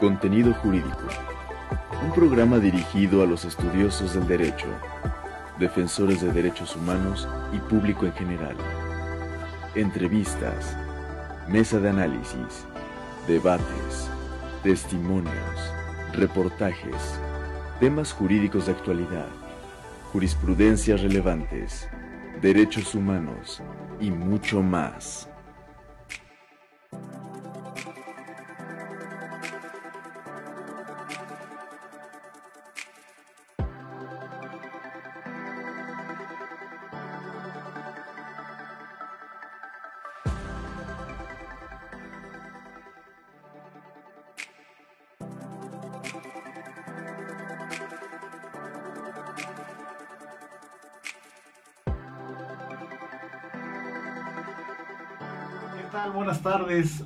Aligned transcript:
Contenido 0.00 0.54
Jurídico. 0.54 1.08
Un 2.02 2.14
programa 2.14 2.58
dirigido 2.58 3.22
a 3.22 3.26
los 3.26 3.44
estudiosos 3.44 4.14
del 4.14 4.26
derecho, 4.26 4.66
defensores 5.58 6.22
de 6.22 6.32
derechos 6.32 6.74
humanos 6.74 7.28
y 7.52 7.58
público 7.58 8.06
en 8.06 8.12
general. 8.14 8.56
Entrevistas, 9.74 10.74
mesa 11.48 11.78
de 11.80 11.90
análisis, 11.90 12.64
debates, 13.28 14.08
testimonios, 14.62 15.34
reportajes, 16.14 17.20
temas 17.78 18.14
jurídicos 18.14 18.66
de 18.66 18.72
actualidad, 18.72 19.28
jurisprudencias 20.14 21.02
relevantes, 21.02 21.86
derechos 22.40 22.94
humanos 22.94 23.62
y 24.00 24.10
mucho 24.10 24.62
más. 24.62 25.29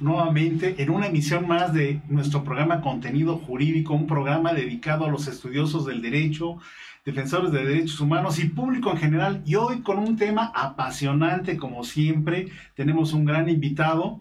Nuevamente 0.01 0.83
en 0.83 0.91
una 0.91 1.07
emisión 1.07 1.49
más 1.49 1.73
de 1.73 2.01
nuestro 2.09 2.45
programa 2.45 2.83
Contenido 2.83 3.39
Jurídico, 3.39 3.95
un 3.95 4.07
programa 4.07 4.53
dedicado 4.53 5.07
a 5.07 5.11
los 5.11 5.27
estudiosos 5.27 5.87
del 5.87 6.03
derecho, 6.03 6.59
defensores 7.05 7.51
de 7.51 7.65
derechos 7.65 8.01
humanos 8.01 8.39
y 8.39 8.47
público 8.47 8.91
en 8.91 8.99
general. 8.99 9.43
Y 9.47 9.55
hoy 9.55 9.81
con 9.81 9.99
un 9.99 10.17
tema 10.17 10.53
apasionante, 10.55 11.57
como 11.57 11.83
siempre, 11.85 12.49
tenemos 12.75 13.15
un 13.15 13.25
gran 13.25 13.49
invitado, 13.49 14.21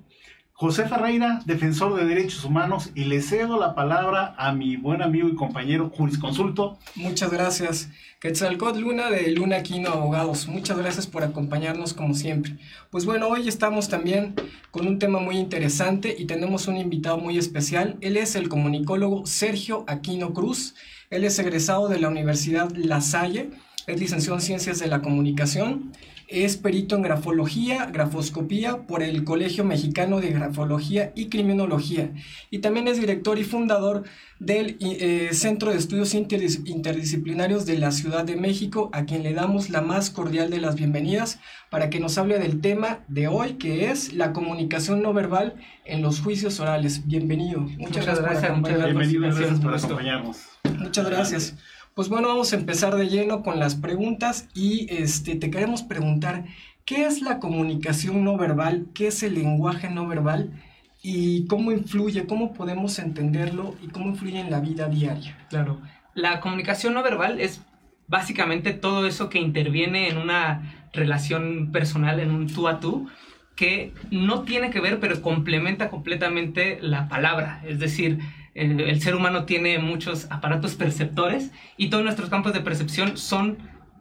José 0.64 0.88
Ferreira, 0.88 1.42
defensor 1.46 1.94
de 1.94 2.06
derechos 2.06 2.46
humanos, 2.46 2.92
y 2.96 3.04
le 3.04 3.22
cedo 3.22 3.60
la 3.60 3.76
palabra 3.76 4.34
a 4.38 4.54
mi 4.54 4.78
buen 4.78 5.02
amigo 5.02 5.28
y 5.28 5.36
compañero 5.36 5.90
jurisconsulto. 5.90 6.80
Muchas 6.96 7.34
gracias. 7.34 7.90
Quetzalcóatl 8.22 8.80
Luna 8.80 9.10
de 9.10 9.30
Luna 9.32 9.62
Quino 9.62 9.90
Abogados. 9.90 10.48
Muchas 10.48 10.78
gracias 10.78 11.06
por 11.06 11.24
acompañarnos 11.24 11.94
como 11.94 12.14
siempre. 12.14 12.56
Pues 12.92 13.04
bueno, 13.04 13.28
hoy 13.28 13.50
estamos 13.50 13.90
también 13.90 14.36
con 14.72 14.88
un 14.88 15.00
tema 15.00 15.20
muy 15.20 15.36
interesante 15.36 16.16
y 16.18 16.28
tenemos 16.28 16.70
un 16.70 16.78
invitado 16.78 17.18
muy 17.18 17.38
especial. 17.38 17.98
Él 18.00 18.16
es 18.16 18.38
el 18.38 18.48
comunicólogo 18.48 19.26
Sergio 19.26 19.84
Aquino 19.90 20.32
Cruz. 20.32 20.76
Él 21.10 21.26
es 21.26 21.38
egresado 21.40 21.90
de 21.90 22.00
la 22.00 22.08
Universidad 22.08 22.72
La 22.74 23.02
Salle, 23.02 23.50
es 23.86 24.00
licenciado 24.00 24.38
en 24.38 24.42
Ciencias 24.42 24.80
de 24.80 24.88
la 24.88 25.02
Comunicación 25.02 25.92
es 26.28 26.58
perito 26.58 26.96
en 26.96 27.02
grafología, 27.02 27.86
grafoscopía 27.88 28.86
por 28.88 29.04
el 29.04 29.24
Colegio 29.24 29.64
Mexicano 29.64 30.20
de 30.20 30.32
Grafología 30.32 31.12
y 31.16 31.30
Criminología 31.30 32.12
y 32.50 32.60
también 32.60 32.88
es 32.88 33.00
director 33.00 33.38
y 33.40 33.44
fundador 33.44 34.04
del 34.40 34.78
eh, 34.82 35.30
Centro 35.32 35.72
de 35.72 35.78
Estudios 35.78 36.14
Interdisciplinarios 36.14 37.66
de 37.66 37.78
la 37.78 37.92
Ciudad 37.92 38.26
de 38.26 38.36
México, 38.36 38.90
a 38.94 39.06
quien 39.06 39.24
le 39.24 39.34
damos 39.34 39.70
la 39.70 39.82
más 39.82 40.10
cordial 40.10 40.50
de 40.50 40.60
las 40.60 40.76
bienvenidas 40.76 41.40
para 41.70 41.90
que 41.90 42.00
nos 42.00 42.18
hable 42.18 42.40
del 42.40 42.60
tema 42.60 43.00
de 43.08 43.28
hoy, 43.28 43.54
que 43.54 43.90
es 43.90 44.14
la 44.14 44.34
comunicación 44.34 45.02
no 45.02 45.14
verbal 45.14 45.56
en 45.86 46.02
los 46.02 46.20
juicios 46.20 46.60
orales. 46.60 47.08
Bienvenido. 47.08 47.62
Muchas, 47.62 48.06
gracias, 48.06 48.40
por 48.40 48.46
acompañarnos. 48.46 48.86
Bienvenido, 48.86 49.22
gracias 49.22 49.60
por 49.60 49.76
acompañarnos. 49.76 50.38
Muchas 50.78 51.10
gracias. 51.10 51.56
Pues 51.96 52.10
bueno, 52.10 52.30
vamos 52.30 52.52
a 52.52 52.56
empezar 52.56 52.96
de 52.96 53.08
lleno 53.08 53.44
con 53.44 53.60
las 53.60 53.76
preguntas 53.76 54.50
y 54.56 54.88
este, 54.90 55.36
te 55.36 55.52
queremos 55.52 55.84
preguntar, 55.84 56.46
¿qué 56.86 57.06
es 57.06 57.22
la 57.22 57.38
comunicación 57.38 58.24
no 58.24 58.36
verbal? 58.36 58.88
¿Qué 58.96 59.08
es 59.08 59.22
el 59.22 59.36
lenguaje 59.36 59.92
no 59.92 60.08
verbal? 60.08 60.60
¿Y 61.04 61.46
cómo 61.46 61.72
influye? 61.72 62.26
¿Cómo 62.26 62.54
podemos 62.54 62.98
entenderlo? 62.98 63.76
¿Y 63.84 63.90
cómo 63.90 64.10
influye 64.10 64.40
en 64.40 64.50
la 64.50 64.60
vida 64.60 64.88
diaria? 64.88 65.38
Claro, 65.52 65.82
la 66.16 66.40
comunicación 66.40 66.96
no 66.96 67.04
verbal 67.04 67.40
es 67.40 67.62
básicamente 68.08 68.74
todo 68.74 69.06
eso 69.06 69.30
que 69.30 69.38
interviene 69.38 70.10
en 70.10 70.18
una 70.18 70.88
relación 70.94 71.72
personal, 71.72 72.20
en 72.20 72.32
un 72.32 72.48
tú 72.48 72.68
a 72.68 72.80
tú, 72.80 73.08
que 73.56 73.94
no 74.10 74.42
tiene 74.42 74.72
que 74.72 74.82
ver, 74.82 75.00
pero 75.00 75.22
complementa 75.22 75.92
completamente 75.92 76.80
la 76.82 77.08
palabra. 77.08 77.62
Es 77.68 77.78
decir, 77.78 78.18
el, 78.56 79.02
ser 79.02 79.16
humano 79.16 79.46
tiene 79.46 79.80
muchos 79.80 80.28
aparatos 80.30 80.76
perceptores 80.76 81.52
y 81.78 81.90
todos 81.90 82.04
nuestros 82.04 82.30
campos 82.30 82.54
de 82.54 82.62
percepción 82.62 83.18
son 83.18 83.58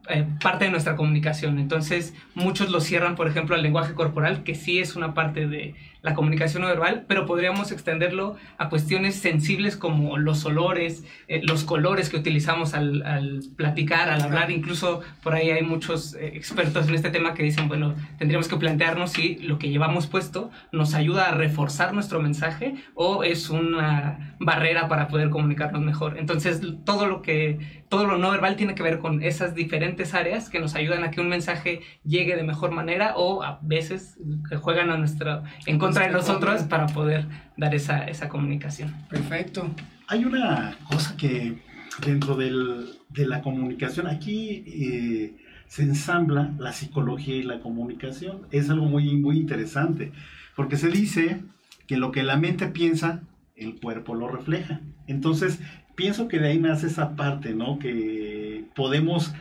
eh, 0.08 0.26
parte 0.42 0.66
de 0.66 0.70
nuestra 0.70 0.96
comunicación. 0.96 1.58
Entonces, 1.58 2.14
muchos 2.34 2.70
lo 2.70 2.80
cierran, 2.80 3.16
por 3.16 3.28
ejemplo, 3.28 3.54
al 3.54 3.62
lenguaje 3.62 3.94
corporal, 3.94 4.42
que 4.42 4.54
sí 4.54 4.78
es 4.78 4.94
una 4.96 5.14
parte 5.14 5.46
de, 5.46 5.74
la 6.02 6.14
comunicación 6.14 6.62
no 6.62 6.68
verbal, 6.68 7.04
pero 7.06 7.26
podríamos 7.26 7.70
extenderlo 7.70 8.36
a 8.58 8.68
cuestiones 8.68 9.14
sensibles 9.14 9.76
como 9.76 10.18
los 10.18 10.44
olores, 10.44 11.04
eh, 11.28 11.40
los 11.44 11.62
colores 11.64 12.10
que 12.10 12.16
utilizamos 12.16 12.74
al, 12.74 13.42
platicar, 13.56 14.10
al 14.10 14.20
hablar. 14.22 14.50
Incluso 14.50 15.00
por 15.22 15.34
ahí 15.34 15.50
hay 15.50 15.62
muchos 15.62 16.14
eh, 16.14 16.32
expertos 16.34 16.88
en 16.88 16.96
este 16.96 17.10
tema 17.10 17.34
que 17.34 17.44
dicen, 17.44 17.68
bueno, 17.68 17.94
tendríamos 18.18 18.48
que 18.48 18.56
plantearnos 18.56 19.12
si 19.12 19.36
lo 19.36 19.58
que 19.58 19.68
llevamos 19.68 20.08
puesto 20.08 20.50
nos 20.72 20.94
ayuda 20.94 21.28
a 21.28 21.34
reforzar 21.34 21.94
nuestro 21.94 22.20
mensaje 22.20 22.74
o 22.94 23.22
es 23.22 23.48
una 23.48 24.36
barrera 24.41 24.88
para 24.88 25.06
poder 25.06 25.30
comunicarnos 25.30 25.82
mejor. 25.82 26.18
Entonces, 26.18 26.60
todo 26.84 27.06
lo 27.06 27.22
que, 27.22 27.84
todo 27.88 28.06
lo 28.06 28.18
no 28.18 28.32
verbal 28.32 28.56
tiene 28.56 28.74
que 28.74 28.82
ver 28.82 28.98
con 28.98 29.22
esas 29.22 29.54
diferentes 29.54 30.14
áreas 30.14 30.50
que 30.50 30.58
nos 30.58 30.74
ayudan 30.74 31.04
a 31.04 31.12
que 31.12 31.20
un 31.20 31.28
mensaje 31.28 31.82
llegue 32.04 32.34
de 32.34 32.42
mejor 32.42 32.72
manera 32.72 33.14
o 33.16 33.44
a 33.44 33.60
veces 33.62 34.18
juegan 34.60 34.91
a 34.91 34.96
nuestra, 34.96 35.44
en 35.66 35.78
contra 35.78 35.91
contra 35.94 36.10
nosotros 36.10 36.62
para 36.62 36.86
poder 36.86 37.26
dar 37.56 37.75
esa, 37.75 38.04
esa 38.04 38.28
comunicación. 38.28 38.94
Perfecto. 39.08 39.70
Hay 40.08 40.25
una 40.25 40.76
cosa 40.88 41.16
que 41.16 41.58
dentro 42.04 42.36
del, 42.36 42.91
de 43.10 43.26
la 43.26 43.42
comunicación, 43.42 44.06
aquí 44.06 44.64
eh, 44.66 45.36
se 45.66 45.82
ensambla 45.82 46.53
la 46.58 46.72
psicología 46.72 47.36
y 47.36 47.42
la 47.42 47.60
comunicación. 47.60 48.47
Es 48.50 48.70
algo 48.70 48.86
muy, 48.86 49.16
muy 49.16 49.36
interesante, 49.36 50.12
porque 50.56 50.76
se 50.76 50.88
dice 50.88 51.41
que 51.86 51.97
lo 51.97 52.12
que 52.12 52.22
la 52.22 52.36
mente 52.36 52.69
piensa, 52.69 53.22
el 53.56 53.80
cuerpo 53.80 54.14
lo 54.14 54.28
refleja. 54.28 54.80
Entonces, 55.06 55.60
pienso 55.94 56.28
que 56.28 56.38
de 56.38 56.48
ahí 56.48 56.59
nace 56.59 56.86
esa 56.86 57.16
parte, 57.16 57.54
¿no? 57.54 57.78
Que 57.78 58.64
podemos 58.74 59.32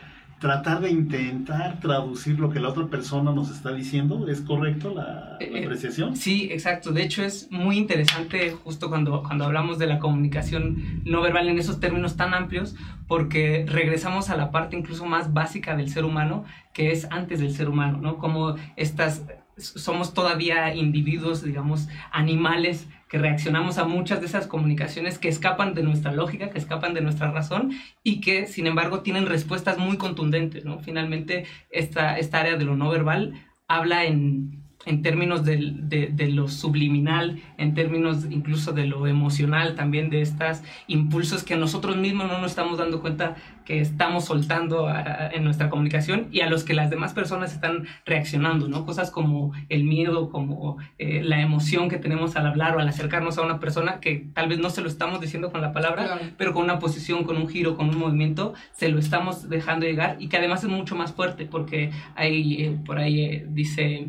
tratar 0.42 0.80
de 0.80 0.90
intentar 0.90 1.78
traducir 1.78 2.40
lo 2.40 2.50
que 2.50 2.58
la 2.58 2.70
otra 2.70 2.88
persona 2.88 3.30
nos 3.30 3.48
está 3.48 3.72
diciendo. 3.72 4.26
¿Es 4.26 4.40
correcto 4.40 4.92
la, 4.92 5.36
eh, 5.38 5.52
eh, 5.54 5.64
apreciación? 5.64 6.16
Sí, 6.16 6.48
exacto. 6.50 6.90
De 6.90 7.04
hecho, 7.04 7.22
es 7.22 7.48
muy 7.52 7.78
interesante 7.78 8.50
justo 8.50 8.88
cuando, 8.88 9.22
cuando 9.22 9.44
hablamos 9.44 9.78
de 9.78 9.86
la 9.86 10.00
comunicación 10.00 11.00
no 11.04 11.22
verbal 11.22 11.48
en 11.48 11.60
esos 11.60 11.78
términos 11.78 12.16
tan 12.16 12.34
amplios, 12.34 12.74
porque 13.06 13.64
regresamos 13.68 14.30
a 14.30 14.36
la 14.36 14.50
parte 14.50 14.76
incluso 14.76 15.06
más 15.06 15.32
básica 15.32 15.76
del 15.76 15.88
ser 15.88 16.04
humano, 16.04 16.44
que 16.72 16.90
es 16.90 17.06
antes 17.12 17.38
del 17.38 17.54
ser 17.54 17.68
humano, 17.68 17.98
¿no? 18.02 18.18
Como 18.18 18.56
estas 18.74 19.22
somos 19.62 20.14
todavía 20.14 20.74
individuos, 20.74 21.42
digamos, 21.42 21.88
animales 22.10 22.88
que 23.08 23.18
reaccionamos 23.18 23.76
a 23.78 23.84
muchas 23.84 24.20
de 24.20 24.26
esas 24.26 24.46
comunicaciones 24.46 25.18
que 25.18 25.28
escapan 25.28 25.74
de 25.74 25.82
nuestra 25.82 26.12
lógica, 26.12 26.50
que 26.50 26.58
escapan 26.58 26.94
de 26.94 27.02
nuestra 27.02 27.30
razón 27.30 27.72
y 28.02 28.20
que, 28.20 28.46
sin 28.46 28.66
embargo, 28.66 29.00
tienen 29.00 29.26
respuestas 29.26 29.78
muy 29.78 29.98
contundentes, 29.98 30.64
¿no? 30.64 30.78
Finalmente, 30.78 31.44
esta, 31.70 32.18
esta 32.18 32.40
área 32.40 32.56
de 32.56 32.64
lo 32.64 32.74
no 32.74 32.88
verbal 32.88 33.34
habla 33.68 34.04
en 34.04 34.61
en 34.86 35.02
términos 35.02 35.44
de, 35.44 36.10
de, 36.12 36.28
lo 36.28 36.48
subliminal, 36.48 37.40
en 37.56 37.74
términos 37.74 38.26
incluso 38.30 38.72
de 38.72 38.86
lo 38.86 39.06
emocional, 39.06 39.74
también 39.74 40.10
de 40.10 40.22
estos 40.22 40.62
impulsos 40.86 41.44
que 41.44 41.56
nosotros 41.56 41.96
mismos 41.96 42.26
no 42.28 42.40
nos 42.40 42.50
estamos 42.50 42.78
dando 42.78 43.00
cuenta 43.00 43.36
que 43.64 43.80
estamos 43.80 44.24
soltando 44.24 44.92
en 45.32 45.44
nuestra 45.44 45.70
comunicación 45.70 46.26
y 46.32 46.40
a 46.40 46.50
los 46.50 46.64
que 46.64 46.74
las 46.74 46.90
demás 46.90 47.12
personas 47.12 47.52
están 47.52 47.86
reaccionando, 48.04 48.68
¿no? 48.68 48.84
Cosas 48.84 49.10
como 49.10 49.52
el 49.68 49.84
miedo, 49.84 50.30
como 50.30 50.78
eh, 50.98 51.22
la 51.22 51.40
emoción 51.40 51.88
que 51.88 51.98
tenemos 51.98 52.34
al 52.36 52.46
hablar 52.46 52.76
o 52.76 52.80
al 52.80 52.88
acercarnos 52.88 53.38
a 53.38 53.42
una 53.42 53.60
persona 53.60 54.00
que 54.00 54.26
tal 54.34 54.48
vez 54.48 54.58
no 54.58 54.70
se 54.70 54.80
lo 54.80 54.88
estamos 54.88 55.20
diciendo 55.20 55.52
con 55.52 55.60
la 55.60 55.72
palabra, 55.72 56.18
pero 56.36 56.52
con 56.52 56.64
una 56.64 56.78
posición, 56.78 57.24
con 57.24 57.36
un 57.36 57.48
giro, 57.48 57.76
con 57.76 57.88
un 57.88 57.98
movimiento, 57.98 58.54
se 58.72 58.88
lo 58.88 58.98
estamos 58.98 59.48
dejando 59.48 59.86
llegar 59.86 60.16
y 60.18 60.28
que 60.28 60.38
además 60.38 60.64
es 60.64 60.70
mucho 60.70 60.96
más 60.96 61.12
fuerte 61.12 61.46
porque 61.46 61.90
hay, 62.16 62.64
eh, 62.64 62.78
por 62.84 62.98
ahí 62.98 63.20
eh, 63.20 63.46
dice 63.48 64.08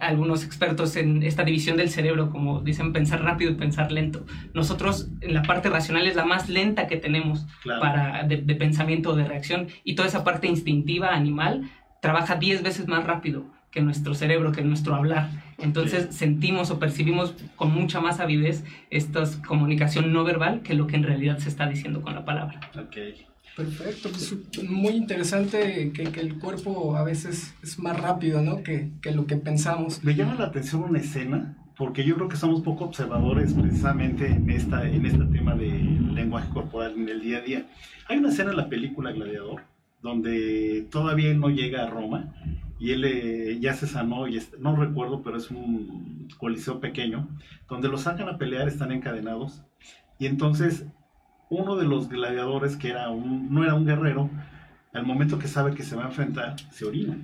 algunos 0.00 0.44
expertos 0.44 0.96
en 0.96 1.22
esta 1.22 1.44
división 1.44 1.76
del 1.76 1.88
cerebro, 1.88 2.30
como 2.30 2.60
dicen, 2.60 2.92
pensar 2.92 3.22
rápido 3.22 3.50
y 3.50 3.54
pensar 3.54 3.90
lento. 3.90 4.26
Nosotros, 4.52 5.08
en 5.20 5.34
la 5.34 5.42
parte 5.42 5.70
racional 5.70 6.06
es 6.06 6.16
la 6.16 6.24
más 6.24 6.48
lenta 6.48 6.86
que 6.86 6.96
tenemos 6.96 7.46
para, 7.64 8.24
de, 8.24 8.38
pensamiento 8.54 9.10
o 9.10 9.16
de 9.16 9.24
reacción, 9.24 9.68
y 9.84 9.94
toda 9.94 10.08
esa 10.08 10.24
parte 10.24 10.46
instintiva, 10.46 11.14
animal, 11.14 11.70
trabaja 12.02 12.36
10 12.36 12.62
veces 12.62 12.88
más 12.88 13.04
rápido 13.04 13.46
que 13.70 13.80
nuestro 13.80 14.14
cerebro, 14.14 14.52
que 14.52 14.62
nuestro 14.62 14.94
hablar. 14.94 15.28
Entonces 15.58 16.14
sentimos 16.14 16.70
o 16.70 16.78
percibimos 16.78 17.34
con 17.56 17.72
mucha 17.72 18.00
más 18.00 18.20
avidez 18.20 18.64
esta 18.90 19.24
comunicación 19.46 20.12
no 20.12 20.24
verbal 20.24 20.62
que 20.62 20.74
lo 20.74 20.86
que 20.86 20.96
en 20.96 21.02
realidad 21.02 21.38
se 21.38 21.48
está 21.48 21.66
diciendo 21.66 22.00
con 22.00 22.14
la 22.14 22.24
palabra. 22.24 22.60
Ok. 22.78 22.96
Perfecto, 23.58 24.08
pues, 24.10 24.36
muy 24.70 24.92
interesante 24.92 25.90
que, 25.92 26.04
el 26.04 26.38
cuerpo 26.38 26.94
a 26.96 27.02
veces 27.02 27.56
es 27.60 27.76
más 27.80 28.00
rápido, 28.00 28.40
¿no? 28.40 28.62
Que, 28.62 28.92
que, 29.02 29.10
lo 29.10 29.26
que 29.26 29.34
pensamos. 29.34 30.04
Me 30.04 30.14
llama 30.14 30.36
la 30.36 30.44
atención 30.44 30.84
una 30.84 31.00
escena, 31.00 31.58
porque 31.76 32.04
yo 32.04 32.14
creo 32.14 32.28
que 32.28 32.36
somos 32.36 32.60
poco 32.60 32.84
observadores 32.84 33.54
precisamente 33.54 34.28
en, 34.28 34.48
esta, 34.48 34.88
en 34.88 35.04
este 35.04 35.24
tema 35.24 35.56
de 35.56 35.70
lenguaje 35.70 36.48
corporal 36.50 36.92
en 36.92 37.08
el 37.08 37.20
día 37.20 37.38
a 37.38 37.40
día. 37.40 37.66
Hay 38.06 38.18
una 38.18 38.28
escena 38.28 38.52
en 38.52 38.58
la 38.58 38.68
película 38.68 39.10
Gladiador, 39.10 39.62
donde 40.02 40.86
todavía 40.88 41.32
él 41.32 41.40
no 41.40 41.50
llega 41.50 41.82
a 41.82 41.90
Roma, 41.90 42.32
y 42.78 42.92
él 42.92 43.04
eh, 43.06 43.58
ya 43.60 43.74
se 43.74 43.88
sanó, 43.88 44.28
y 44.28 44.40
no 44.60 44.76
recuerdo, 44.76 45.24
pero 45.24 45.36
es 45.36 45.50
un 45.50 46.28
coliseo 46.38 46.78
pequeño, 46.78 47.28
donde 47.68 47.88
lo 47.88 47.98
sacan 47.98 48.28
a 48.28 48.38
pelear, 48.38 48.68
están 48.68 48.92
encadenados, 48.92 49.64
y 50.20 50.26
entonces 50.26 50.86
uno 51.50 51.76
de 51.76 51.86
los 51.86 52.08
gladiadores, 52.08 52.76
que 52.76 52.90
era 52.90 53.10
un, 53.10 53.52
no 53.52 53.64
era 53.64 53.74
un 53.74 53.86
guerrero, 53.86 54.30
al 54.92 55.06
momento 55.06 55.38
que 55.38 55.48
sabe 55.48 55.74
que 55.74 55.82
se 55.82 55.96
va 55.96 56.04
a 56.04 56.08
enfrentar, 56.08 56.56
se 56.70 56.84
orina. 56.84 57.18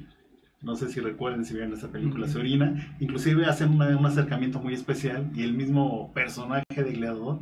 No 0.62 0.76
sé 0.76 0.88
si 0.88 1.00
recuerden 1.00 1.44
si 1.44 1.53
vieron 1.55 1.75
esa 1.75 1.88
película, 1.88 2.26
se 2.26 2.38
orina. 2.38 2.97
Inclusive 2.99 3.44
hacen 3.47 3.81
un 3.81 4.06
acercamiento 4.06 4.61
muy 4.61 4.73
especial 4.73 5.31
y 5.35 5.43
el 5.43 5.53
mismo 5.53 6.12
personaje 6.15 6.65
de 6.71 6.93
gladiador 6.93 7.41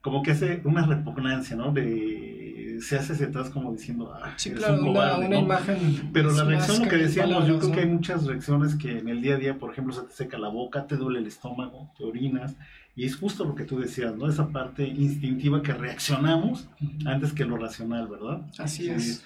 como 0.00 0.22
que 0.22 0.30
hace 0.30 0.62
una 0.64 0.86
repugnancia, 0.86 1.56
¿no? 1.56 1.72
De, 1.72 2.78
se 2.80 2.96
hace 2.96 3.12
hacia 3.12 3.26
atrás 3.26 3.50
como 3.50 3.72
diciendo, 3.72 4.12
ah, 4.14 4.32
sí, 4.36 4.52
claro, 4.52 4.82
una, 4.82 5.18
una 5.18 5.38
imagen. 5.38 6.10
Pero 6.12 6.32
la 6.32 6.44
reacción, 6.44 6.82
lo 6.82 6.88
que 6.88 6.96
decíamos, 6.96 7.46
yo 7.46 7.58
creo 7.58 7.72
que 7.72 7.80
hay 7.80 7.86
muchas 7.86 8.26
reacciones 8.26 8.74
que 8.76 8.98
en 8.98 9.08
el 9.08 9.20
día 9.20 9.34
a 9.34 9.38
día, 9.38 9.58
por 9.58 9.72
ejemplo, 9.72 9.92
se 9.92 10.02
te 10.02 10.12
seca 10.12 10.38
la 10.38 10.48
boca, 10.48 10.86
te 10.86 10.96
duele 10.96 11.18
el 11.18 11.26
estómago, 11.26 11.92
te 11.98 12.04
orinas, 12.04 12.56
y 12.96 13.04
es 13.04 13.16
justo 13.16 13.44
lo 13.44 13.54
que 13.54 13.64
tú 13.64 13.78
decías, 13.78 14.16
¿no? 14.16 14.28
Esa 14.28 14.48
parte 14.48 14.86
instintiva 14.86 15.62
que 15.62 15.72
reaccionamos 15.72 16.68
antes 17.06 17.32
que 17.32 17.44
lo 17.44 17.56
racional, 17.56 18.08
¿verdad? 18.08 18.42
Así 18.58 18.90
es. 18.90 19.24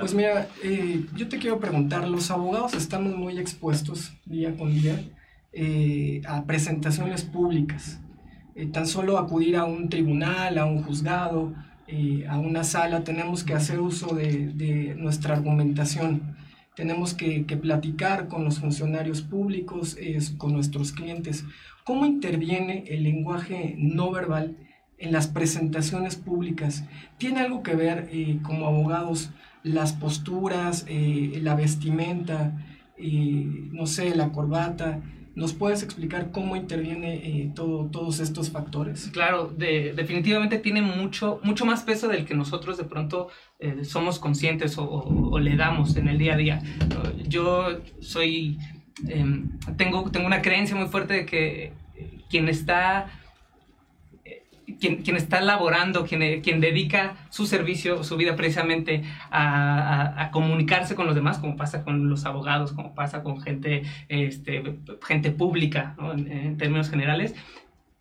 Pues 0.00 0.14
mira, 0.14 0.48
eh, 0.62 1.04
yo 1.14 1.28
te 1.28 1.38
quiero 1.38 1.60
preguntar, 1.60 2.08
los 2.08 2.30
abogados 2.30 2.74
estamos 2.74 3.14
muy 3.14 3.38
expuestos 3.38 4.12
día 4.24 4.56
con 4.56 4.72
día 4.72 5.02
eh, 5.52 6.22
a 6.26 6.44
presentaciones 6.44 7.24
públicas. 7.24 8.00
Eh, 8.54 8.66
tan 8.66 8.86
solo 8.86 9.18
acudir 9.18 9.56
a 9.56 9.64
un 9.64 9.90
tribunal, 9.90 10.56
a 10.56 10.64
un 10.64 10.82
juzgado, 10.82 11.54
a 12.28 12.38
una 12.38 12.64
sala, 12.64 13.04
tenemos 13.04 13.44
que 13.44 13.54
hacer 13.54 13.78
uso 13.80 14.14
de, 14.14 14.48
de 14.48 14.94
nuestra 14.96 15.36
argumentación 15.36 16.36
tenemos 16.76 17.14
que, 17.14 17.40
platicar 17.60 18.28
con 18.28 18.44
los 18.44 18.60
funcionarios 18.60 19.22
públicos, 19.22 19.96
con 20.36 20.52
nuestros 20.52 20.92
clientes. 20.92 21.44
¿Cómo 21.84 22.04
interviene 22.04 22.84
el 22.88 23.02
lenguaje 23.02 23.74
no 23.78 24.10
verbal 24.12 24.56
en 24.98 25.10
las 25.10 25.26
presentaciones 25.26 26.16
públicas? 26.16 26.84
¿Tiene 27.16 27.40
algo 27.40 27.62
que 27.62 27.74
ver 27.74 28.08
eh, 28.12 28.38
como 28.42 28.66
abogados 28.66 29.30
las 29.62 29.94
posturas, 29.94 30.84
eh, 30.86 31.40
la 31.42 31.54
vestimenta, 31.54 32.62
eh, 32.98 33.46
no 33.72 33.86
sé, 33.86 34.14
la 34.14 34.32
corbata? 34.32 35.00
¿Nos 35.34 35.54
puedes 35.54 35.82
explicar 35.82 36.30
cómo 36.30 36.56
interviene 36.56 37.52
todo, 37.54 37.86
todos 37.86 38.20
estos 38.20 38.50
factores? 38.50 39.10
Claro, 39.12 39.48
definitivamente 39.48 40.58
tiene 40.58 40.80
mucho, 40.80 41.40
mucho 41.42 41.66
más 41.66 41.82
peso 41.82 42.08
del 42.08 42.24
que 42.24 42.34
nosotros 42.34 42.78
de 42.78 42.84
pronto 42.84 43.28
somos 43.82 44.18
conscientes 44.18 44.76
o, 44.78 45.38
le 45.38 45.56
damos 45.56 45.96
en 45.96 46.08
el 46.08 46.18
día 46.18 46.34
a 46.34 46.36
día. 46.36 46.62
Yo 47.28 47.80
soy 48.00 48.58
Em, 49.08 49.58
tengo, 49.76 50.10
tengo 50.10 50.26
una 50.26 50.40
creencia 50.40 50.74
muy 50.74 50.88
fuerte 50.88 51.12
de 51.12 51.26
que 51.26 51.64
eh, 51.64 52.18
quien 52.30 52.48
está 52.48 53.08
eh, 54.24 54.42
quien, 54.80 55.16
está 55.16 55.42
laborando, 55.42 56.06
quien, 56.06 56.40
quien, 56.40 56.60
dedica 56.60 57.16
su 57.28 57.46
servicio, 57.46 58.04
su 58.04 58.16
vida 58.16 58.36
precisamente 58.36 59.02
a, 59.30 60.30
comunicarse 60.32 60.94
con 60.94 61.06
los 61.06 61.14
demás, 61.14 61.38
como 61.38 61.56
pasa 61.56 61.84
con 61.84 62.08
los 62.08 62.24
abogados, 62.24 62.72
como 62.72 62.94
pasa 62.94 63.22
con 63.22 63.40
gente, 63.42 63.82
este, 64.08 64.78
gente 65.06 65.30
pública, 65.30 65.94
en, 66.16 66.56
términos 66.56 66.88
generales, 66.88 67.34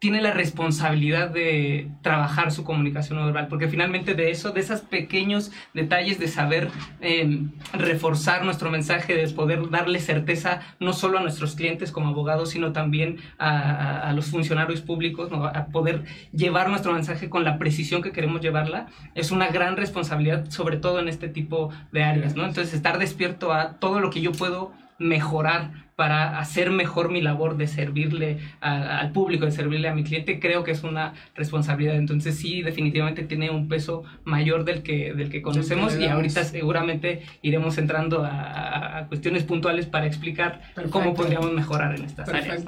tiene 0.06 0.22
la 0.22 0.34
responsabilidad 0.34 1.31
de 1.31 1.90
trabajar 2.04 2.52
su 2.52 2.63
comunicación 2.63 3.18
no 3.18 3.25
verbal, 3.25 3.48
porque 3.48 3.68
finalmente 3.68 4.13
de 4.13 4.30
eso, 4.30 4.52
de 4.52 4.62
esos 4.62 4.81
pequeños 4.81 5.52
detalles 5.74 6.19
de 6.19 6.28
saber 6.28 6.69
em, 7.02 7.50
reforzar 7.74 8.46
nuestro 8.46 8.69
mensaje, 8.69 9.16
de 9.16 9.28
poder 9.34 9.68
darle 9.72 10.00
certeza 10.00 10.62
no 10.80 10.94
solo 10.94 11.18
a 11.18 11.22
nuestros 11.22 11.56
clientes 11.56 11.92
como 11.92 12.10
abogados, 12.10 12.52
sino 12.52 12.72
también 12.72 13.18
a, 13.40 14.13
los 14.16 14.28
funcionarios 14.28 14.81
públicos, 14.81 15.31
a 15.34 15.66
poder 15.69 16.04
llevar 16.31 16.69
nuestro 16.69 16.94
mensaje 16.94 17.28
con 17.28 17.44
la 17.44 17.57
precisión 17.57 18.04
que 18.04 18.12
queremos 18.12 18.42
llevarla, 18.42 18.86
es 19.16 19.31
una 19.31 19.48
gran 19.48 19.75
responsabilidad, 19.75 20.52
sobre 20.52 20.78
todo 20.78 21.00
en 21.00 21.07
este 21.07 21.30
tipo 21.30 21.72
de 21.92 22.04
áreas, 22.04 22.36
¿no? 22.36 22.46
Entonces, 22.46 22.75
estar 22.75 23.00
despierto 23.00 23.52
a 23.52 23.80
todo 23.80 24.00
lo 24.00 24.12
que 24.12 24.22
yo 24.22 24.34
puedo 24.34 24.72
mejorar 24.97 25.86
para 25.95 26.39
hacer 26.39 26.71
mejor 26.71 27.09
mi 27.09 27.21
labor 27.21 27.56
de 27.56 27.68
servirle 27.68 28.39
al 28.59 29.12
público, 29.12 29.45
de 29.45 29.51
servirle 29.51 29.88
a 29.88 29.95
mi 29.95 30.03
cliente, 30.03 30.39
creo 30.39 30.63
que 30.63 30.71
es 30.71 30.83
una 30.83 31.13
responsabilidad. 31.36 31.95
Entonces 31.95 32.38
sí, 32.38 32.62
definitivamente 32.62 33.24
tiene 33.24 33.50
un 33.50 33.69
peso 33.69 34.03
mayor 34.25 34.65
del 34.65 34.83
que, 34.83 35.13
del 35.13 35.30
que 35.30 35.42
conocemos 35.42 35.97
y 35.97 36.06
ahorita 36.06 36.44
seguramente 36.44 37.24
iremos 37.42 37.77
entrando 37.77 38.25
a, 38.25 39.06
cuestiones 39.07 39.44
puntuales 39.44 39.86
para 39.86 40.06
explicar 40.06 40.62
cómo 40.89 41.13
podríamos 41.13 41.53
mejorar 41.53 41.95
en 41.95 42.06
estas 42.06 42.27
áreas. 42.27 42.65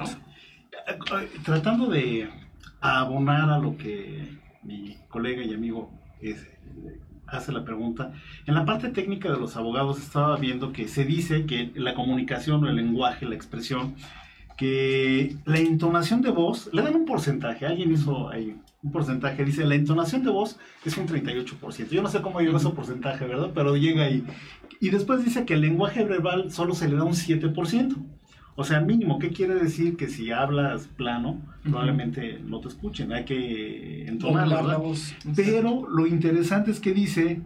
Tratando 1.44 1.88
de 1.88 2.28
abonar 2.80 3.50
a 3.50 3.58
lo 3.58 3.76
que 3.76 4.38
mi 4.62 4.96
colega 5.08 5.42
y 5.42 5.52
amigo 5.52 5.92
es, 6.20 6.46
hace 7.30 7.52
la 7.52 7.64
pregunta. 7.64 8.12
En 8.46 8.54
la 8.54 8.64
parte 8.64 8.88
técnica 8.90 9.30
de 9.30 9.38
los 9.38 9.56
abogados 9.56 9.98
estaba 9.98 10.36
viendo 10.36 10.72
que 10.72 10.88
se 10.88 11.04
dice 11.04 11.46
que 11.46 11.72
la 11.74 11.94
comunicación 11.94 12.66
el 12.66 12.76
lenguaje, 12.76 13.26
la 13.26 13.34
expresión, 13.34 13.94
que 14.56 15.36
la 15.44 15.58
entonación 15.58 16.20
de 16.20 16.30
voz, 16.30 16.68
le 16.72 16.82
dan 16.82 16.96
un 16.96 17.04
porcentaje, 17.04 17.64
alguien 17.64 17.92
hizo 17.92 18.28
ahí 18.28 18.56
un 18.82 18.92
porcentaje, 18.92 19.44
dice 19.44 19.64
la 19.64 19.74
entonación 19.74 20.22
de 20.22 20.30
voz 20.30 20.58
es 20.84 20.96
un 20.96 21.06
38%. 21.06 21.88
Yo 21.88 22.02
no 22.02 22.08
sé 22.08 22.20
cómo 22.22 22.40
llegó 22.40 22.56
ese 22.56 22.70
porcentaje, 22.70 23.24
¿verdad? 23.24 23.50
Pero 23.54 23.76
llega 23.76 24.04
ahí. 24.04 24.24
Y 24.80 24.90
después 24.90 25.24
dice 25.24 25.44
que 25.44 25.54
el 25.54 25.60
lenguaje 25.60 26.04
verbal 26.04 26.50
solo 26.52 26.74
se 26.74 26.88
le 26.88 26.96
da 26.96 27.04
un 27.04 27.14
7%. 27.14 27.96
O 28.60 28.64
sea, 28.64 28.80
mínimo, 28.80 29.20
¿qué 29.20 29.30
quiere 29.30 29.54
decir? 29.54 29.96
Que 29.96 30.08
si 30.08 30.32
hablas 30.32 30.88
plano, 30.88 31.40
probablemente 31.62 32.40
no 32.44 32.58
te 32.58 32.66
escuchen, 32.66 33.12
hay 33.12 33.24
que 33.24 34.08
entonar 34.08 34.48
la 34.48 34.76
voz. 34.78 35.14
Pero 35.36 35.88
lo 35.88 36.08
interesante 36.08 36.72
es 36.72 36.80
que 36.80 36.92
dice 36.92 37.40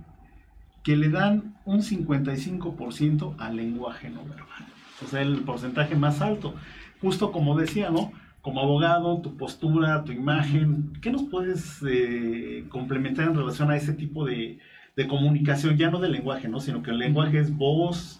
que 0.83 0.97
le 0.97 1.11
dan 1.11 1.55
un 1.67 1.83
55% 1.83 3.35
al 3.39 3.57
lenguaje 3.57 4.09
no 4.09 4.25
verbal. 4.25 4.65
O 5.05 5.07
sea, 5.07 5.21
el 5.21 5.41
porcentaje 5.41 5.97
más 5.97 6.23
alto. 6.23 6.55
Justo 7.03 7.31
como 7.31 7.59
decía, 7.59 7.91
¿no? 7.91 8.11
Como 8.41 8.63
abogado, 8.63 9.21
tu 9.21 9.37
postura, 9.37 10.05
tu 10.05 10.13
imagen, 10.13 10.95
¿qué 11.03 11.11
nos 11.11 11.25
puedes 11.25 11.85
eh, 11.87 12.65
complementar 12.71 13.29
en 13.29 13.35
relación 13.35 13.71
a 13.71 13.77
ese 13.77 13.93
tipo 13.93 14.25
de, 14.25 14.61
de 14.97 15.07
comunicación? 15.07 15.77
Ya 15.77 15.91
no 15.91 16.01
de 16.01 16.09
lenguaje, 16.09 16.49
¿no? 16.49 16.59
Sino 16.59 16.83
que 16.83 16.91
el 16.91 16.97
lenguaje 16.97 17.39
es 17.39 17.55
voz, 17.55 18.19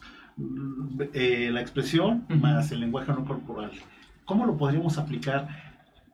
eh, 1.13 1.51
la 1.53 1.61
expresión 1.61 2.25
más 2.29 2.73
el 2.73 2.81
lenguaje 2.81 3.13
no 3.13 3.25
corporal. 3.25 3.71
¿Cómo 4.25 4.47
lo 4.47 4.57
podríamos 4.57 4.99
aplicar 4.99 5.49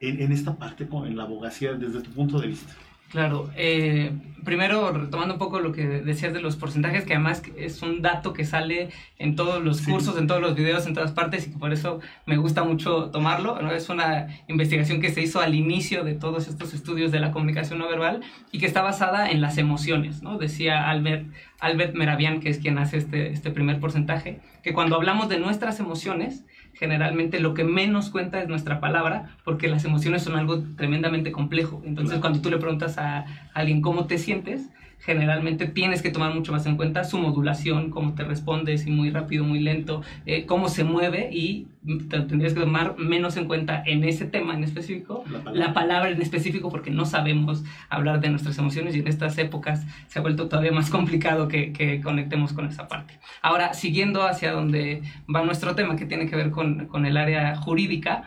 en, 0.00 0.32
esta 0.32 0.56
parte 0.56 0.88
en 0.90 1.16
la 1.16 1.24
abogacía 1.24 1.74
desde 1.74 2.00
tu 2.00 2.10
punto 2.10 2.40
de 2.40 2.48
vista? 2.48 2.72
Claro, 3.10 3.50
eh, 3.56 4.12
primero 4.44 4.92
retomando 4.92 5.34
un 5.34 5.38
poco 5.38 5.60
lo 5.60 5.72
que 5.72 5.86
decías 5.86 6.34
de 6.34 6.40
los 6.40 6.56
porcentajes, 6.56 7.04
que 7.04 7.14
además 7.14 7.42
es 7.56 7.80
un 7.82 8.02
dato 8.02 8.34
que 8.34 8.44
sale 8.44 8.90
en 9.18 9.34
todos 9.34 9.64
los 9.64 9.80
cursos, 9.80 10.18
en 10.18 10.26
todos 10.26 10.42
los 10.42 10.54
videos, 10.54 10.86
en 10.86 10.92
todas 10.92 11.12
partes, 11.12 11.46
y 11.46 11.52
que 11.52 11.58
por 11.58 11.72
eso 11.72 12.00
me 12.26 12.36
gusta 12.36 12.64
mucho 12.64 13.10
tomarlo. 13.10 13.60
¿no? 13.62 13.72
Es 13.72 13.88
una 13.88 14.28
investigación 14.46 15.00
que 15.00 15.10
se 15.10 15.22
hizo 15.22 15.40
al 15.40 15.54
inicio 15.54 16.04
de 16.04 16.14
todos 16.14 16.48
estos 16.48 16.74
estudios 16.74 17.10
de 17.10 17.20
la 17.20 17.32
comunicación 17.32 17.78
no 17.78 17.88
verbal 17.88 18.20
y 18.52 18.58
que 18.58 18.66
está 18.66 18.82
basada 18.82 19.30
en 19.30 19.40
las 19.40 19.56
emociones. 19.56 20.22
¿no? 20.22 20.36
Decía 20.36 20.88
Albert, 20.90 21.26
Albert 21.60 21.94
Meravian, 21.94 22.40
que 22.40 22.50
es 22.50 22.58
quien 22.58 22.78
hace 22.78 22.98
este, 22.98 23.32
este 23.32 23.50
primer 23.50 23.80
porcentaje, 23.80 24.40
que 24.62 24.74
cuando 24.74 24.96
hablamos 24.96 25.30
de 25.30 25.38
nuestras 25.38 25.80
emociones, 25.80 26.44
generalmente 26.78 27.40
lo 27.40 27.54
que 27.54 27.64
menos 27.64 28.10
cuenta 28.10 28.40
es 28.40 28.48
nuestra 28.48 28.78
palabra, 28.80 29.30
porque 29.44 29.68
las 29.68 29.84
emociones 29.84 30.22
son 30.22 30.36
algo 30.36 30.62
tremendamente 30.76 31.32
complejo. 31.32 31.82
Entonces, 31.84 32.20
cuando 32.20 32.40
tú 32.40 32.50
le 32.50 32.58
preguntas 32.58 32.98
a 32.98 33.24
alguien 33.52 33.82
cómo 33.82 34.06
te 34.06 34.18
sientes, 34.18 34.68
generalmente 35.00 35.66
tienes 35.66 36.02
que 36.02 36.10
tomar 36.10 36.34
mucho 36.34 36.52
más 36.52 36.66
en 36.66 36.76
cuenta 36.76 37.04
su 37.04 37.18
modulación, 37.18 37.90
cómo 37.90 38.14
te 38.14 38.24
responde, 38.24 38.76
si 38.78 38.90
muy 38.90 39.10
rápido, 39.10 39.44
muy 39.44 39.60
lento, 39.60 40.02
eh, 40.26 40.44
cómo 40.44 40.68
se 40.68 40.84
mueve 40.84 41.30
y 41.32 41.66
te 42.10 42.20
tendrías 42.20 42.52
que 42.52 42.60
tomar 42.60 42.98
menos 42.98 43.36
en 43.36 43.46
cuenta 43.46 43.82
en 43.86 44.04
ese 44.04 44.26
tema 44.26 44.54
en 44.54 44.64
específico, 44.64 45.24
la 45.52 45.72
palabra. 45.72 46.10
en 46.10 46.20
específico, 46.20 46.68
porque 46.68 46.90
no 46.90 47.06
sabemos 47.06 47.64
hablar 47.88 48.20
de 48.20 48.30
nuestras 48.30 48.58
emociones 48.58 48.94
y 48.96 49.00
en 49.00 49.08
estas 49.08 49.38
épocas 49.38 49.86
se 50.08 50.18
ha 50.18 50.22
vuelto 50.22 50.48
todavía 50.48 50.72
más 50.72 50.90
complicado 50.90 51.48
que, 51.48 51.72
que 51.72 52.00
conectemos 52.00 52.52
con 52.52 52.66
esa 52.66 52.88
parte. 52.88 53.18
Ahora, 53.40 53.74
siguiendo 53.74 54.24
hacia 54.24 54.52
donde 54.52 55.02
va 55.34 55.44
nuestro 55.44 55.74
tema, 55.74 55.96
que 55.96 56.06
tiene 56.06 56.28
que 56.28 56.36
ver 56.36 56.50
con, 56.50 56.86
con 56.86 57.06
el 57.06 57.16
área 57.16 57.56
jurídica, 57.56 58.24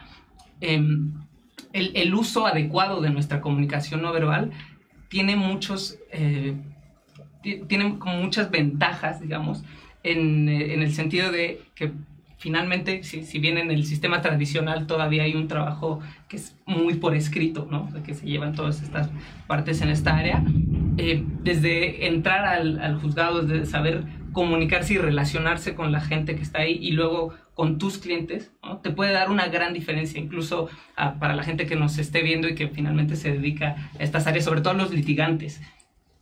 em, 0.62 1.14
el, 1.74 1.92
el, 1.96 2.14
uso 2.14 2.48
adecuado 2.48 3.02
de 3.02 3.10
nuestra 3.12 3.40
comunicación 3.40 4.02
no 4.02 4.12
verbal 4.12 4.52
tiene 5.12 5.36
muchos, 5.36 6.00
eh, 6.14 6.56
tiene 7.68 8.00
como 8.00 8.16
muchas 8.16 8.50
ventajas, 8.50 9.20
digamos, 9.20 9.62
en, 10.04 10.48
eh, 10.48 10.74
en, 10.74 10.82
el 10.82 10.94
sentido 10.94 11.34
de 11.34 11.60
que 11.76 11.92
finalmente, 12.38 13.04
si, 13.04 13.26
si, 13.26 13.38
bien 13.40 13.58
en 13.58 13.72
el 13.72 13.86
sistema 13.86 14.22
tradicional 14.22 14.88
todavía 14.88 15.24
hay 15.24 15.36
un 15.36 15.50
trabajo 15.50 16.00
que 16.30 16.38
es 16.38 16.56
muy 16.66 16.94
por 16.94 17.14
escrito, 17.14 17.68
¿no? 17.70 17.90
que 18.06 18.14
se 18.14 18.26
llevan 18.26 18.56
todas 18.56 18.82
estas 18.82 19.10
partes 19.48 19.82
en 19.82 19.90
esta 19.90 20.16
área, 20.16 20.46
eh, 20.98 21.26
desde 21.44 22.08
entrar 22.08 22.46
al, 22.46 22.80
al 22.80 22.98
juzgado, 22.98 23.42
desde 23.42 23.66
saber 23.66 24.06
comunicarse 24.32 24.94
y 24.94 24.98
relacionarse 24.98 25.76
con 25.76 25.92
la 25.92 26.00
gente 26.00 26.38
que 26.38 26.42
está 26.42 26.60
ahí 26.60 26.80
y 26.82 26.92
luego 26.92 27.34
con 27.62 27.78
tus 27.78 28.00
clientes, 28.00 28.52
te 28.82 28.90
puede 28.90 29.12
dar 29.12 29.30
una 29.30 29.46
gran 29.46 29.72
diferencia, 29.72 30.20
incluso 30.20 30.64
uh, 30.64 31.20
para 31.20 31.36
la 31.36 31.44
gente 31.44 31.68
que 31.68 31.76
nos 31.76 32.00
esté 32.00 32.24
viendo 32.24 32.50
y 32.50 32.56
que 32.56 32.70
finalmente 32.70 33.16
se 33.16 33.34
dedica 33.34 33.92
a 34.00 34.04
estas 34.04 34.26
áreas, 34.26 34.46
sobre 34.46 34.62
todo 34.62 34.74
los 34.74 34.92
litigantes. 34.92 35.62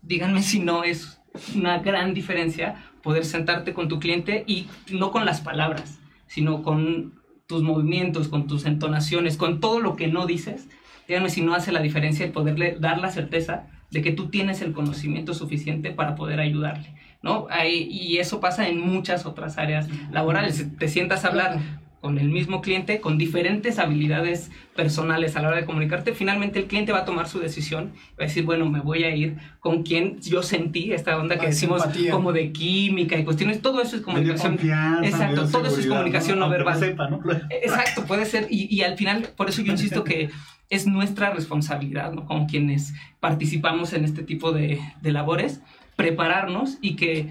Díganme 0.02 0.44
si 0.44 0.60
no 0.60 0.84
es 0.84 1.22
una 1.56 1.78
gran 1.78 2.14
diferencia 2.14 2.84
poder 3.02 3.24
sentarte 3.24 3.74
con 3.74 3.88
tu 3.88 4.02
cliente 4.02 4.44
y 4.48 4.68
no 4.92 5.12
con 5.12 5.26
las 5.26 5.40
palabras, 5.40 6.02
sino 6.28 6.62
con 6.62 7.14
tus 7.48 7.64
movimientos, 7.64 8.28
con 8.28 8.46
tus 8.46 8.66
entonaciones, 8.66 9.38
con 9.38 9.62
todo 9.62 9.80
lo 9.80 9.96
que 9.96 10.10
no 10.10 10.26
dices. 10.26 10.68
Díganme 11.08 11.30
si 11.30 11.40
no 11.42 11.56
hace 11.56 11.72
la 11.72 11.82
diferencia 11.82 12.26
el 12.26 12.34
poderle 12.34 12.76
dar 12.82 13.00
la 13.00 13.12
certeza 13.12 13.68
de 13.92 14.02
que 14.02 14.12
tú 14.12 14.28
tienes 14.28 14.62
el 14.62 14.74
conocimiento 14.74 15.34
suficiente 15.34 15.92
para 15.92 16.16
poder 16.16 16.42
ayudarle. 16.42 16.96
¿No? 17.22 17.48
y 17.66 18.18
eso 18.18 18.40
pasa 18.40 18.68
en 18.68 18.80
muchas 18.80 19.26
otras 19.26 19.58
áreas 19.58 19.88
laborales. 20.12 20.66
Te 20.78 20.88
sientas 20.88 21.26
a 21.26 21.30
hablar 21.30 21.60
con 22.02 22.18
el 22.18 22.30
mismo 22.30 22.62
cliente, 22.62 23.02
con 23.02 23.18
diferentes 23.18 23.78
habilidades 23.78 24.52
personales 24.76 25.36
a 25.36 25.42
la 25.42 25.50
hora 25.50 25.58
de 25.58 25.66
comunicarte, 25.66 26.14
finalmente 26.14 26.60
el 26.60 26.66
cliente 26.66 26.92
va 26.92 27.00
a 27.00 27.06
tomar 27.06 27.28
su 27.28 27.40
decisión, 27.40 27.92
va 28.12 28.24
a 28.24 28.28
decir, 28.28 28.46
bueno, 28.46 28.70
me 28.70 28.80
voy 28.80 29.04
a 29.04 29.14
ir 29.14 29.38
con 29.60 29.84
quien 29.84 30.20
yo 30.22 30.42
sentí 30.42 30.94
esta 30.94 31.18
onda 31.18 31.38
que 31.38 31.48
decimos 31.48 31.84
como 32.10 32.32
de 32.32 32.52
química 32.54 33.18
y 33.18 33.26
cuestiones, 33.26 33.62
todo 33.62 33.82
eso 33.82 33.98
es 33.98 34.02
comunicación. 34.02 34.58
Exacto, 35.04 35.48
todo 35.50 35.68
eso 35.68 35.80
es 35.80 35.88
comunicación 35.88 36.40
no, 36.40 36.50
verbal. 36.50 36.80
Exacto, 37.50 38.06
puede 38.06 38.26
ser, 38.26 38.48
y, 38.50 38.74
y 38.74 38.84
al 38.84 38.98
final, 38.98 39.30
por 39.36 39.50
eso 39.50 39.62
yo 39.62 39.74
insisto 39.74 40.04
que 40.04 40.30
es 40.70 40.86
nuestra 40.88 41.32
responsabilidad, 41.32 42.14
¿no? 42.14 42.26
Como 42.26 42.48
quienes 42.48 42.94
participamos 43.20 43.94
en 43.94 44.06
este 44.06 44.24
tipo 44.24 44.52
de, 44.52 44.80
de 45.02 45.12
labores, 45.12 45.62
prepararnos 45.96 46.78
y 46.82 46.96
que 46.96 47.28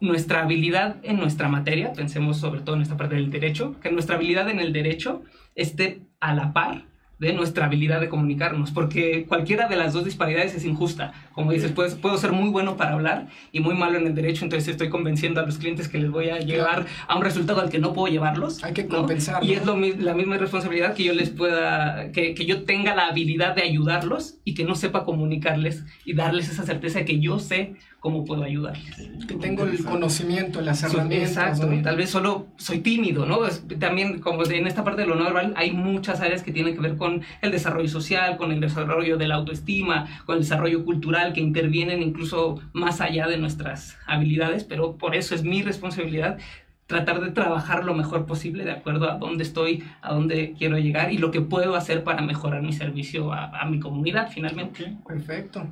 nuestra 0.00 0.42
habilidad 0.42 0.96
en 1.02 1.18
nuestra 1.18 1.48
materia, 1.48 1.92
pensemos 1.92 2.38
sobre 2.38 2.60
todo 2.60 2.76
en 2.76 2.82
esta 2.82 2.96
parte 2.96 3.16
del 3.16 3.30
derecho, 3.30 3.78
que 3.80 3.90
nuestra 3.90 4.16
habilidad 4.16 4.48
en 4.48 4.60
el 4.60 4.72
derecho 4.72 5.22
esté 5.54 6.02
a 6.20 6.34
la 6.34 6.52
par 6.52 6.84
de 7.18 7.32
nuestra 7.32 7.66
habilidad 7.66 8.00
de 8.00 8.08
comunicarnos, 8.08 8.70
porque 8.70 9.26
cualquiera 9.26 9.66
de 9.66 9.76
las 9.76 9.92
dos 9.92 10.04
disparidades 10.04 10.54
es 10.54 10.64
injusta. 10.64 11.12
Como 11.32 11.52
dices, 11.52 11.72
puedo, 11.72 11.96
puedo 11.96 12.16
ser 12.16 12.32
muy 12.32 12.48
bueno 12.48 12.76
para 12.76 12.92
hablar 12.92 13.26
y 13.50 13.60
muy 13.60 13.74
malo 13.74 13.98
en 13.98 14.06
el 14.06 14.14
derecho, 14.14 14.44
entonces 14.44 14.68
estoy 14.68 14.88
convenciendo 14.88 15.40
a 15.40 15.46
los 15.46 15.58
clientes 15.58 15.88
que 15.88 15.98
les 15.98 16.10
voy 16.10 16.30
a 16.30 16.38
llevar 16.38 16.86
a 17.08 17.16
un 17.16 17.24
resultado 17.24 17.60
al 17.60 17.70
que 17.70 17.78
no 17.78 17.92
puedo 17.92 18.12
llevarlos. 18.12 18.62
Hay 18.62 18.72
que 18.72 18.86
compensar. 18.86 19.42
¿no? 19.42 19.48
Y 19.48 19.54
es 19.54 19.66
lo, 19.66 19.76
la 19.76 20.14
misma 20.14 20.38
responsabilidad 20.38 20.94
que 20.94 21.04
yo 21.04 21.12
les 21.12 21.30
pueda, 21.30 22.12
que, 22.12 22.34
que, 22.34 22.46
yo 22.46 22.62
tenga 22.62 22.94
la 22.94 23.08
habilidad 23.08 23.56
de 23.56 23.62
ayudarlos 23.62 24.36
y 24.44 24.54
que 24.54 24.64
no 24.64 24.76
sepa 24.76 25.04
comunicarles 25.04 25.84
y 26.04 26.14
darles 26.14 26.48
esa 26.48 26.64
certeza 26.64 27.00
de 27.00 27.04
que 27.04 27.18
yo 27.18 27.40
sé 27.40 27.74
cómo 28.00 28.24
puedo 28.24 28.44
ayudarles. 28.44 28.96
Que 29.26 29.34
tengo 29.34 29.64
el 29.64 29.84
conocimiento, 29.84 30.60
las 30.60 30.82
herramientas. 30.82 31.30
Exacto, 31.30 31.66
¿no? 31.66 31.82
tal 31.82 31.96
vez 31.96 32.10
solo 32.10 32.46
soy 32.56 32.78
tímido, 32.78 33.26
¿no? 33.26 33.40
También 33.78 34.20
como 34.20 34.44
en 34.44 34.66
esta 34.66 34.84
parte 34.84 35.02
de 35.02 35.08
lo 35.08 35.16
no 35.16 35.24
verbal 35.24 35.52
hay 35.56 35.72
muchas 35.72 36.20
áreas 36.20 36.42
que 36.42 36.52
tienen 36.52 36.74
que 36.74 36.80
ver 36.80 36.96
con 36.96 37.22
el 37.42 37.50
desarrollo 37.50 37.88
social, 37.88 38.36
con 38.36 38.52
el 38.52 38.60
desarrollo 38.60 39.16
de 39.16 39.26
la 39.26 39.34
autoestima, 39.34 40.06
con 40.26 40.36
el 40.36 40.42
desarrollo 40.42 40.84
cultural, 40.84 41.32
que 41.32 41.40
intervienen 41.40 42.02
incluso 42.02 42.60
más 42.72 43.00
allá 43.00 43.26
de 43.26 43.38
nuestras 43.38 43.96
habilidades, 44.06 44.64
pero 44.64 44.96
por 44.96 45.16
eso 45.16 45.34
es 45.34 45.42
mi 45.42 45.62
responsabilidad 45.62 46.38
tratar 46.88 47.20
de 47.20 47.30
trabajar 47.30 47.84
lo 47.84 47.94
mejor 47.94 48.24
posible 48.24 48.64
de 48.64 48.72
acuerdo 48.72 49.10
a 49.10 49.18
dónde 49.18 49.44
estoy, 49.44 49.84
a 50.00 50.14
dónde 50.14 50.54
quiero 50.58 50.78
llegar 50.78 51.12
y 51.12 51.18
lo 51.18 51.30
que 51.30 51.42
puedo 51.42 51.76
hacer 51.76 52.02
para 52.02 52.22
mejorar 52.22 52.62
mi 52.62 52.72
servicio 52.72 53.30
a, 53.30 53.60
a 53.60 53.66
mi 53.66 53.78
comunidad 53.78 54.30
finalmente. 54.32 54.84
Okay, 54.84 54.98
perfecto. 55.06 55.66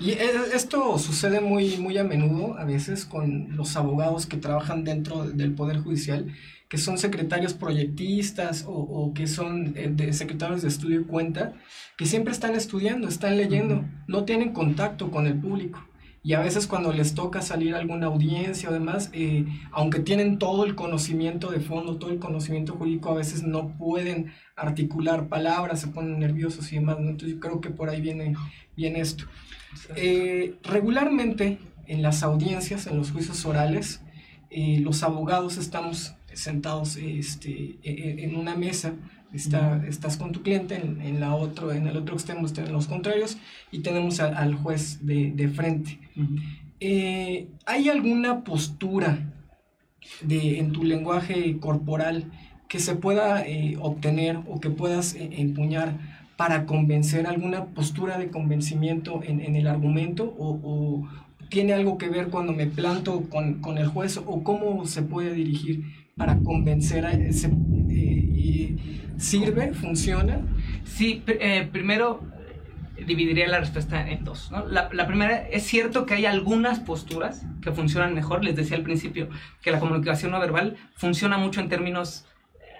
Y 0.00 0.12
esto 0.12 0.98
sucede 0.98 1.42
muy, 1.42 1.76
muy 1.76 1.98
a 1.98 2.04
menudo, 2.04 2.58
a 2.58 2.64
veces, 2.64 3.04
con 3.04 3.54
los 3.54 3.76
abogados 3.76 4.24
que 4.24 4.38
trabajan 4.38 4.82
dentro 4.82 5.24
del 5.24 5.52
Poder 5.52 5.78
Judicial, 5.78 6.32
que 6.70 6.78
son 6.78 6.96
secretarios 6.96 7.52
proyectistas 7.52 8.64
o, 8.66 8.72
o 8.72 9.12
que 9.12 9.26
son 9.26 9.74
eh, 9.76 9.90
de 9.92 10.14
secretarios 10.14 10.62
de 10.62 10.68
estudio 10.68 11.02
y 11.02 11.04
cuenta, 11.04 11.52
que 11.98 12.06
siempre 12.06 12.32
están 12.32 12.54
estudiando, 12.54 13.08
están 13.08 13.36
leyendo, 13.36 13.84
no 14.06 14.24
tienen 14.24 14.54
contacto 14.54 15.10
con 15.10 15.26
el 15.26 15.34
público 15.38 15.84
y 16.24 16.34
a 16.34 16.40
veces 16.40 16.68
cuando 16.68 16.92
les 16.92 17.14
toca 17.14 17.42
salir 17.42 17.74
a 17.74 17.78
alguna 17.78 18.06
audiencia 18.06 18.68
o 18.68 18.72
demás, 18.72 19.10
eh, 19.12 19.44
aunque 19.72 19.98
tienen 19.98 20.38
todo 20.38 20.64
el 20.64 20.76
conocimiento 20.76 21.50
de 21.50 21.58
fondo, 21.58 21.96
todo 21.96 22.10
el 22.10 22.20
conocimiento 22.20 22.74
jurídico, 22.74 23.10
a 23.10 23.14
veces 23.14 23.42
no 23.42 23.76
pueden 23.76 24.32
articular 24.54 25.28
palabras, 25.28 25.80
se 25.80 25.88
ponen 25.88 26.20
nerviosos 26.20 26.72
y 26.72 26.76
demás, 26.76 27.00
¿no? 27.00 27.10
entonces 27.10 27.34
yo 27.34 27.40
creo 27.40 27.60
que 27.60 27.70
por 27.70 27.90
ahí 27.90 28.00
viene, 28.00 28.36
viene 28.76 29.00
esto. 29.00 29.24
Eh, 29.96 30.54
regularmente 30.62 31.58
en 31.86 32.02
las 32.02 32.22
audiencias, 32.22 32.86
en 32.86 32.96
los 32.96 33.10
juicios 33.10 33.44
orales, 33.44 34.00
eh, 34.50 34.78
los 34.80 35.02
abogados 35.02 35.56
estamos 35.56 36.14
sentados 36.34 36.96
este, 36.96 37.78
en 37.82 38.36
una 38.36 38.54
mesa 38.54 38.94
Está, 39.32 39.82
estás 39.88 40.18
con 40.18 40.32
tu 40.32 40.42
cliente, 40.42 40.74
en, 40.74 41.00
en, 41.00 41.18
la 41.18 41.34
otro, 41.34 41.72
en 41.72 41.86
el 41.86 41.96
otro 41.96 42.14
extremo 42.14 42.46
están 42.46 42.70
los 42.70 42.86
contrarios 42.86 43.38
y 43.70 43.78
tenemos 43.78 44.20
a, 44.20 44.26
al 44.26 44.54
juez 44.54 45.06
de, 45.06 45.30
de 45.30 45.48
frente. 45.48 45.98
Eh, 46.80 47.46
¿Hay 47.66 47.88
alguna 47.88 48.42
postura 48.42 49.32
de, 50.22 50.58
en 50.58 50.72
tu 50.72 50.82
lenguaje 50.82 51.58
corporal 51.58 52.30
que 52.68 52.80
se 52.80 52.96
pueda 52.96 53.46
eh, 53.46 53.76
obtener 53.80 54.38
o 54.48 54.60
que 54.60 54.70
puedas 54.70 55.14
eh, 55.14 55.30
empuñar 55.38 55.96
para 56.36 56.66
convencer 56.66 57.26
alguna 57.26 57.66
postura 57.66 58.18
de 58.18 58.30
convencimiento 58.30 59.20
en, 59.22 59.54
el 59.54 59.68
argumento 59.68 60.34
o, 60.38 61.06
tiene 61.50 61.74
algo 61.74 61.98
que 61.98 62.08
ver 62.08 62.28
cuando 62.28 62.54
me 62.54 62.66
planto 62.66 63.28
con, 63.28 63.60
con 63.60 63.76
el 63.76 63.86
juez 63.86 64.16
o 64.16 64.42
cómo 64.42 64.86
se 64.86 65.02
puede 65.02 65.34
dirigir 65.34 65.84
para 66.16 66.38
convencer 66.38 67.04
a 67.04 67.12
ese... 67.12 67.50
¿Sirve? 69.18 69.72
¿Funciona? 69.74 70.40
Sí, 70.84 71.22
primero 71.70 72.22
dividiría 73.06 73.48
la 73.48 73.60
respuesta 73.60 74.08
en 74.08 74.24
dos. 74.24 74.50
la, 74.68 75.06
primera, 75.06 75.48
es 75.48 75.64
cierto 75.64 76.06
que 76.06 76.14
hay 76.14 76.26
algunas 76.26 76.80
posturas 76.80 77.42
que 77.60 77.72
funcionan 77.72 78.14
mejor. 78.14 78.44
Les 78.44 78.56
decía 78.56 78.76
al 78.76 78.82
principio 78.82 79.28
que 79.60 79.70
la 79.70 79.80
comunicación 79.80 80.32
no 80.32 80.40
verbal 80.40 80.76
funciona 80.94 81.38
mucho 81.38 81.60
en 81.60 81.68
términos 81.68 82.26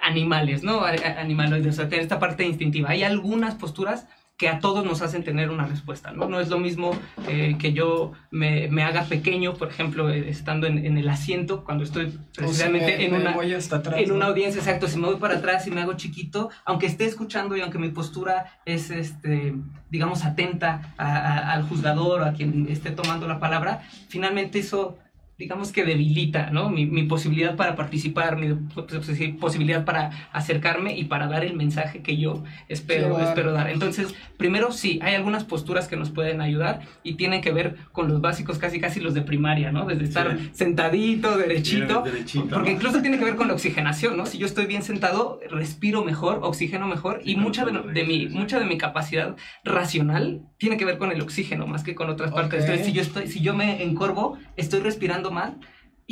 animales, 0.03 0.63
¿no? 0.63 0.83
Animaloides, 0.85 1.79
o 1.79 1.89
sea, 1.89 1.99
esta 1.99 2.19
parte 2.19 2.45
instintiva. 2.45 2.91
Hay 2.91 3.05
algunas 3.05 3.55
posturas 3.55 4.07
que 4.43 4.49
a 4.49 4.59
todos 4.59 4.85
nos 4.85 5.03
hacen 5.03 5.23
tener 5.23 5.51
una 5.51 5.67
respuesta, 5.67 6.11
¿no? 6.11 6.29
No 6.29 6.41
es 6.41 6.49
lo 6.49 6.59
mismo 6.59 6.99
eh, 7.29 7.55
que 7.61 7.73
yo 7.73 8.11
me, 8.33 8.67
me, 8.67 8.83
haga 8.83 9.05
pequeño, 9.05 9.55
por 9.55 9.69
ejemplo, 9.69 10.11
eh, 10.11 10.29
estando 10.29 10.67
en, 10.67 10.85
en, 10.85 10.99
el 10.99 11.09
asiento, 11.09 11.63
cuando 11.63 11.85
estoy 11.85 12.19
precisamente 12.35 12.87
o 12.87 12.89
sea, 12.89 12.99
me, 12.99 13.05
en, 13.05 13.15
una, 13.15 13.31
atrás, 13.31 14.01
en 14.01 14.09
¿no? 14.09 14.17
una 14.17 14.27
audiencia, 14.27 14.59
exacto, 14.59 14.89
si 14.89 14.99
me 14.99 15.07
voy 15.07 15.15
para 15.21 15.37
atrás 15.37 15.69
y 15.69 15.71
me 15.71 15.81
hago 15.81 15.93
chiquito, 15.93 16.51
aunque 16.65 16.87
esté 16.87 17.05
escuchando 17.05 17.57
y 17.57 17.61
aunque 17.61 17.79
mi 17.79 17.91
postura 17.91 18.59
es, 18.65 18.91
este, 18.91 19.55
digamos, 19.91 20.25
atenta 20.25 20.93
a, 20.97 21.19
a, 21.19 21.53
al 21.53 21.63
juzgador 21.63 22.23
o 22.23 22.25
a 22.25 22.33
quien 22.33 22.67
esté 22.69 22.91
tomando 22.91 23.29
la 23.29 23.39
palabra, 23.39 23.83
finalmente 24.09 24.59
eso 24.59 24.99
digamos 25.43 25.73
que 25.73 25.85
debilita, 25.85 26.51
¿no? 26.51 26.71
Mi, 26.71 26.87
mi 26.87 27.03
posibilidad 27.03 27.57
para 27.57 27.75
participar, 27.75 28.37
mi 28.37 28.55
posibilidad 29.41 29.85
para 29.85 30.29
acercarme 30.33 30.97
y 30.97 31.05
para 31.05 31.27
dar 31.27 31.45
el 31.45 31.57
mensaje 31.57 32.01
que 32.01 32.17
yo 32.17 32.45
espero, 32.69 33.19
espero 33.19 33.51
dar. 33.51 33.69
Entonces, 33.69 34.15
primero 34.37 34.71
sí, 34.71 35.01
hay 35.03 35.17
algunas 35.17 35.43
posturas 35.43 35.89
que 35.89 35.97
nos 35.97 36.11
pueden 36.11 36.41
ayudar 36.41 36.83
y 37.03 37.15
tienen 37.15 37.41
que 37.41 37.51
ver 37.51 37.75
con 37.91 38.07
los 38.07 38.21
básicos, 38.21 38.59
casi 38.59 38.79
casi 38.79 39.01
los 39.01 39.15
de 39.15 39.23
primaria, 39.23 39.73
¿no? 39.73 39.85
Desde 39.85 40.05
estar 40.05 40.39
sentadito, 40.53 41.37
derechito, 41.37 42.05
porque 42.49 42.71
incluso 42.71 43.03
tiene 43.03 43.19
que 43.19 43.25
ver 43.25 43.35
con 43.35 43.49
la 43.49 43.55
oxigenación, 43.55 44.17
¿no? 44.17 44.27
Si 44.27 44.39
yo 44.39 44.47
estoy 44.47 44.67
bien 44.67 44.85
sentado, 44.85 45.41
respiro 45.51 46.05
mejor, 46.05 46.39
oxigeno 46.43 46.87
mejor 46.87 47.21
y 47.25 47.35
mucha 47.35 47.65
de, 47.65 47.73
de 47.73 48.05
mi, 48.05 48.29
mucha 48.29 48.61
de 48.61 48.67
mi 48.67 48.79
capacidad 48.79 49.35
racional 49.65 50.43
tiene 50.57 50.77
que 50.77 50.85
ver 50.85 50.99
con 50.99 51.11
el 51.11 51.21
oxígeno 51.21 51.67
más 51.67 51.83
que 51.83 51.97
con 51.97 52.09
otras 52.09 52.31
partes. 52.31 52.61
Entonces, 52.61 52.87
si 52.87 52.93
yo, 52.93 53.03
estoy, 53.03 53.27
si 53.27 53.41
yo 53.41 53.57
me 53.57 53.83
encorvo, 53.83 54.39
estoy 54.57 54.79
respirando 54.79 55.32
mal 55.33 55.59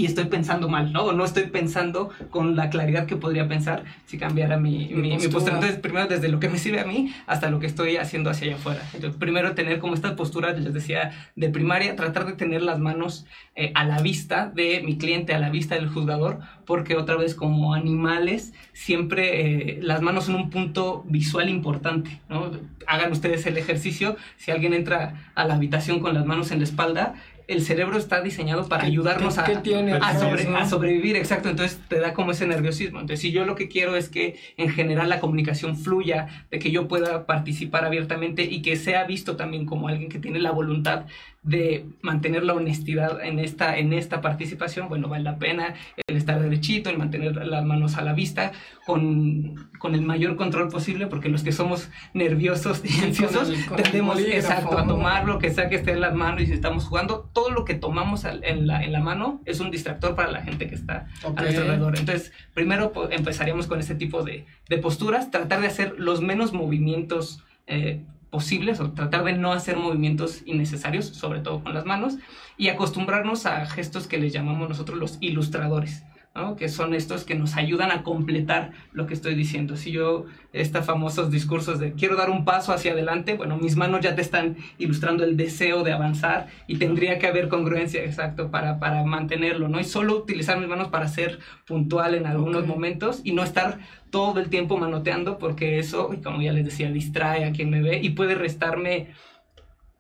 y 0.01 0.07
estoy 0.07 0.27
pensando 0.27 0.69
mal, 0.69 0.93
¿no? 0.93 1.05
O 1.05 1.13
no 1.13 1.25
estoy 1.25 1.45
pensando 1.45 2.11
con 2.31 2.57
la 2.57 2.71
claridad 2.71 3.07
que 3.07 3.17
podría 3.17 3.49
pensar 3.49 3.85
si 4.07 4.19
cambiara 4.19 4.57
mi, 4.57 4.89
mi, 4.89 5.19
postura. 5.29 5.57
Entonces, 5.57 5.79
primero 5.79 6.07
desde 6.07 6.29
lo 6.29 6.41
que 6.41 6.49
me 6.49 6.59
sirve 6.59 6.81
a 6.81 6.87
mí 6.87 7.13
hasta 7.27 7.51
lo 7.51 7.59
que 7.59 7.67
estoy 7.67 7.97
haciendo 7.97 8.31
hacia 8.31 8.47
allá 8.47 8.57
afuera. 8.57 8.81
Entonces, 8.95 9.19
primero 9.19 9.55
tener 9.55 9.79
como 9.79 9.95
esta 9.95 10.17
postura, 10.17 10.53
les 10.53 10.73
decía, 10.73 11.11
de 11.37 11.51
primaria, 11.51 11.97
tratar 11.97 12.25
de 12.25 12.33
tener 12.33 12.63
las 12.63 12.79
manos 12.79 13.27
eh, 13.57 13.73
a 13.75 13.85
la 13.85 14.01
vista 14.01 14.51
de 14.55 14.81
mi 14.83 14.97
cliente, 14.97 15.35
a 15.35 15.39
la 15.39 15.51
vista 15.51 15.75
del 15.75 15.89
juzgador, 15.89 16.39
porque 16.65 16.97
otra 16.97 17.17
vez 17.17 17.35
como 17.35 17.75
animales, 17.75 18.55
siempre 18.73 19.75
eh, 19.75 19.81
las 19.83 20.03
manos 20.03 20.25
son 20.27 20.37
un 20.37 20.51
punto 20.51 21.05
visual 21.09 21.49
importante, 21.49 22.21
¿no? 22.29 22.53
Hagan 22.87 23.13
ustedes 23.13 23.45
el 23.47 23.59
ejercicio, 23.59 24.17
si 24.37 24.51
alguien 24.51 24.73
entra 24.73 25.31
a 25.35 25.45
la 25.45 25.55
habitación 25.55 26.01
con 26.01 26.15
las 26.15 26.25
manos 26.25 26.53
en 26.53 26.59
la 26.59 26.65
espalda, 26.65 27.15
el 27.51 27.63
cerebro 27.63 27.99
está 27.99 28.23
diseñado 28.23 28.69
para 28.69 28.85
ayudarnos 28.85 29.37
a, 29.39 29.45
a, 29.45 30.69
sobrevivir, 30.69 31.17
exacto, 31.17 31.49
entonces 31.49 31.81
te 31.89 31.99
da 31.99 32.15
como 32.15 32.31
ese 32.31 32.47
nerviosismo. 32.47 33.01
Entonces, 33.01 33.21
si 33.21 33.33
yo 33.33 33.45
lo 33.45 33.57
que 33.57 33.69
quiero 33.69 33.97
es 33.97 34.09
que 34.09 34.39
en 34.57 34.71
general 34.71 35.09
la 35.09 35.19
comunicación 35.19 35.77
fluya, 35.77 36.47
de 36.51 36.61
que 36.61 36.71
yo 36.71 36.87
pueda 36.87 37.27
participar 37.27 37.85
abiertamente 37.85 38.45
y 38.45 38.63
que 38.63 38.77
sea 38.77 39.05
visto 39.05 39.37
también 39.37 39.67
como 39.67 39.89
alguien 39.89 40.09
que 40.09 40.21
tiene 40.21 40.39
la 40.39 40.53
voluntad 40.53 41.07
de 41.43 41.87
mantener 42.03 42.45
la 42.45 42.53
honestidad 42.53 43.25
en 43.25 43.39
esta, 43.39 43.79
en 43.79 43.95
esta 43.95 44.21
participación, 44.21 44.89
bueno, 44.89 45.09
vale 45.09 45.25
la 45.25 45.39
pena 45.39 45.75
el 46.07 46.17
estar 46.17 46.41
derechito, 46.41 46.91
el 46.91 46.99
mantener 46.99 47.35
las 47.47 47.65
manos 47.65 47.97
a 47.97 48.03
la 48.03 48.13
vista, 48.13 48.53
con, 48.85 49.71
con 49.79 49.95
el 49.95 50.03
mayor 50.03 50.37
control 50.37 50.69
posible, 50.69 51.07
porque 51.07 51.31
los 51.31 51.43
que 51.43 51.53
somos 51.53 51.89
nerviosos 52.13 52.83
y 52.85 53.03
ansiosos 53.03 53.51
tendemos 53.77 54.19
exacto, 54.19 54.77
a 54.77 54.87
tomar 54.87 55.27
lo 55.27 55.39
que 55.39 55.51
sea 55.51 55.71
que 55.71 55.77
esté 55.77 55.93
en 55.93 56.03
las 56.03 56.15
manos 56.15 56.43
y 56.43 56.47
si 56.47 56.53
estamos 56.53 56.85
jugando, 56.85 57.31
todo 57.41 57.51
lo 57.53 57.65
que 57.65 57.75
tomamos 57.75 58.27
en 58.27 58.67
la, 58.67 58.85
en 58.85 58.93
la 58.93 59.01
mano 59.01 59.41
es 59.47 59.61
un 59.61 59.71
distractor 59.71 60.15
para 60.15 60.31
la 60.31 60.43
gente 60.43 60.69
que 60.69 60.75
está 60.75 61.07
a 61.25 61.41
nuestro 61.41 61.63
alrededor. 61.63 61.99
Entonces, 61.99 62.33
primero 62.53 62.93
pues, 62.93 63.09
empezaríamos 63.13 63.67
con 63.67 63.81
ese 63.81 63.95
tipo 63.95 64.23
de, 64.23 64.45
de, 64.69 64.77
posturas, 64.77 65.31
tratar 65.31 65.63
de 65.63 65.69
hacer 65.69 65.95
los 65.97 66.21
menos 66.21 66.53
movimientos. 66.53 67.43
Eh, 67.67 68.03
posibles 68.29 68.79
o 68.79 68.93
tratar 68.93 69.25
de 69.25 69.33
no 69.33 69.53
hacer 69.53 69.77
movimientos 69.77 70.43
innecesarios, 70.47 71.07
sobre 71.07 71.41
todo 71.41 71.65
con 71.65 71.75
las 71.75 71.85
manos, 71.85 72.17
y 72.57 72.69
acostumbrarnos 72.69 73.45
a 73.45 73.67
gestos 73.67 74.07
que 74.07 74.19
les 74.19 74.33
llamamos 74.33 74.69
nosotros 74.69 74.99
los 74.99 75.19
ilustradores. 75.21 76.05
¿No? 76.35 76.57
que 76.57 76.69
son 76.69 76.95
estos 76.95 77.25
que 77.25 77.35
nos 77.35 77.57
ayudan 77.57 77.91
a 77.91 78.03
completar 78.03 78.73
lo 78.93 79.07
que 79.07 79.15
estoy 79.15 79.35
diciendo. 79.35 79.77
Si 79.77 79.91
yo, 79.91 80.27
estos 80.53 80.85
famosos 80.85 81.31
discursos 81.31 81.79
de 81.79 81.93
quiero 81.93 82.17
dar 82.17 82.31
un 82.31 82.45
paso 82.45 82.73
hacia 82.73 82.93
adelante, 82.93 83.35
bueno, 83.35 83.57
mis 83.57 83.77
manos 83.77 84.01
ya 84.01 84.15
te 84.15 84.23
están 84.23 84.57
ilustrando 84.79 85.25
el 85.25 85.37
deseo 85.37 85.83
de 85.83 85.93
avanzar 85.93 86.49
y 86.67 86.77
tendría 86.77 87.19
que 87.19 87.27
haber 87.27 87.49
congruencia, 87.49 88.05
exacto, 88.05 88.51
para, 88.51 88.79
para 88.79 89.03
mantenerlo, 89.05 89.69
¿no? 89.69 89.81
Y 89.81 89.85
solo 89.85 90.17
utilizar 90.17 90.59
mis 90.59 90.69
manos 90.69 90.89
para 90.89 91.09
ser 91.09 91.41
puntual 91.67 92.15
en 92.15 92.27
algunos 92.27 92.67
momentos 92.67 93.21
y 93.25 93.33
no 93.33 93.43
estar 93.43 93.79
todo 94.11 94.41
el 94.41 94.51
tiempo 94.51 94.77
manoteando 94.77 95.39
porque 95.39 95.79
eso, 95.79 96.11
como 96.23 96.43
ya 96.43 96.53
les 96.53 96.65
decía, 96.65 96.91
distrae 96.91 97.45
a 97.45 97.53
quien 97.53 97.71
me 97.71 97.81
ve 97.81 98.01
y 98.03 98.11
puede 98.11 98.35
restarme 98.35 99.09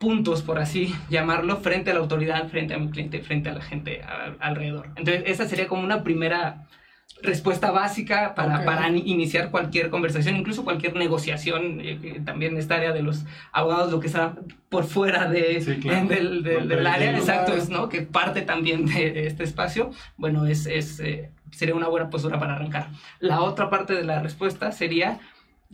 puntos, 0.00 0.40
por 0.40 0.58
así 0.58 0.94
llamarlo, 1.10 1.58
frente 1.58 1.90
a 1.90 1.94
la 1.94 2.00
autoridad, 2.00 2.48
frente 2.48 2.72
a 2.72 2.78
mi 2.78 2.90
cliente, 2.90 3.20
frente 3.20 3.50
a 3.50 3.52
la 3.52 3.60
gente 3.60 4.00
alrededor. 4.40 4.88
Entonces, 4.96 5.24
esa 5.26 5.46
sería 5.46 5.68
como 5.68 5.82
una 5.82 6.02
primera 6.02 6.66
respuesta 7.22 7.70
básica 7.70 8.34
para, 8.34 8.64
para 8.64 8.88
iniciar 8.88 9.50
cualquier 9.50 9.90
conversación, 9.90 10.36
incluso 10.36 10.64
cualquier 10.64 10.96
negociación, 10.96 11.80
eh, 11.82 12.22
también 12.24 12.56
esta 12.56 12.76
área 12.76 12.92
de 12.92 13.02
los 13.02 13.26
abogados, 13.52 13.92
lo 13.92 14.00
que 14.00 14.06
está 14.06 14.36
por 14.70 14.84
fuera 14.84 15.28
de, 15.28 15.60
del, 16.08 16.42
del, 16.44 16.86
área, 16.86 17.14
exacto, 17.14 17.54
es, 17.54 17.68
¿no? 17.68 17.90
que 17.90 18.00
parte 18.00 18.40
también 18.40 18.86
de 18.86 19.26
este 19.26 19.44
espacio, 19.44 19.90
bueno, 20.16 20.46
es, 20.46 20.64
es 20.64 20.98
eh, 21.00 21.30
sería 21.50 21.74
una 21.74 21.88
buena 21.88 22.08
postura 22.08 22.40
para 22.40 22.54
arrancar. 22.54 22.88
La 23.18 23.42
otra 23.42 23.68
parte 23.68 23.92
de 23.92 24.04
la 24.04 24.22
respuesta 24.22 24.72
sería 24.72 25.20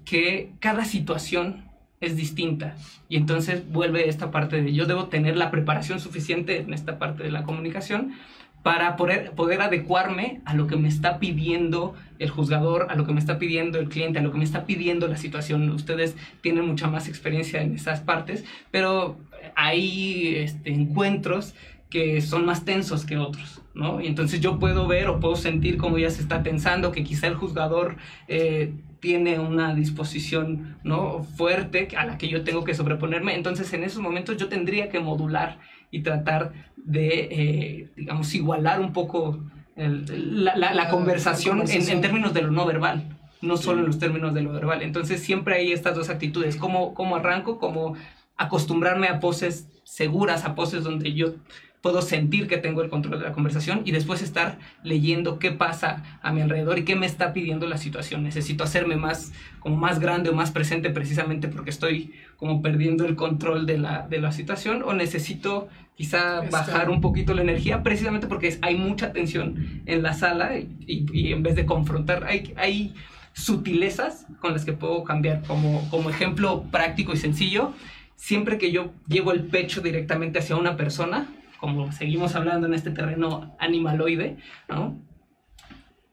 que 0.05 0.51
cada 0.59 0.85
situación 0.85 1.66
es 2.01 2.17
distinta. 2.17 2.77
Y 3.09 3.17
entonces 3.17 3.71
vuelve 3.71 4.09
esta 4.09 4.31
parte 4.31 4.63
de 4.63 4.73
yo 4.73 4.87
debo 4.87 5.07
tener 5.07 5.37
la 5.37 5.51
preparación 5.51 6.01
suficiente 6.01 6.59
en 6.59 6.73
esta 6.73 6.99
parte 6.99 7.23
de 7.23 7.31
la 7.31 7.43
comunicación 7.43 8.15
para 8.63 8.97
poder, 8.97 9.31
poder 9.31 9.63
adecuarme 9.63 10.41
a 10.45 10.53
lo 10.53 10.67
que 10.67 10.75
me 10.75 10.89
está 10.89 11.21
pidiendo 11.21 11.95
el 12.19 12.31
juzgador, 12.31 12.89
a 12.91 12.97
lo 12.97 13.07
que 13.07 13.13
me 13.13 13.21
está 13.21 13.39
pidiendo 13.39 13.79
el 13.79 13.89
cliente, 13.89 14.19
a 14.19 14.23
lo 14.23 14.33
que 14.33 14.39
me 14.39 14.45
está 14.45 14.67
pidiendo 14.67 15.07
la 15.07 15.17
situación. 15.17 15.71
Ustedes 15.71 16.17
tienen 16.41 16.67
mucha 16.67 16.89
más 16.89 17.07
experiencia 17.07 17.63
en 17.63 17.77
esas 17.77 18.01
partes, 18.01 18.45
pero 18.73 19.19
hay 19.55 20.35
este, 20.37 20.73
encuentros 20.73 21.55
que 21.91 22.21
son 22.21 22.45
más 22.45 22.65
tensos 22.65 23.05
que 23.05 23.17
otros, 23.17 23.63
¿no? 23.75 24.01
Y 24.01 24.09
entonces 24.09 24.41
yo 24.41 24.59
puedo 24.59 24.89
ver 24.89 25.09
o 25.09 25.21
puedo 25.21 25.37
sentir 25.37 25.77
cómo 25.77 25.99
ya 25.99 26.11
se 26.11 26.21
está 26.21 26.43
tensando, 26.43 26.91
que 26.91 27.05
quizá 27.05 27.29
el 27.29 27.37
juzgador 27.37 27.97
eh, 28.27 28.73
tiene 29.07 29.39
una 29.39 29.73
disposición 29.73 30.79
¿no? 30.83 31.23
fuerte 31.23 31.87
a 31.97 32.05
la 32.05 32.19
que 32.19 32.27
yo 32.27 32.43
tengo 32.43 32.65
que 32.65 32.75
sobreponerme. 32.75 33.37
Entonces, 33.37 33.73
en 33.73 33.85
esos 33.85 34.03
momentos 34.03 34.37
yo 34.37 34.49
tendría 34.49 34.89
que 34.89 34.99
modular 34.99 35.61
y 35.93 36.03
tratar 36.03 36.53
de, 36.75 37.29
eh, 37.31 37.89
digamos, 37.95 38.35
igualar 38.35 38.81
un 38.81 38.93
poco 38.93 39.45
la, 39.77 40.57
la, 40.57 40.89
conversación, 40.89 41.63
En, 41.71 41.89
en, 41.89 42.01
términos 42.01 42.35
de 42.35 42.43
lo 42.43 42.51
no 42.51 42.67
verbal, 42.67 43.05
no 43.43 43.57
solo 43.57 43.79
en 43.79 43.87
los 43.87 44.01
términos 44.01 44.35
de 44.35 44.43
lo 44.43 44.53
verbal. 44.53 44.83
Entonces, 44.83 45.23
siempre 45.23 45.55
hay 45.55 45.71
estas 45.71 45.95
dos 45.95 46.11
actitudes, 46.11 46.57
cómo, 46.57 46.93
cómo 46.93 47.15
arranco, 47.15 47.61
cómo 47.61 47.95
acostumbrarme 48.37 49.07
a 49.07 49.21
poses 49.21 49.69
seguras, 49.85 50.45
a 50.45 50.57
poses 50.57 50.83
donde 50.83 51.13
yo 51.13 51.35
puedo 51.81 52.03
sentir 52.03 52.49
que 52.49 52.57
tengo 52.57 52.83
el 52.83 52.91
control 52.91 53.19
de 53.19 53.27
la 53.27 53.33
conversación 53.33 53.83
y 53.85 53.93
después 53.93 54.23
estar 54.23 54.59
leyendo 54.83 55.39
qué 55.39 55.53
pasa 55.53 56.19
a 56.23 56.33
mi 56.33 56.41
alrededor 56.41 56.79
y 56.79 56.85
qué 56.85 56.97
me 56.97 57.07
está 57.07 57.33
pidiendo 57.33 57.67
la 57.67 57.79
situación. 57.79 58.25
Necesito 58.25 58.65
hacerme 58.65 58.97
más, 58.97 59.33
como 59.61 59.77
más 59.77 60.01
grande 60.01 60.31
o 60.31 60.33
más 60.33 60.51
presente 60.51 60.91
precisamente 60.91 61.49
porque 61.49 61.71
estoy 61.71 62.13
como 62.37 62.63
perdiendo 62.63 63.07
el 63.07 63.15
control 63.15 63.67
de 63.67 63.79
la, 63.79 64.07
de 64.09 64.21
la 64.21 64.33
situación 64.33 64.83
o 64.83 64.93
necesito 64.95 65.69
quizá 65.97 66.43
bajar 66.51 66.91
un 66.91 67.01
poquito 67.01 67.35
la 67.35 67.43
energía 67.43 67.83
precisamente 67.83 68.27
porque 68.27 68.59
hay 68.63 68.77
mucha 68.77 69.13
tensión 69.13 69.83
en 69.87 70.03
la 70.03 70.13
sala 70.13 70.59
y, 70.59 71.07
y, 71.13 71.33
en 71.33 71.43
vez 71.43 71.57
de 71.57 71.67
confrontar, 71.67 72.25
hay, 72.25 72.53
hay 72.57 72.95
sutilezas 73.33 74.27
con 74.41 74.53
las 74.53 74.65
que 74.65 74.73
puedo 74.73 75.05
cambiar. 75.05 75.43
Como, 75.47 75.89
como 75.91 76.11
ejemplo 76.11 76.65
práctico 76.71 77.13
y 77.13 77.17
sencillo, 77.17 77.73
siempre 78.17 78.59
que 78.59 78.73
yo 78.73 78.93
llevo 79.09 79.33
el 79.33 79.45
pecho 79.45 79.81
directamente 79.81 80.39
hacia 80.39 80.57
una 80.57 80.77
persona, 80.77 81.29
como 81.59 81.93
seguimos 81.93 82.35
hablando 82.35 82.67
en 82.67 82.75
este 82.75 82.91
terreno 82.91 83.55
animaloide, 83.59 84.37
¿no? 84.69 85.01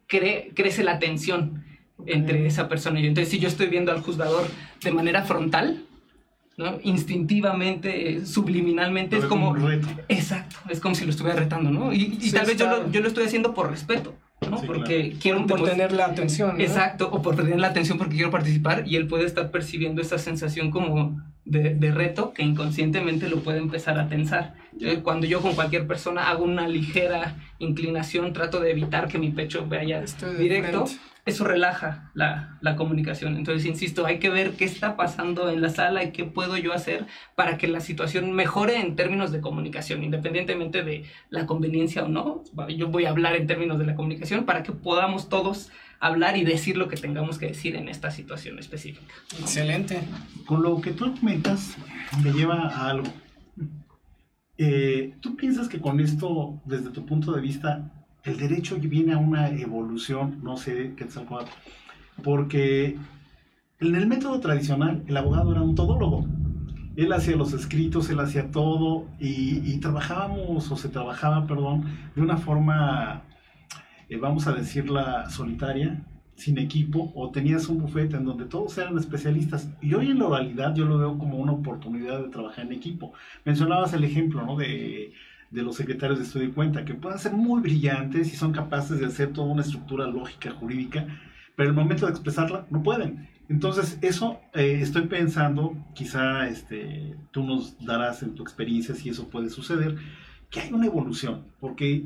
crece 0.08 0.84
la 0.84 1.00
tensión 1.00 1.64
entre 2.06 2.46
esa 2.46 2.68
persona 2.68 3.00
y 3.00 3.04
yo. 3.04 3.08
Entonces, 3.08 3.32
si 3.32 3.40
yo 3.40 3.48
estoy 3.48 3.68
viendo 3.68 3.92
al 3.92 4.02
juzgador 4.02 4.46
de 4.84 4.92
manera 4.92 5.24
frontal, 5.24 5.86
¿no? 6.58 6.80
instintivamente, 6.84 8.26
subliminalmente, 8.26 9.18
es 9.18 9.26
como... 9.26 9.56
Exacto, 10.08 10.58
es 10.70 10.80
como 10.80 10.96
si 10.96 11.06
lo 11.06 11.12
estuviera 11.12 11.40
retando, 11.40 11.72
¿no? 11.72 11.94
Y, 11.94 12.32
tal 12.32 12.46
vez 12.46 12.58
yo 12.58 12.70
lo, 12.70 12.92
yo 12.92 13.02
lo 13.02 13.08
estoy 13.08 13.26
haciendo 13.26 13.54
por 13.54 13.70
respeto. 13.70 14.14
¿no? 14.50 14.62
porque 14.62 15.16
quiero 15.22 15.48
por 15.48 15.64
tener 15.64 15.94
la 15.94 16.06
atención. 16.06 16.60
Exacto, 16.60 17.10
o 17.12 17.22
por 17.22 17.38
tener 17.38 17.60
la 17.60 17.68
atención 17.68 17.98
porque 17.98 18.16
quiero 18.16 18.30
participar 18.30 18.84
y 18.86 18.98
él 18.98 19.08
puede 19.08 19.26
estar 19.26 19.52
percibiendo 19.52 20.02
esa 20.02 20.18
sensación 20.18 20.70
como 20.70 21.22
de, 21.46 21.76
de, 21.76 21.92
reto 21.92 22.34
que 22.34 22.44
inconscientemente 22.44 23.30
lo 23.30 23.42
puede 23.42 23.60
empezar 23.60 24.00
a 24.00 24.08
tensar. 24.08 24.56
cuando 25.04 25.28
yo 25.28 25.42
con 25.42 25.56
cualquier 25.56 25.88
persona 25.88 26.30
hago 26.30 26.44
una 26.44 26.68
ligera 26.68 27.36
inclinación, 27.60 28.34
trato 28.34 28.60
de 28.60 28.72
evitar 28.72 29.08
que 29.08 29.20
mi 29.20 29.30
pecho 29.30 29.66
vaya 29.68 30.04
directo 30.38 30.86
eso 31.26 31.46
relaja 31.46 32.12
la, 32.14 32.58
la, 32.60 32.76
comunicación. 32.76 33.38
Entonces, 33.38 33.66
insisto, 33.66 34.06
hay 34.06 34.20
que 34.20 34.30
ver 34.30 34.52
qué 34.52 34.66
está 34.66 34.98
pasando 34.98 35.50
en 35.50 35.62
la 35.62 35.70
sala 35.70 36.04
y 36.04 36.12
qué 36.12 36.26
puedo 36.26 36.58
yo 36.58 36.74
hacer 36.74 37.06
para 37.36 37.58
que 37.58 37.68
la 37.68 37.80
situación 37.80 38.34
mejore 38.34 38.82
en 38.82 38.98
términos 38.98 39.32
de 39.32 39.40
comunicación, 39.40 40.04
independientemente 40.04 40.84
de 40.84 41.06
la 41.30 41.46
conveniencia 41.46 42.04
o 42.04 42.10
no. 42.10 42.44
Yo 42.76 42.90
voy 42.90 43.06
a 43.06 43.12
hablar 43.12 43.36
en 43.36 43.48
términos 43.48 43.80
de 43.80 43.86
la 43.86 43.96
comunicación 43.96 44.44
para 44.44 44.64
que 44.64 44.74
podamos 44.74 45.30
todos 45.30 45.72
hablar 46.04 46.38
y 46.38 46.44
decir 46.44 46.78
lo 46.78 46.88
que 46.88 46.98
tengamos 46.98 47.38
que 47.38 47.48
decir 47.48 47.76
en 47.76 47.88
esta 47.88 48.12
situación 48.12 48.60
específica. 48.60 49.14
Excelente. 49.40 50.02
Con 50.46 50.62
lo 50.62 50.82
que 50.82 50.92
tú 50.92 51.16
comentas, 51.16 51.76
me 52.24 52.32
lleva 52.32 52.68
a 52.68 52.90
algo. 52.90 53.08
eh, 54.58 55.16
¿tú 55.22 55.36
piensas 55.36 55.68
que 55.68 55.80
con 55.80 56.00
esto, 56.00 56.62
desde 56.66 56.90
tu 56.90 57.06
punto 57.06 57.32
de 57.32 57.42
vista, 57.42 57.92
el 58.24 58.38
derecho 58.38 58.78
viene 58.78 59.14
a 59.14 59.18
una 59.18 59.50
evolución, 59.50 60.40
no 60.44 60.58
sé, 60.58 60.94
qué 60.96 61.06
Quetzalcóatl, 61.06 61.52
porque 62.24 62.98
en 63.80 63.96
el 63.96 64.08
método 64.08 64.40
tradicional 64.40 65.04
el 65.08 65.18
abogado 65.18 65.52
era 65.52 65.62
un 65.62 65.76
todólogo. 65.76 66.26
Él 66.96 67.12
hacía 67.12 67.36
los 67.36 67.54
escritos, 67.54 68.10
él 68.10 68.20
hacía 68.20 68.52
todo 68.52 69.08
y, 69.20 69.78
trabajábamos, 69.80 70.72
o 70.72 70.78
se 70.78 70.90
trabajaba, 70.90 71.48
perdón, 71.48 71.86
de 72.16 72.22
una 72.22 72.38
forma, 72.38 73.24
eh, 74.14 74.18
vamos 74.18 74.48
a 74.48 74.54
decirla, 74.54 75.30
solitaria, 75.30 76.04
sin 76.36 76.58
equipo, 76.58 77.12
o 77.16 77.32
tenías 77.32 77.68
un 77.70 77.80
bufete 77.80 78.18
en 78.18 78.26
donde 78.26 78.46
todos 78.46 78.78
eran 78.78 78.98
especialistas. 78.98 79.70
Y 79.82 79.94
hoy 79.94 80.12
en 80.12 80.20
la 80.20 80.28
oralidad 80.28 80.76
yo 80.76 80.86
lo 80.86 80.98
veo 80.98 81.18
como 81.18 81.38
una 81.38 81.52
oportunidad 81.52 82.22
de 82.22 82.30
trabajar 82.30 82.66
en 82.66 82.74
equipo. 82.74 83.14
Mencionabas 83.46 83.94
el 83.94 84.04
ejemplo, 84.04 84.46
¿no? 84.46 84.58
De, 84.58 85.14
de 85.54 85.62
los 85.62 85.76
secretarios 85.76 86.18
de 86.18 86.26
estudio 86.26 86.48
y 86.48 86.52
cuenta, 86.52 86.84
que 86.84 86.96
pueden 86.96 87.20
ser 87.20 87.34
muy 87.34 87.62
brillantes 87.62 88.34
y 88.34 88.36
son 88.36 88.52
capaces 88.52 89.00
de 89.00 89.06
hacer 89.06 89.34
toda 89.34 89.48
una 89.48 89.62
estructura 89.62 90.08
lógica, 90.08 90.50
jurídica, 90.52 91.06
pero 91.56 91.70
en 91.70 91.76
el 91.76 91.82
momento 91.82 92.08
de 92.08 92.12
expresarla 92.12 92.66
no 92.72 92.82
pueden. 92.82 93.30
Entonces, 93.50 94.00
eso 94.02 94.40
eh, 94.56 94.80
estoy 94.82 95.04
pensando, 95.04 95.78
quizá 95.94 96.48
este, 96.48 97.16
tú 97.30 97.44
nos 97.44 97.78
darás 97.86 98.24
en 98.24 98.34
tu 98.34 98.42
experiencia 98.42 98.96
si 98.96 99.10
eso 99.10 99.30
puede 99.30 99.50
suceder, 99.50 99.96
que 100.50 100.62
hay 100.62 100.74
una 100.74 100.88
evolución, 100.88 101.46
porque 101.60 102.06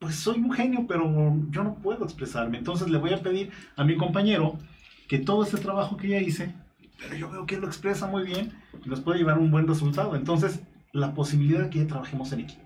pues 0.00 0.16
soy 0.16 0.38
un 0.38 0.50
genio, 0.50 0.86
pero 0.88 1.04
yo 1.50 1.62
no 1.62 1.74
puedo 1.74 2.04
expresarme. 2.04 2.58
Entonces 2.58 2.88
le 2.88 2.98
voy 2.98 3.12
a 3.12 3.22
pedir 3.22 3.52
a 3.76 3.84
mi 3.84 3.96
compañero 3.96 4.58
que 5.06 5.18
todo 5.18 5.44
ese 5.44 5.58
trabajo 5.58 5.96
que 5.96 6.08
ya 6.08 6.20
hice, 6.20 6.54
pero 6.98 7.14
yo 7.16 7.30
veo 7.30 7.46
que 7.46 7.56
él 7.56 7.60
lo 7.60 7.66
expresa 7.66 8.06
muy 8.06 8.24
bien 8.24 8.52
y 8.84 8.88
nos 8.88 9.00
puede 9.00 9.18
llevar 9.18 9.36
a 9.36 9.40
un 9.40 9.50
buen 9.50 9.68
resultado. 9.68 10.16
Entonces, 10.16 10.60
la 10.92 11.12
posibilidad 11.12 11.64
de 11.64 11.70
que 11.70 11.78
ya 11.80 11.86
trabajemos 11.86 12.32
en 12.32 12.40
equipo. 12.40 12.62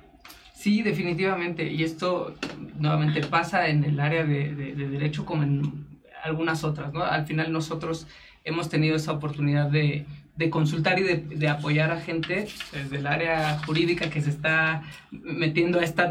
Sí, 0.55 0.83
definitivamente. 0.83 1.71
Y 1.71 1.83
esto 1.83 2.35
nuevamente 2.79 3.21
pasa 3.27 3.69
en 3.69 3.85
el 3.85 3.99
área 3.99 4.25
de, 4.25 4.55
de, 4.55 4.89
derecho 4.89 5.27
como 5.27 5.43
en 5.43 5.87
algunas 6.23 6.63
otras. 6.63 6.93
¿no? 6.93 7.03
Al 7.03 7.27
final 7.27 7.53
nosotros 7.53 8.07
hemos 8.45 8.69
tenido 8.69 8.95
esa 8.95 9.13
oportunidad 9.13 9.71
de, 9.71 10.07
de 10.37 10.51
consultar 10.51 10.99
y 10.99 11.03
de, 11.03 11.17
de, 11.17 11.49
apoyar 11.49 11.93
a 11.93 12.01
gente 12.01 12.49
desde 12.73 12.97
el 12.97 13.07
área 13.07 13.59
jurídica 13.65 14.11
que 14.11 14.21
se 14.21 14.31
está 14.31 14.83
metiendo 15.13 15.79
a 15.79 15.85
estos 15.85 16.07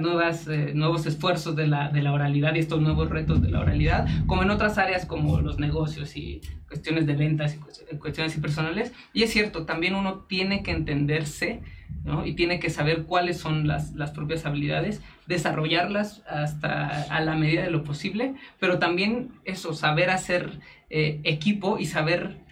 eh, 0.47 0.71
nuevos 0.73 1.05
esfuerzos 1.05 1.57
de 1.57 1.67
la, 1.67 1.89
de 1.89 2.01
la, 2.01 2.13
oralidad 2.13 2.55
y 2.55 2.59
estos 2.59 2.81
nuevos 2.81 3.09
retos 3.09 3.41
de 3.41 3.51
la 3.51 3.59
oralidad, 3.59 4.07
como 4.25 4.43
en 4.43 4.49
otras 4.49 4.77
áreas 4.77 5.05
como 5.05 5.41
los 5.41 5.59
negocios 5.59 6.15
y 6.15 6.41
cuestiones 6.67 7.05
de 7.05 7.15
ventas 7.15 7.55
y 7.91 7.97
cuestiones 7.97 8.37
personales. 8.37 8.93
Y 9.11 9.23
es 9.23 9.31
cierto, 9.31 9.65
también 9.65 9.93
uno 9.93 10.25
tiene 10.29 10.63
que 10.63 10.71
entenderse 10.71 11.61
¿no? 12.05 12.25
y 12.25 12.33
tiene 12.33 12.59
que 12.59 12.69
saber 12.69 13.03
cuáles 13.03 13.37
son 13.37 13.67
las, 13.67 13.93
las 13.93 14.11
propias 14.11 14.45
habilidades, 14.45 15.01
desarrollarlas 15.27 16.23
hasta 16.27 17.03
a 17.03 17.21
la 17.21 17.35
medida 17.35 17.63
de 17.63 17.71
lo 17.71 17.83
posible, 17.83 18.35
pero 18.59 18.79
también 18.79 19.31
eso, 19.43 19.73
saber 19.73 20.09
hacer 20.09 20.59
eh, 20.89 21.19
equipo 21.23 21.77
y 21.77 21.87
saber 21.87 22.42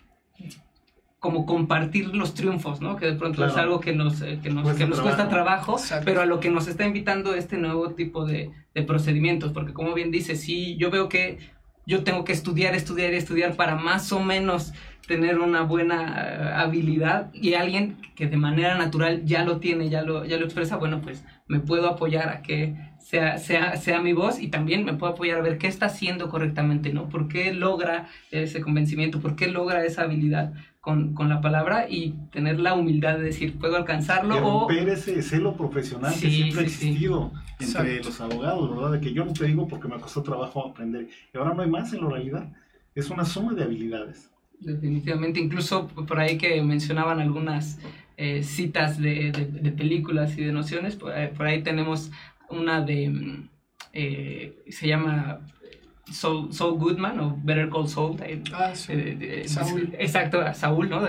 como 1.21 1.45
compartir 1.45 2.15
los 2.15 2.33
triunfos, 2.33 2.81
¿no? 2.81 2.95
Que 2.95 3.05
de 3.05 3.13
pronto 3.13 3.45
es 3.45 3.55
algo 3.55 3.79
que 3.79 3.93
nos, 3.93 4.23
eh, 4.23 4.39
que 4.41 4.49
nos, 4.49 4.75
que 4.75 4.87
nos 4.87 4.99
cuesta 5.01 5.29
trabajo, 5.29 5.77
pero 6.03 6.21
a 6.21 6.25
lo 6.25 6.39
que 6.39 6.49
nos 6.49 6.67
está 6.67 6.83
invitando 6.83 7.35
este 7.35 7.57
nuevo 7.57 7.91
tipo 7.91 8.25
de, 8.25 8.49
de, 8.73 8.81
procedimientos, 8.81 9.53
porque 9.53 9.71
como 9.71 9.93
bien 9.93 10.09
dice, 10.09 10.35
sí, 10.35 10.77
yo 10.77 10.89
veo 10.89 11.09
que 11.09 11.37
yo 11.85 12.03
tengo 12.03 12.23
que 12.23 12.33
estudiar, 12.33 12.73
estudiar 12.73 13.13
y 13.13 13.17
estudiar 13.17 13.55
para 13.55 13.75
más 13.75 14.11
o 14.11 14.19
menos 14.19 14.73
tener 15.07 15.37
una 15.37 15.61
buena 15.61 16.15
eh, 16.17 16.53
habilidad 16.55 17.31
y 17.35 17.53
alguien 17.53 17.97
que 18.15 18.25
de 18.25 18.37
manera 18.37 18.75
natural 18.75 19.23
ya 19.23 19.45
lo 19.45 19.59
tiene, 19.59 19.89
ya 19.89 20.01
lo, 20.01 20.25
ya 20.25 20.37
lo 20.37 20.45
expresa, 20.45 20.77
bueno, 20.77 21.01
pues 21.01 21.23
me 21.47 21.59
puedo 21.59 21.87
apoyar 21.87 22.29
a 22.29 22.41
que 22.41 22.73
sea, 23.03 23.37
sea, 23.37 23.75
sea 23.77 24.01
mi 24.01 24.13
voz 24.13 24.39
y 24.39 24.47
también 24.47 24.85
me 24.85 24.93
puedo 24.93 25.13
apoyar 25.13 25.39
a 25.39 25.41
ver 25.41 25.57
qué 25.57 25.67
está 25.67 25.87
haciendo 25.87 26.29
correctamente, 26.29 26.93
¿no? 26.93 27.09
¿Por 27.09 27.27
qué 27.27 27.53
logra 27.53 28.09
ese 28.31 28.61
convencimiento? 28.61 29.19
¿Por 29.19 29.35
qué 29.35 29.47
logra 29.47 29.85
esa 29.85 30.03
habilidad? 30.03 30.53
con, 30.81 31.13
con, 31.13 31.29
la 31.29 31.41
palabra 31.41 31.85
y 31.87 32.15
tener 32.31 32.59
la 32.59 32.73
humildad 32.73 33.17
de 33.17 33.25
decir, 33.25 33.57
puedo 33.59 33.77
alcanzarlo. 33.77 34.33
De 34.33 34.41
romper 34.41 34.89
o... 34.89 34.93
ese 34.93 35.21
celo 35.21 35.55
profesional 35.55 36.11
que 36.11 36.29
siempre 36.29 36.61
ha 36.61 36.63
existido 36.63 37.31
entre 37.59 38.03
los 38.03 38.19
abogados, 38.19 38.75
¿verdad? 38.75 38.93
De 38.93 38.99
que 38.99 39.13
yo 39.13 39.23
no 39.23 39.31
te 39.31 39.45
digo 39.45 39.67
porque 39.67 39.87
me 39.87 39.99
costó 39.99 40.23
trabajo 40.23 40.67
aprender. 40.67 41.07
Y 41.31 41.37
ahora 41.37 41.53
no 41.53 41.61
hay 41.61 41.69
más 41.69 41.93
en 41.93 42.03
la 42.03 42.09
realidad. 42.09 42.51
Es 42.95 43.11
una 43.11 43.25
suma 43.25 43.53
de 43.53 43.63
habilidades. 43.63 44.31
Definitivamente, 44.59 45.39
incluso 45.39 45.87
por 45.87 46.19
ahí 46.19 46.37
que 46.39 46.61
mencionaban 46.63 47.19
algunas 47.19 47.79
eh, 48.17 48.43
citas 48.43 48.99
de, 48.99 49.31
de, 49.31 49.71
películas 49.71 50.37
y 50.37 50.43
de 50.43 50.51
nociones, 50.51 50.95
por 50.95 51.11
ahí, 51.13 51.63
tenemos 51.63 52.11
una 52.51 52.81
de, 52.81 53.09
mm, 53.09 53.49
eh, 53.93 54.63
se 54.69 54.87
llama 54.87 55.41
Saul, 56.11 56.49
Goodman 56.77 57.19
o 57.19 57.39
Better 57.43 57.69
Call 57.69 57.87
Saul. 57.87 58.17
ah, 58.53 58.75
sí. 58.75 58.93
Saúl. 59.47 59.95
Exacto, 59.97 60.41
a 60.41 60.53
Saúl, 60.53 60.89
¿no? 60.89 61.01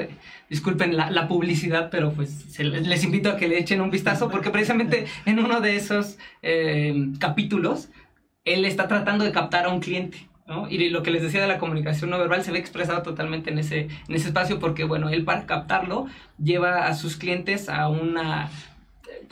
disculpen 0.48 0.96
la, 0.96 1.11
la, 1.11 1.28
publicidad, 1.28 1.88
pero 1.90 2.12
pues 2.12 2.59
les, 2.59 3.05
invito 3.05 3.31
a 3.31 3.37
que 3.37 3.48
le 3.48 3.59
echen 3.59 3.81
un 3.81 3.90
vistazo 3.90 4.28
porque 4.28 4.50
precisamente 4.50 5.07
en 5.24 5.38
uno 5.38 5.61
de 5.61 5.76
esos 5.76 6.18
eh, 6.42 6.94
capítulos 7.18 7.88
él 8.44 8.64
está 8.64 8.88
tratando 8.88 9.24
de 9.24 9.33
captar 9.33 9.66
a 9.66 9.70
un 9.70 9.81
cliente. 9.81 10.28
¿no? 10.46 10.68
Y 10.68 10.90
lo 10.90 11.02
que 11.02 11.11
les 11.11 11.22
decía 11.22 11.40
de 11.40 11.46
la 11.46 11.59
comunicación 11.59 12.11
no 12.11 12.18
verbal 12.18 12.42
se 12.42 12.52
ve 12.52 12.59
expresado 12.59 13.02
totalmente 13.02 13.50
en 13.50 13.59
ese, 13.59 13.88
en 14.09 14.14
ese 14.14 14.28
espacio 14.28 14.59
porque, 14.59 14.85
bueno, 14.85 15.09
él 15.09 15.24
para 15.24 15.46
captarlo 15.46 16.07
lleva 16.42 16.87
a 16.87 16.94
sus 16.94 17.16
clientes 17.16 17.68
a 17.68 17.88
una 17.88 18.50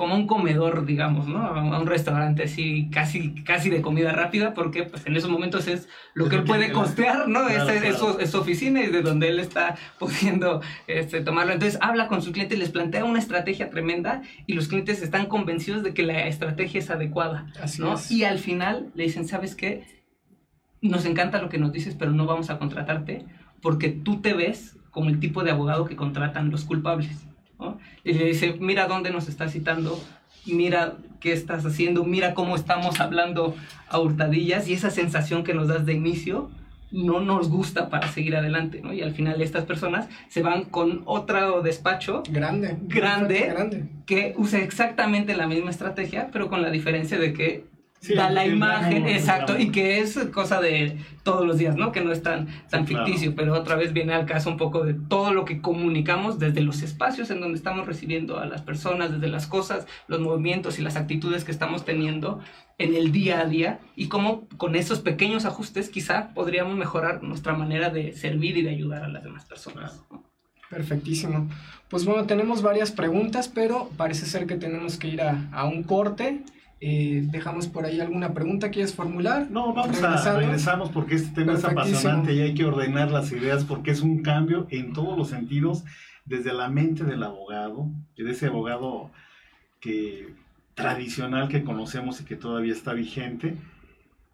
como 0.01 0.15
un 0.15 0.27
comedor, 0.27 0.87
digamos, 0.87 1.29
¿no? 1.29 1.43
A 1.43 1.79
un 1.79 1.87
restaurante 1.87 2.45
así, 2.45 2.89
casi, 2.91 3.35
casi 3.45 3.69
de 3.69 3.83
comida 3.83 4.13
rápida, 4.13 4.55
porque 4.55 4.85
pues 4.85 5.07
en 5.07 5.15
esos 5.15 5.29
momentos 5.29 5.69
es 5.69 5.91
lo 6.15 6.31
que 6.31 6.37
él 6.37 6.45
puede 6.45 6.73
costear, 6.73 7.29
¿no? 7.29 7.47
es, 7.47 7.99
su, 7.99 8.39
oficina 8.39 8.81
y 8.81 8.87
de 8.87 9.03
donde 9.03 9.29
él 9.29 9.39
está 9.39 9.77
pudiendo 9.99 10.63
este, 10.87 11.21
tomarlo. 11.21 11.53
Entonces 11.53 11.79
habla 11.83 12.09
con 12.09 12.23
sus 12.23 12.33
clientes, 12.33 12.59
les 12.59 12.71
plantea 12.71 13.05
una 13.05 13.19
estrategia 13.19 13.69
tremenda 13.69 14.23
y 14.47 14.55
los 14.55 14.69
clientes 14.69 15.03
están 15.03 15.27
convencidos 15.27 15.83
de 15.83 15.93
que 15.93 16.03
la 16.03 16.27
estrategia 16.27 16.79
es 16.79 16.89
adecuada, 16.89 17.53
¿no? 17.79 17.97
Y 18.09 18.25
al 18.25 18.39
final 18.39 18.91
le 18.95 19.03
dicen, 19.03 19.29
¿sabes 19.29 19.55
qué? 19.55 19.85
Nos 20.81 21.05
encanta 21.05 21.43
lo 21.43 21.51
que 21.51 21.59
nos 21.59 21.73
dices, 21.73 21.95
pero 21.95 22.11
no 22.13 22.25
vamos 22.25 22.49
a 22.49 22.59
contratarte 22.59 23.27
porque 23.61 23.91
tú 23.91 24.23
te 24.23 24.33
ves 24.33 24.79
como 24.91 25.11
el 25.11 25.21
tipo 25.21 25.45
de 25.45 25.51
abogado 25.51 25.85
que 25.85 25.95
contratan 25.95 26.51
los 26.51 26.65
culpables. 26.65 27.30
Y 28.05 28.15
le 28.15 28.27
dice, 28.27 28.57
mira 28.61 28.87
dónde 28.87 29.11
nos 29.11 29.29
está 29.29 29.49
citando, 29.49 30.03
mira 30.47 30.97
qué 31.21 31.33
estás 31.33 31.65
haciendo, 31.67 32.05
mira 32.05 32.35
cómo 32.35 32.57
estamos 32.57 33.01
hablando 33.01 33.55
a 33.89 33.99
hurtadillas 33.99 34.69
y 34.69 34.75
esa 34.75 34.91
sensación 34.91 35.45
que 35.45 35.55
nos 35.55 35.69
das 35.69 35.87
de 35.87 35.93
inicio 35.93 36.51
no 36.93 37.21
nos 37.21 37.49
gusta 37.49 37.89
para 37.89 38.09
seguir 38.09 38.37
adelante, 38.37 38.81
¿no? 38.83 38.93
Y 38.93 39.03
al 39.03 39.13
final 39.13 39.41
estas 39.41 39.65
personas 39.65 40.09
se 40.29 40.43
van 40.43 40.65
con 40.65 41.03
otro 41.05 41.63
despacho 41.63 42.23
grande, 42.31 42.79
grande, 42.83 43.47
grande, 43.47 43.89
que 44.07 44.35
usa 44.37 44.61
exactamente 44.61 45.37
la 45.37 45.47
misma 45.47 45.71
estrategia, 45.71 46.31
pero 46.33 46.49
con 46.49 46.63
la 46.63 46.71
diferencia 46.71 47.19
de 47.19 47.33
que 47.33 47.65
da 48.09 48.31
la 48.31 48.47
imagen, 48.47 49.07
exacto, 49.07 49.59
y 49.59 49.71
que 49.71 50.01
es 50.01 50.19
cosa 50.33 50.61
de 50.61 50.99
todos 51.23 51.47
los 51.47 51.59
días, 51.59 51.77
¿no? 51.77 51.93
Que 51.93 52.01
no 52.01 52.13
es 52.13 52.23
tan, 52.23 52.49
tan 52.71 52.87
ficticio, 52.87 53.35
pero 53.35 53.55
otra 53.55 53.77
vez 53.77 53.93
viene 53.93 54.15
al 54.15 54.27
caso 54.27 54.51
un 54.51 54.57
poco 54.57 54.85
de 54.85 54.95
todo 54.95 55.33
lo 55.33 55.45
que 55.45 55.61
comunicamos 55.61 56.39
desde 56.39 56.63
los 56.63 56.83
espacios 56.83 57.31
en 57.31 57.41
donde 57.41 57.59
estamos 57.59 57.87
recibiendo 57.87 58.39
a 58.39 58.47
las 58.47 58.63
personas, 58.63 59.13
desde 59.13 59.29
las 59.29 59.47
cosas, 59.47 59.87
los 60.09 60.21
movimientos 60.21 60.79
y 60.79 60.83
las 60.83 60.97
actitudes 60.97 61.45
que 61.45 61.53
estamos 61.53 61.85
teniendo 61.85 62.41
en 62.79 62.95
el 62.95 63.13
día 63.13 63.41
a 63.41 63.45
día 63.45 63.81
y 63.95 64.09
cómo 64.09 64.49
con 64.57 64.75
esos 64.75 65.01
pequeños 65.01 65.45
ajustes 65.45 65.91
quizá 65.91 66.33
podríamos 66.33 66.77
mejorar 66.77 67.23
nuestra 67.23 67.53
manera 67.53 67.91
de 67.91 68.15
servir 68.15 68.57
y 68.57 68.63
de 68.63 68.71
ayudar 68.71 69.05
a 69.05 69.09
las 69.09 69.23
demás 69.23 69.45
personas. 69.45 70.03
Perfectísimo. 70.71 71.51
Pues 71.89 72.05
bueno, 72.05 72.25
tenemos 72.25 72.63
varias 72.63 72.93
preguntas, 72.93 73.49
pero 73.49 73.91
parece 73.97 74.25
ser 74.25 74.47
que 74.47 74.55
tenemos 74.55 74.97
que 74.97 75.09
ir 75.09 75.21
a, 75.21 75.49
a 75.53 75.65
un 75.65 75.83
corte. 75.83 76.45
Eh, 76.83 77.27
dejamos 77.31 77.67
por 77.67 77.85
ahí 77.85 78.01
alguna 78.01 78.33
pregunta 78.33 78.71
quieres 78.71 78.95
formular. 78.95 79.51
No, 79.51 79.75
vamos 79.75 80.03
a 80.03 80.39
regresamos 80.39 80.89
porque 80.89 81.17
este 81.17 81.31
tema 81.35 81.53
es 81.53 81.65
apasionante 81.65 82.33
y 82.33 82.41
hay 82.41 82.55
que 82.55 82.65
ordenar 82.65 83.11
las 83.11 83.31
ideas 83.33 83.65
porque 83.65 83.91
es 83.91 84.01
un 84.01 84.23
cambio 84.23 84.67
en 84.71 84.95
todos 84.95 85.17
los 85.19 85.29
sentidos, 85.29 85.85
desde 86.25 86.55
la 86.55 86.71
mente 86.71 87.05
del 87.05 87.23
abogado, 87.23 87.91
de 88.17 88.31
ese 88.31 88.47
abogado 88.47 89.11
que 89.79 90.35
tradicional 90.75 91.49
que 91.49 91.65
conocemos 91.65 92.23
y 92.23 92.25
que 92.25 92.37
todavía 92.37 92.73
está 92.73 92.95
vigente 92.95 93.57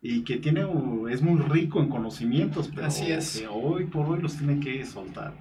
y 0.01 0.23
que 0.23 0.37
tiene 0.37 0.65
es 1.11 1.23
muy 1.23 1.41
rico 1.41 1.81
en 1.81 1.89
conocimientos, 1.89 2.71
pero 2.73 2.87
Así 2.87 3.11
es. 3.11 3.41
que 3.41 3.49
hoy 3.49 3.87
por 3.87 4.07
hoy 4.07 4.23
los 4.23 4.37
tiene 4.37 4.61
que 4.61 4.85
soltar. 4.87 5.33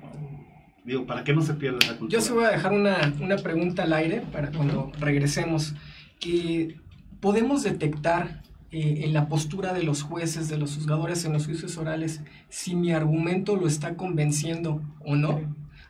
Digo, 0.83 1.05
para 1.05 1.23
que 1.23 1.33
no 1.33 1.43
se 1.43 1.53
pierda 1.53 1.77
la 1.81 1.97
cultura. 1.97 2.09
Yo 2.09 2.21
se 2.21 2.33
voy 2.33 2.45
a 2.45 2.49
dejar 2.49 2.73
una, 2.73 3.13
una 3.19 3.35
pregunta 3.37 3.83
al 3.83 3.93
aire 3.93 4.23
para 4.31 4.51
cuando 4.51 4.91
regresemos. 4.99 5.75
que 6.19 6.77
podemos 7.25 7.63
detectar 7.63 8.43
eh, 8.71 9.01
en 9.03 9.11
la 9.11 9.27
postura 9.27 9.73
de 9.73 9.81
los 9.81 10.03
jueces, 10.03 10.47
de 10.47 10.59
los 10.59 10.75
juzgadores 10.75 11.25
en 11.25 11.33
los 11.33 11.47
juicios 11.47 11.75
orales, 11.75 12.21
si 12.49 12.75
mi 12.75 12.91
argumento 12.91 13.55
lo 13.55 13.65
está 13.65 13.95
convenciendo 13.95 14.83
o 15.03 15.15
no. 15.15 15.41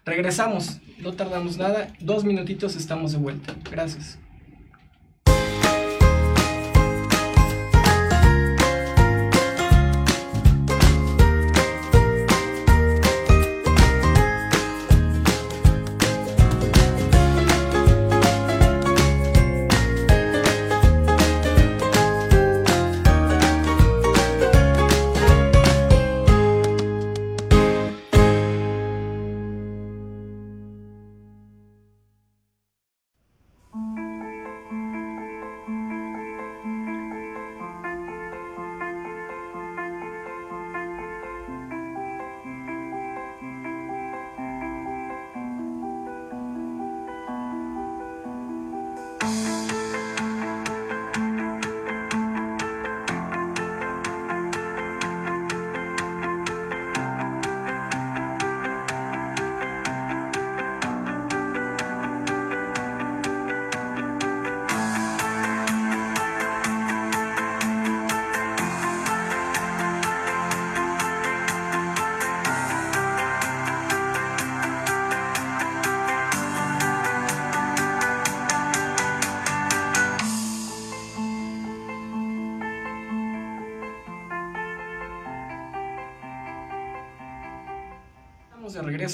Regresamos, 0.05 0.79
no 0.97 1.11
tardamos 1.11 1.57
nada, 1.57 1.91
dos 1.99 2.23
minutitos 2.23 2.77
estamos 2.77 3.11
de 3.11 3.17
vuelta. 3.17 3.53
Gracias. 3.69 4.17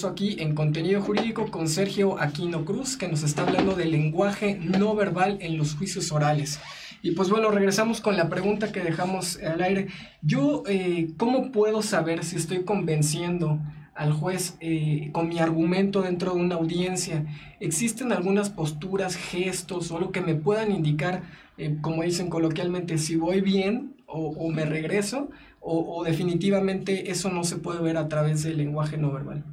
Regreso 0.01 0.07
aquí 0.07 0.41
en 0.41 0.55
Contenido 0.55 1.01
Jurídico 1.01 1.51
con 1.51 1.67
Sergio 1.67 2.19
Aquino 2.19 2.65
Cruz, 2.65 2.97
que 2.97 3.07
nos 3.07 3.21
está 3.21 3.43
hablando 3.43 3.75
del 3.75 3.91
lenguaje 3.91 4.57
no 4.59 4.95
verbal 4.95 5.37
en 5.41 5.57
los 5.57 5.75
juicios 5.75 6.11
orales. 6.11 6.59
Y 7.03 7.11
pues 7.11 7.29
bueno, 7.29 7.51
regresamos 7.51 8.01
con 8.01 8.17
la 8.17 8.27
pregunta 8.27 8.71
que 8.71 8.79
dejamos 8.79 9.37
al 9.37 9.61
aire. 9.61 9.87
Yo, 10.23 10.63
eh, 10.67 11.09
¿cómo 11.17 11.51
puedo 11.51 11.83
saber 11.83 12.23
si 12.23 12.37
estoy 12.37 12.63
convenciendo 12.63 13.59
al 13.93 14.11
juez 14.11 14.55
eh, 14.59 15.09
con 15.11 15.29
mi 15.29 15.37
argumento 15.37 16.01
dentro 16.01 16.33
de 16.33 16.39
una 16.39 16.55
audiencia? 16.55 17.25
¿Existen 17.59 18.11
algunas 18.11 18.49
posturas, 18.49 19.15
gestos 19.15 19.91
o 19.91 19.97
algo 19.97 20.11
que 20.11 20.21
me 20.21 20.33
puedan 20.33 20.71
indicar, 20.71 21.21
eh, 21.59 21.77
como 21.81 22.01
dicen 22.01 22.29
coloquialmente, 22.29 22.97
si 22.97 23.17
voy 23.17 23.41
bien 23.41 23.97
o, 24.07 24.49
me 24.49 24.65
regreso? 24.65 25.29
O, 25.59 26.03
definitivamente 26.03 27.11
eso 27.11 27.29
no 27.29 27.43
se 27.43 27.57
puede 27.57 27.81
ver 27.81 27.97
a 27.97 28.07
través 28.07 28.41
del 28.41 28.57
lenguaje 28.57 28.97
no 28.97 29.11
verbal? 29.11 29.43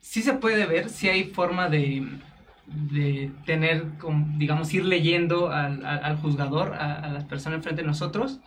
Sí 0.00 0.22
se 0.22 0.34
puede 0.34 0.66
ver, 0.66 0.88
sí 0.88 1.08
hay 1.08 1.24
forma 1.24 1.68
de, 1.68 2.06
de 2.66 3.30
tener, 3.46 3.86
digamos, 4.36 4.72
ir 4.74 4.84
leyendo 4.84 5.50
al, 5.50 5.84
al 5.84 6.16
juzgador, 6.16 6.74
a, 6.74 6.94
a 6.94 7.08
las 7.08 7.24
personas 7.24 7.58
enfrente 7.58 7.82
de 7.82 7.88
nosotros, 7.88 8.40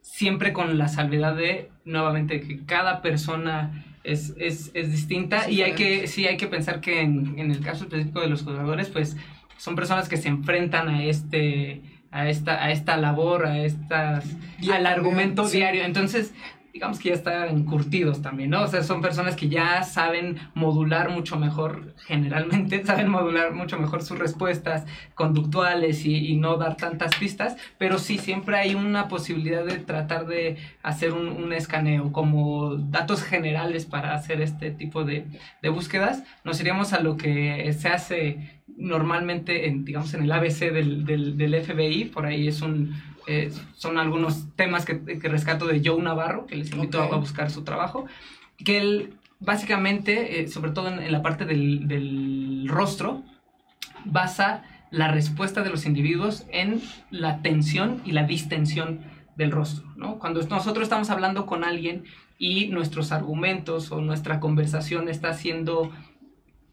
siempre 0.00 0.52
con 0.52 0.78
la 0.78 0.88
salvedad 0.88 1.34
de, 1.36 1.70
nuevamente, 1.84 2.40
que 2.40 2.64
cada 2.64 3.02
persona 3.02 3.84
es, 4.04 4.34
es, 4.38 4.70
es 4.74 4.90
distinta 4.90 5.50
y 5.50 5.62
hay 5.62 5.74
que, 5.74 6.06
sí 6.06 6.26
hay 6.26 6.36
que 6.36 6.46
pensar 6.46 6.80
que 6.80 7.00
en, 7.00 7.38
en, 7.38 7.50
el 7.50 7.60
caso 7.60 7.84
específico 7.84 8.20
de 8.20 8.28
los 8.28 8.42
jugadores, 8.42 8.88
pues 8.88 9.16
son 9.56 9.76
personas 9.76 10.08
que 10.08 10.16
se 10.16 10.28
enfrentan 10.28 10.88
a 10.88 11.04
este 11.04 11.82
a 12.10 12.28
esta, 12.28 12.64
a 12.64 12.72
esta 12.72 12.96
labor, 12.96 13.46
a 13.46 13.58
estas, 13.64 14.24
al 14.72 14.86
argumento 14.86 15.48
diario. 15.48 15.84
Entonces, 15.84 16.34
digamos 16.72 16.98
que 16.98 17.10
ya 17.10 17.14
están 17.14 17.64
curtidos 17.64 18.22
también, 18.22 18.50
¿no? 18.50 18.62
O 18.62 18.68
sea, 18.68 18.82
son 18.82 19.00
personas 19.00 19.36
que 19.36 19.48
ya 19.48 19.82
saben 19.82 20.38
modular 20.54 21.10
mucho 21.10 21.36
mejor, 21.36 21.94
generalmente 22.06 22.84
saben 22.86 23.08
modular 23.08 23.52
mucho 23.52 23.78
mejor 23.78 24.02
sus 24.02 24.18
respuestas 24.18 24.84
conductuales 25.14 26.04
y, 26.04 26.30
no 26.40 26.56
dar 26.56 26.76
tantas 26.76 27.14
pistas, 27.16 27.56
pero 27.76 27.98
sí, 27.98 28.16
siempre 28.16 28.56
hay 28.56 28.74
una 28.74 29.08
posibilidad 29.08 29.64
de 29.64 29.78
tratar 29.78 30.26
de 30.26 30.56
hacer 30.82 31.12
un, 31.12 31.52
escaneo 31.52 32.12
como 32.12 32.76
datos 32.76 33.22
generales 33.22 33.84
para 33.84 34.14
hacer 34.14 34.40
este 34.40 34.70
tipo 34.70 35.04
de, 35.04 35.26
de 35.60 35.68
búsquedas. 35.68 36.22
Nos 36.44 36.60
iríamos 36.60 36.92
a 36.92 37.00
lo 37.00 37.16
que 37.16 37.72
se 37.76 37.88
hace 37.88 38.60
normalmente, 38.76 39.68
en, 39.68 39.84
digamos, 39.84 40.14
en 40.14 40.22
el 40.22 40.32
ABC 40.32 40.72
del, 40.72 41.04
del, 41.04 41.36
del 41.36 41.62
FBI, 41.62 42.06
por 42.06 42.26
ahí 42.26 42.48
es 42.48 42.62
un 42.62 42.94
eh, 43.32 43.52
son 43.76 43.96
algunos 43.96 44.48
temas 44.56 44.84
que, 44.84 44.94
rescato 45.28 45.68
de 45.68 45.80
Joe 45.84 46.02
Navarro, 46.02 46.46
que 46.46 46.56
les 46.56 46.72
invito 46.72 47.00
a 47.00 47.16
buscar 47.16 47.48
su 47.48 47.62
trabajo, 47.62 48.06
que 48.64 48.78
él 48.78 49.14
básicamente, 49.38 50.40
eh, 50.40 50.48
sobre 50.48 50.72
todo 50.72 50.88
en, 50.88 51.12
la 51.12 51.22
parte 51.22 51.44
del, 51.44 52.66
rostro, 52.66 53.22
basa 54.04 54.64
la 54.90 55.12
respuesta 55.12 55.62
de 55.62 55.70
los 55.70 55.86
individuos 55.86 56.44
en 56.50 56.82
la 57.12 57.40
tensión 57.40 58.02
y 58.04 58.10
la 58.10 58.24
distensión 58.24 58.98
del 59.36 59.52
rostro. 59.52 59.86
Cuando 60.18 60.42
nosotros 60.42 60.82
estamos 60.82 61.08
hablando 61.10 61.46
con 61.46 61.62
alguien 61.62 62.02
y 62.36 62.66
nuestros 62.66 63.12
argumentos 63.12 63.92
o 63.92 64.00
nuestra 64.00 64.40
conversación 64.40 65.08
está 65.08 65.34
siendo 65.34 65.92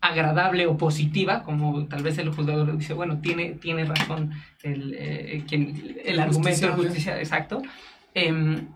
agradable 0.01 0.67
o 0.67 0.77
positiva, 0.77 1.43
como 1.43 1.85
tal 1.87 2.03
vez 2.03 2.17
el 2.17 2.29
juzgador 2.29 2.77
dice, 2.77 2.93
bueno, 2.93 3.19
tiene, 3.19 3.51
tiene 3.51 3.85
razón 3.85 4.31
el, 4.63 4.95
eh, 4.97 5.43
quien, 5.47 5.97
el 6.05 6.19
argumento 6.19 6.67
de 6.67 6.73
justicia, 6.73 7.19
exacto. 7.19 7.61
Em, 8.13 8.67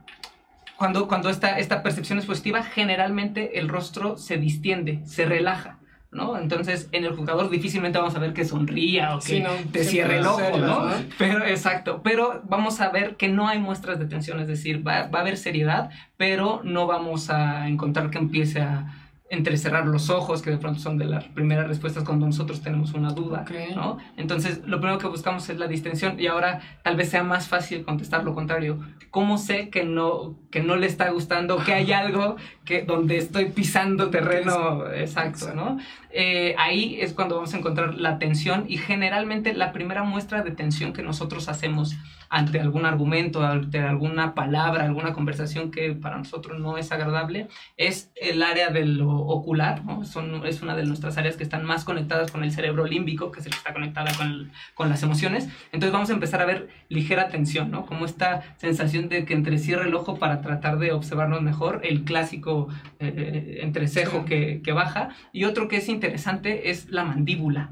cuando 0.78 1.08
cuando 1.08 1.30
esta, 1.30 1.60
esta 1.60 1.84
percepción 1.84 2.18
es 2.18 2.26
positiva, 2.26 2.64
generalmente 2.64 3.60
el 3.60 3.70
rostro 3.70 4.18
se 4.18 4.38
distiende, 4.38 5.02
se 5.06 5.26
relaja. 5.26 5.78
¿no? 6.12 6.38
Entonces, 6.38 6.90
en 6.92 7.06
el 7.06 7.16
juzgador 7.16 7.50
difícilmente 7.50 7.98
vamos 7.98 8.16
a 8.16 8.20
ver 8.20 8.34
que 8.34 8.44
sonría 8.44 9.16
o 9.16 9.20
que 9.20 9.48
te 9.72 9.86
cierre 9.86 10.18
el 10.18 10.26
ojo, 10.26 10.58
¿no? 10.58 10.90
Pero, 11.18 11.46
exacto, 11.46 12.02
pero 12.04 12.42
vamos 12.44 12.82
a 12.82 12.90
ver 12.90 13.16
que 13.16 13.30
no 13.30 13.48
hay 13.48 13.60
muestras 13.60 13.98
de 13.98 14.08
tensión, 14.08 14.42
es 14.42 14.48
decir, 14.48 14.86
va, 14.86 15.04
va 15.04 15.20
a 15.20 15.22
haber 15.22 15.38
seriedad, 15.38 15.90
pero 16.18 16.60
no 16.66 16.86
vamos 16.86 17.30
a 17.30 17.70
encontrar 17.70 18.10
que 18.10 18.18
empiece 18.18 18.60
a, 18.60 19.01
entrecerrar 19.32 19.88
los 19.88 20.10
ojos, 20.10 20.42
que 20.42 20.52
de 20.52 20.58
pronto 20.58 20.80
son 20.80 20.98
de 20.98 21.06
las 21.06 21.24
primeras 21.24 21.66
respuestas 21.66 22.04
cuando 22.04 22.26
nosotros 22.26 22.62
tenemos 22.62 22.94
una 22.94 23.14
duda, 23.14 23.46
¿no? 23.74 23.98
Entonces, 24.18 24.62
lo 24.66 24.80
primero 24.80 25.00
que 25.00 25.08
buscamos 25.08 25.50
es 25.50 25.58
la 25.58 25.68
distensión 25.68 26.20
y 26.20 26.28
ahora 26.28 26.60
tal 26.84 26.98
vez 26.98 27.10
sea 27.10 27.24
más 27.24 27.48
fácil 27.48 27.86
contestar 27.86 28.26
lo 28.26 28.36
contrario. 28.36 28.80
¿Cómo 29.10 29.38
sé 29.38 29.70
que 29.70 29.86
no, 29.86 30.36
que 30.52 30.62
no 30.62 30.76
le 30.76 30.86
está 30.86 31.10
gustando, 31.12 31.64
que 31.64 31.74
hay 31.74 31.92
algo 31.94 32.36
que, 32.66 32.84
donde 32.84 33.18
estoy 33.18 33.46
pisando 33.46 34.10
terreno 34.10 34.86
exacto, 34.92 35.54
¿no? 35.54 35.80
Eh, 36.14 36.56
ahí 36.58 36.98
es 37.00 37.14
cuando 37.14 37.36
vamos 37.36 37.54
a 37.54 37.58
encontrar 37.58 37.96
la 37.96 38.20
tensión 38.20 38.66
y 38.68 38.78
generalmente 38.78 39.54
la 39.54 39.72
primera 39.72 40.04
muestra 40.04 40.44
de 40.44 40.52
tensión 40.52 40.94
que 40.94 41.04
nosotros 41.04 41.48
hacemos 41.48 41.96
ante 42.30 42.62
algún 42.62 42.86
argumento, 42.86 43.44
ante 43.44 43.80
alguna 43.80 44.34
palabra, 44.34 44.86
alguna 44.86 45.12
conversación 45.12 45.70
que 45.70 45.94
para 45.94 46.18
nosotros 46.18 46.60
no 46.60 46.78
es 46.78 46.92
agradable, 46.94 47.50
es 47.76 48.10
el 48.16 48.42
área 48.42 48.70
de 48.70 48.86
lo 48.86 49.10
ocular, 49.10 49.84
¿no? 49.84 50.06
Son, 50.06 50.46
es 50.46 50.62
una 50.62 50.76
de 50.76 50.86
nuestras 50.86 51.18
áreas 51.18 51.36
que 51.36 51.44
están 51.44 51.66
más 51.66 51.84
conectadas 51.84 52.32
con 52.32 52.46
el 52.46 52.54
cerebro 52.54 52.86
límbico, 52.86 53.32
que 53.32 53.42
es 53.42 53.46
el 53.48 53.52
que 53.52 53.58
está 53.58 53.74
conectada 53.74 54.14
con, 54.16 54.52
con 54.76 54.88
las 54.88 55.04
emociones. 55.04 55.50
Entonces 55.74 55.92
vamos 55.92 56.10
a 56.10 56.14
empezar 56.14 56.42
a 56.42 56.46
ver 56.46 56.70
ligera 56.88 57.28
tensión, 57.28 57.70
¿no? 57.70 57.86
Como 57.86 58.06
esta 58.06 58.56
sensación 58.58 59.10
de 59.10 59.26
que 59.26 59.34
entrecierra 59.34 59.86
el 59.86 59.94
ojo 59.94 60.18
para 60.18 60.42
tratar 60.42 60.80
de 60.80 60.94
observarnos 60.94 61.42
mejor, 61.42 61.82
el 61.84 62.06
clásico 62.06 62.61
eh, 63.00 63.14
eh, 63.16 63.60
entrecejo 63.62 64.26
que, 64.26 64.62
que 64.64 64.72
baja, 64.72 65.10
y 65.32 65.46
otro 65.46 65.68
que 65.68 65.78
es 65.78 65.90
interesante 65.90 66.70
es 66.70 66.90
la 66.90 67.04
mandíbula. 67.04 67.72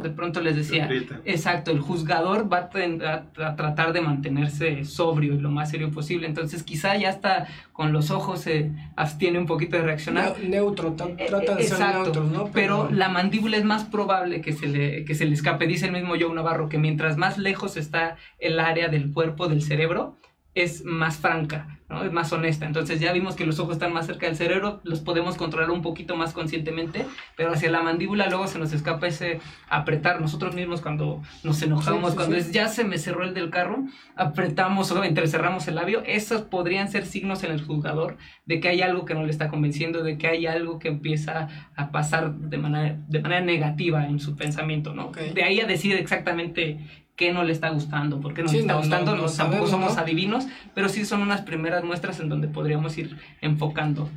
De 0.00 0.10
pronto 0.10 0.40
les 0.40 0.54
decía, 0.54 0.88
exacto, 1.24 1.72
el 1.72 1.80
juzgador 1.80 2.50
va 2.50 2.70
a, 2.70 3.56
tratar 3.56 3.92
de 3.92 4.00
mantenerse 4.00 4.84
sobrio 4.84 5.34
y 5.34 5.40
lo 5.40 5.50
más 5.50 5.70
serio 5.70 5.90
posible, 5.90 6.28
entonces 6.28 6.62
quizá 6.62 6.96
ya 6.96 7.10
está 7.10 7.48
con 7.72 7.92
los 7.92 8.12
ojos 8.12 8.42
se 8.42 8.70
abstiene 8.94 9.40
un 9.40 9.46
poquito 9.46 9.76
de 9.76 9.82
reaccionar. 9.82 10.38
neutro, 10.38 10.94
eh, 11.18 11.26
trata 11.26 11.56
de 11.56 11.64
ser 11.64 11.80
neutro, 11.80 12.22
¿no? 12.22 12.50
Pero, 12.52 12.90
la 12.92 13.08
mandíbula 13.08 13.56
es 13.56 13.64
más 13.64 13.82
probable 13.84 14.40
que 14.40 14.52
se, 14.52 14.68
le, 14.68 15.04
que 15.04 15.16
se 15.16 15.24
le 15.24 15.34
escape, 15.34 15.66
dice 15.66 15.86
el 15.86 15.92
mismo 15.92 16.14
Joe 16.18 16.32
Navarro, 16.32 16.68
que 16.68 16.78
mientras 16.78 17.16
más 17.16 17.36
lejos 17.36 17.76
está 17.76 18.16
el 18.38 18.60
área 18.60 18.86
del 18.86 19.10
cuerpo 19.10 19.48
del 19.48 19.62
cerebro, 19.62 20.16
es 20.54 20.84
más 20.84 21.16
franca, 21.16 21.78
¿no? 21.88 22.04
es 22.04 22.12
más 22.12 22.32
honesta. 22.32 22.66
Entonces 22.66 23.00
ya 23.00 23.12
vimos 23.12 23.36
que 23.36 23.46
los 23.46 23.58
ojos 23.58 23.74
están 23.74 23.92
más 23.92 24.06
cerca 24.06 24.26
del 24.26 24.36
cerebro, 24.36 24.80
los 24.84 25.00
podemos 25.00 25.36
controlar 25.36 25.70
un 25.70 25.80
poquito 25.80 26.14
más 26.14 26.34
conscientemente, 26.34 27.06
pero 27.36 27.52
hacia 27.52 27.70
la 27.70 27.82
mandíbula 27.82 28.28
luego 28.28 28.46
se 28.46 28.58
nos 28.58 28.72
escapa 28.72 29.06
ese 29.06 29.40
apretar. 29.68 30.20
Nosotros 30.20 30.54
mismos 30.54 30.82
cuando 30.82 31.22
nos 31.42 31.62
enojamos, 31.62 32.14
cuando 32.14 32.36
es 32.36 32.52
ya 32.52 32.68
se 32.68 32.84
me 32.84 32.98
cerró 32.98 33.24
el 33.24 33.32
del 33.32 33.48
carro, 33.48 33.84
apretamos 34.14 34.90
o 34.92 35.02
entrecerramos 35.04 35.66
el 35.68 35.76
labio. 35.76 36.02
Esos 36.04 36.42
podrían 36.42 36.90
ser 36.90 37.06
signos 37.06 37.44
en 37.44 37.52
el 37.52 37.62
juzgador 37.62 38.18
de 38.44 38.60
que 38.60 38.68
hay 38.68 38.82
algo 38.82 39.06
que 39.06 39.14
no 39.14 39.24
le 39.24 39.30
está 39.30 39.48
convenciendo, 39.48 40.02
de 40.02 40.18
que 40.18 40.26
hay 40.26 40.46
algo 40.46 40.78
que 40.78 40.88
empieza 40.88 41.48
a 41.76 41.90
pasar 41.90 42.34
de 42.34 42.58
manera, 42.58 42.98
de 43.08 43.20
manera 43.20 43.40
negativa 43.40 44.06
en 44.06 44.20
su 44.20 44.36
pensamiento, 44.36 44.92
¿no? 44.92 45.12
De 45.12 45.42
ahí 45.42 45.60
a 45.60 45.66
decir 45.66 45.96
exactamente 45.96 46.78
qué 47.16 47.32
no 47.32 47.44
le 47.44 47.52
está 47.52 47.70
gustando, 47.70 48.20
por 48.20 48.34
qué 48.34 48.42
no 48.42 48.50
le 48.50 48.60
está 48.60 48.74
gustando, 48.74 49.16
no, 49.16 49.26
tampoco 49.26 49.66
somos 49.66 49.98
adivinos, 49.98 50.46
pero 50.74 50.88
sí 50.88 51.04
son 51.04 51.22
unas 51.22 51.42
primeras 51.42 51.84
muestras 51.84 52.20
en 52.20 52.28
donde 52.28 52.48
podríamos 52.48 52.96
ir 52.98 53.16
enfocando. 53.40 54.08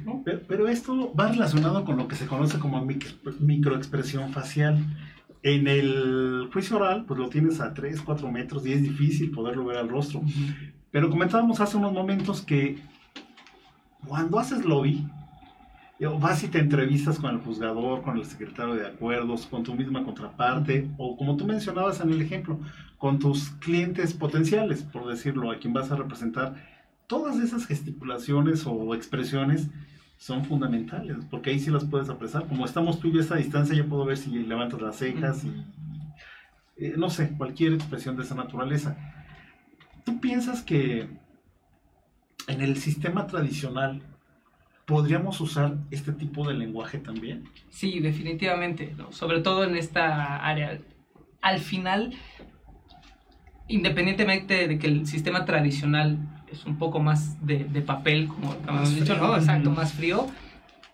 Pero, 0.47 0.67
esto 0.67 1.13
va 1.13 1.27
relacionado 1.27 1.83
con 1.85 1.97
lo 1.97 2.07
que 2.07 2.15
se 2.15 2.25
conoce 2.25 2.59
como 2.59 2.85
microexpresión 3.39 4.31
facial. 4.31 4.77
En 5.43 5.67
el 5.67 6.49
juicio 6.51 6.77
oral, 6.77 7.05
pues 7.05 7.19
lo 7.19 7.29
tienes 7.29 7.59
a 7.61 7.73
3, 7.73 8.01
4 8.01 8.31
metros 8.31 8.65
y 8.65 8.73
es 8.73 8.81
difícil 8.81 9.29
poderlo 9.29 9.65
ver 9.65 9.77
al 9.77 9.89
rostro. 9.89 10.21
Pero 10.89 11.09
comentábamos 11.09 11.59
hace 11.59 11.77
unos 11.77 11.93
momentos 11.93 12.41
que 12.41 12.79
cuando 14.07 14.39
haces 14.39 14.65
lobby, 14.65 15.05
vas 15.99 16.43
y 16.43 16.47
te 16.47 16.59
entrevistas 16.59 17.19
con 17.19 17.33
el 17.33 17.41
juzgador, 17.41 18.01
con 18.01 18.17
el 18.17 18.25
secretario 18.25 18.75
de 18.75 18.87
acuerdos, 18.87 19.45
con 19.45 19.63
tu 19.63 19.73
misma 19.73 20.03
contraparte, 20.03 20.89
o 20.97 21.15
como 21.15 21.37
tú 21.37 21.45
mencionabas 21.45 22.01
en 22.01 22.11
el 22.11 22.21
ejemplo, 22.21 22.59
con 22.97 23.19
tus 23.19 23.49
clientes 23.59 24.13
potenciales, 24.13 24.83
por 24.83 25.07
decirlo, 25.07 25.51
a 25.51 25.57
quien 25.57 25.73
vas 25.73 25.91
a 25.91 25.95
representar. 25.95 26.55
Todas 27.07 27.37
esas 27.39 27.65
gesticulaciones 27.65 28.65
o 28.65 28.93
expresiones 28.93 29.69
son 30.17 30.43
fundamentales, 30.45 31.17
porque 31.29 31.51
ahí 31.51 31.59
sí 31.59 31.69
las 31.69 31.85
puedes 31.85 32.09
apresar. 32.09 32.47
Como 32.47 32.65
estamos 32.65 32.99
tú 32.99 33.07
y 33.07 33.13
yo 33.13 33.19
a 33.19 33.23
esta 33.23 33.35
distancia, 33.35 33.75
yo 33.75 33.87
puedo 33.87 34.05
ver 34.05 34.17
si 34.17 34.31
levantas 34.31 34.81
las 34.81 34.97
cejas 34.97 35.43
y, 35.45 35.65
eh, 36.77 36.95
no 36.97 37.09
sé, 37.09 37.35
cualquier 37.37 37.73
expresión 37.73 38.15
de 38.15 38.23
esa 38.23 38.35
naturaleza. 38.35 38.97
¿Tú 40.03 40.19
piensas 40.19 40.61
que 40.61 41.09
en 42.47 42.61
el 42.61 42.77
sistema 42.77 43.27
tradicional 43.27 44.01
¿podríamos 44.85 45.41
usar 45.41 45.77
este 45.91 46.11
tipo 46.11 46.47
de 46.47 46.53
lenguaje 46.53 46.99
también? 46.99 47.49
Sí, 47.69 47.99
definitivamente, 47.99 48.95
sobre 49.09 49.41
todo 49.41 49.63
en 49.63 49.75
esta 49.75 50.37
área. 50.37 50.79
Al 51.41 51.59
final, 51.59 52.13
independientemente 53.67 54.67
de 54.67 54.79
que 54.79 54.87
el 54.87 55.07
sistema 55.07 55.45
tradicional 55.45 56.17
es 56.51 56.65
un 56.65 56.77
poco 56.77 56.99
más 56.99 57.45
de, 57.45 57.65
papel, 57.81 58.27
como 58.27 58.55
hemos 58.67 58.95
dicho, 58.95 59.15
¿no? 59.17 59.35
Exacto, 59.35 59.71
más 59.71 59.93
frío, 59.93 60.27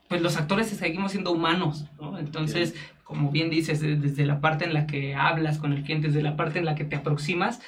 pues 0.08 0.22
los 0.22 0.38
actores 0.38 0.68
seguimos 0.68 1.12
siendo 1.12 1.32
humanos, 1.32 1.86
¿no? 2.00 2.18
Entonces, 2.18 2.76
como 3.04 3.32
bien 3.32 3.50
dices, 3.50 3.82
desde 3.82 4.26
la 4.26 4.40
parte 4.40 4.66
en 4.66 4.74
la 4.74 4.88
que 4.88 5.16
hablas 5.16 5.58
con 5.58 5.74
el 5.74 5.84
cliente, 5.84 6.08
desde 6.08 6.22
la 6.22 6.36
parte 6.38 6.60
en 6.60 6.66
la 6.66 6.76
que 6.76 6.86
te 6.86 6.96
aproximas, 6.96 7.62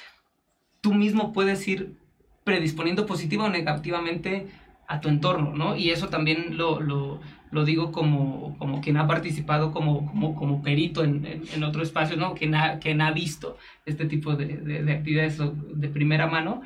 tú 0.80 0.94
mismo 0.94 1.32
puedes 1.32 1.66
ir 1.68 1.96
predisponiendo 2.44 3.06
positiva 3.06 3.44
o 3.44 3.48
negativamente 3.48 4.48
a 4.86 5.00
tu 5.00 5.08
entorno, 5.08 5.54
¿no? 5.54 5.76
Y 5.76 5.90
eso 5.90 6.08
también 6.08 6.56
lo, 6.56 6.80
lo, 6.80 7.20
lo 7.50 7.64
digo 7.64 7.92
como, 7.92 8.56
como 8.58 8.80
quien 8.80 8.96
ha 8.96 9.06
participado 9.06 9.72
como, 9.72 10.06
como, 10.06 10.34
como 10.34 10.62
perito 10.62 11.04
en, 11.04 11.24
en, 11.26 11.42
en, 11.54 11.64
otro 11.64 11.82
espacio, 11.82 12.16
¿no? 12.16 12.34
Quien 12.34 12.54
ha, 12.54 12.78
quien 12.78 13.00
ha 13.00 13.12
visto 13.12 13.56
este 13.86 14.06
tipo 14.06 14.36
de, 14.36 14.46
de, 14.58 14.82
de 14.82 14.92
actividades 14.92 15.38
de 15.38 15.88
primera 15.88 16.26
mano 16.26 16.62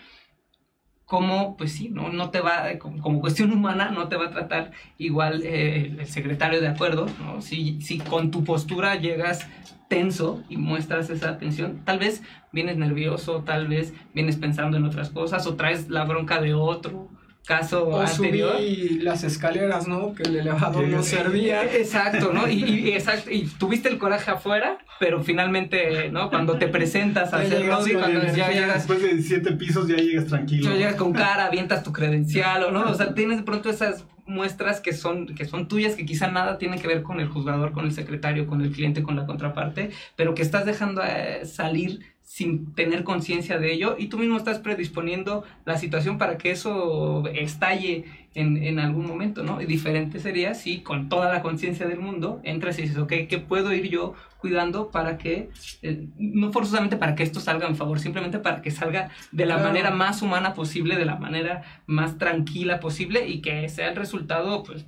cómo, 1.09 1.57
pues 1.57 1.73
sí, 1.73 1.89
no, 1.89 2.11
no 2.11 2.29
te 2.31 2.41
va, 2.41 2.79
como, 2.79 3.01
como, 3.01 3.21
cuestión 3.21 3.51
humana, 3.51 3.91
no 3.91 4.09
te 4.09 4.17
va 4.17 4.27
a 4.27 4.31
tratar 4.31 4.73
igual 4.99 5.43
eh, 5.43 5.95
el 5.99 6.07
secretario 6.07 6.61
de 6.61 6.69
acuerdo, 6.69 7.07
¿no? 7.19 7.41
Si, 7.41 7.81
si 7.81 7.99
con 7.99 8.31
tu 8.31 8.45
postura 8.45 8.95
llegas 8.97 9.49
tenso 9.89 10.45
y 10.51 10.59
muestras 10.59 11.09
esa 11.09 11.39
tensión, 11.39 11.83
tal 11.87 11.99
vez 11.99 12.23
vienes 12.53 12.77
nervioso, 12.77 13.43
tal 13.43 13.69
vez 13.69 13.95
vienes 14.13 14.37
pensando 14.37 14.77
en 14.77 14.85
otras 14.85 15.09
cosas 15.09 15.47
o 15.47 15.57
traes 15.57 15.89
la 15.89 16.05
bronca 16.05 16.43
de 16.43 16.53
otro 16.53 17.09
caso 17.49 17.89
o 17.89 18.01
anterior. 18.01 18.57
Subí 18.59 19.01
las 19.01 19.25
escaleras, 19.25 19.89
¿no? 19.89 20.15
Que 20.15 20.25
el 20.25 20.37
elevador 20.37 20.87
no 20.87 21.03
servía. 21.03 21.65
Exacto, 21.65 22.31
¿no? 22.33 22.47
Y, 22.47 22.63
y, 22.63 22.93
exacto, 22.93 23.31
y 23.31 23.47
tuviste 23.59 23.89
el 23.89 23.97
coraje 23.97 24.31
afuera, 24.31 24.79
pero 25.01 25.23
finalmente, 25.25 26.11
¿no? 26.11 26.29
Cuando 26.29 26.59
te 26.59 26.69
presentas 26.69 27.33
a 27.33 27.39
hacer 27.39 27.65
lobby, 27.65 27.95
cuando 27.95 28.23
ya 28.37 28.51
llegas... 28.51 28.87
Después 28.87 29.03
de 29.03 29.23
siete 29.23 29.53
pisos 29.53 29.89
ya 29.89 29.97
llegas 29.97 30.27
tranquilo. 30.27 30.71
Ya 30.71 30.77
llegas 30.77 30.97
con 30.97 31.15
cara, 31.15 31.47
avientas 31.47 31.83
tu 31.83 31.91
credencial, 31.91 32.65
o 32.65 32.71
no, 32.71 32.91
o 32.91 32.95
sea, 32.95 33.15
tienes 33.15 33.39
de 33.39 33.45
pronto 33.45 33.71
esas 33.71 34.05
muestras 34.27 34.83
que 34.83 34.93
son, 34.93 35.35
que 35.35 35.47
son 35.47 35.69
tuyas, 35.69 35.95
que 35.95 36.05
quizá 36.05 36.31
nada 36.31 36.59
tienen 36.59 36.79
que 36.79 36.87
ver 36.87 37.03
con 37.03 37.19
el 37.19 37.29
juzgador, 37.29 37.73
con 37.73 37.87
el 37.87 37.93
secretario, 37.93 38.47
con 38.47 38.61
el 38.61 38.71
cliente, 38.73 39.03
con 39.03 39.17
la 39.17 39.25
contraparte, 39.25 39.91
pero 40.17 40.35
que 40.35 40.43
estás 40.43 40.67
dejando 40.67 41.03
eh, 41.03 41.47
salir 41.47 42.01
sin 42.29 42.75
tener 42.75 43.05
conciencia 43.05 43.59
de 43.59 43.73
ello 43.73 43.97
y 43.99 44.09
tú 44.09 44.19
mismo 44.19 44.37
estás 44.37 44.59
predisponiendo 44.59 45.45
la 45.65 45.79
situación 45.79 46.19
para 46.19 46.37
que 46.37 46.51
eso 46.51 47.27
estalle 47.29 48.05
en, 48.35 48.63
en 48.63 48.79
algún 48.79 49.07
momento, 49.07 49.43
¿no? 49.43 49.63
Y 49.63 49.65
diferente 49.65 50.21
sería 50.21 50.53
si 50.53 50.83
con 50.83 51.09
toda 51.09 51.33
la 51.33 51.41
conciencia 51.41 51.87
del 51.89 52.01
mundo 52.01 52.43
entras 52.45 52.79
y 52.79 52.83
dices, 52.83 52.99
ok, 52.99 53.15
¿qué 53.31 53.39
puedo 53.39 53.73
ir 53.73 53.89
yo 53.89 54.13
cuidando 54.37 54.91
para 54.91 55.17
que, 55.17 55.49
eh, 55.81 56.07
no 56.19 56.53
forzosamente 56.53 56.99
para 56.99 57.15
que 57.15 57.23
esto 57.23 57.41
salga 57.41 57.67
en 57.67 57.77
favor, 57.77 57.99
simplemente 57.99 58.39
para 58.39 58.61
que 58.61 58.71
salga 58.71 59.09
de 59.33 59.47
la 59.47 59.55
claro. 59.55 59.71
manera 59.71 59.91
más 59.91 60.21
humana 60.21 60.53
posible, 60.53 60.97
de 60.97 61.07
la 61.07 61.17
manera 61.17 61.63
más 61.87 62.19
tranquila 62.19 62.79
posible 62.79 63.27
y 63.27 63.41
que 63.41 63.71
sea 63.71 63.89
el 63.89 63.97
resultado, 63.97 64.65
pues, 64.65 64.85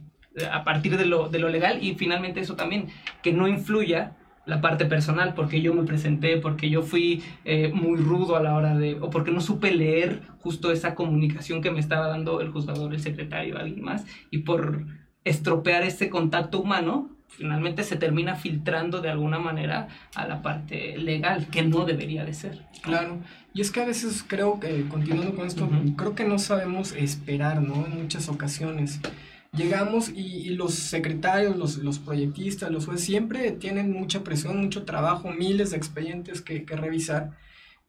a 0.52 0.62
partir 0.62 0.98
de 0.98 1.06
lo, 1.06 1.30
de 1.30 1.38
lo 1.38 1.48
legal 1.48 1.82
y 1.82 1.94
finalmente 1.94 2.40
eso 2.40 2.54
también, 2.54 2.88
que 3.22 3.32
no 3.32 3.48
influya 3.48 4.18
la 4.50 4.60
parte 4.60 4.84
personal, 4.84 5.32
porque 5.34 5.62
yo 5.62 5.72
me 5.72 5.84
presenté, 5.84 6.36
porque 6.36 6.68
yo 6.68 6.82
fui 6.82 7.22
eh, 7.44 7.70
muy 7.72 7.96
rudo 7.98 8.36
a 8.36 8.42
la 8.42 8.56
hora 8.56 8.76
de, 8.76 8.96
o 9.00 9.08
porque 9.08 9.30
no 9.30 9.40
supe 9.40 9.70
leer 9.70 10.22
justo 10.40 10.72
esa 10.72 10.96
comunicación 10.96 11.62
que 11.62 11.70
me 11.70 11.78
estaba 11.78 12.08
dando 12.08 12.40
el 12.40 12.50
juzgador, 12.50 12.92
el 12.92 13.00
secretario, 13.00 13.56
alguien 13.56 13.82
más, 13.82 14.04
y 14.30 14.38
por 14.38 14.86
estropear 15.24 15.84
ese 15.84 16.10
contacto 16.10 16.60
humano, 16.60 17.10
finalmente 17.28 17.84
se 17.84 17.94
termina 17.94 18.34
filtrando 18.34 19.00
de 19.00 19.10
alguna 19.10 19.38
manera 19.38 19.86
a 20.16 20.26
la 20.26 20.42
parte 20.42 20.98
legal, 20.98 21.46
que 21.46 21.62
no 21.62 21.84
debería 21.84 22.24
de 22.24 22.34
ser. 22.34 22.66
Claro, 22.82 23.18
y 23.54 23.60
es 23.60 23.70
que 23.70 23.80
a 23.80 23.86
veces 23.86 24.24
creo 24.26 24.58
que, 24.58 24.84
continuando 24.88 25.36
con 25.36 25.46
esto, 25.46 25.64
uh 25.66 25.70
-huh. 25.70 25.94
creo 25.94 26.16
que 26.16 26.24
no 26.24 26.40
sabemos 26.40 26.92
esperar, 26.92 27.62
¿no? 27.62 27.86
En 27.86 28.02
muchas 28.02 28.28
ocasiones 28.28 29.00
llegamos 29.52 30.10
y, 30.10 30.20
y, 30.20 30.50
los 30.50 30.74
secretarios, 30.74 31.56
los, 31.56 31.78
los 31.78 31.98
proyectistas, 31.98 32.70
los 32.70 32.86
jueces 32.86 33.04
siempre 33.06 33.52
tienen 33.52 33.92
mucha 33.92 34.22
presión, 34.24 34.58
mucho 34.60 34.84
trabajo, 34.84 35.30
miles 35.32 35.70
de 35.70 35.76
expedientes 35.76 36.40
que, 36.40 36.64
que 36.64 36.76
revisar 36.76 37.36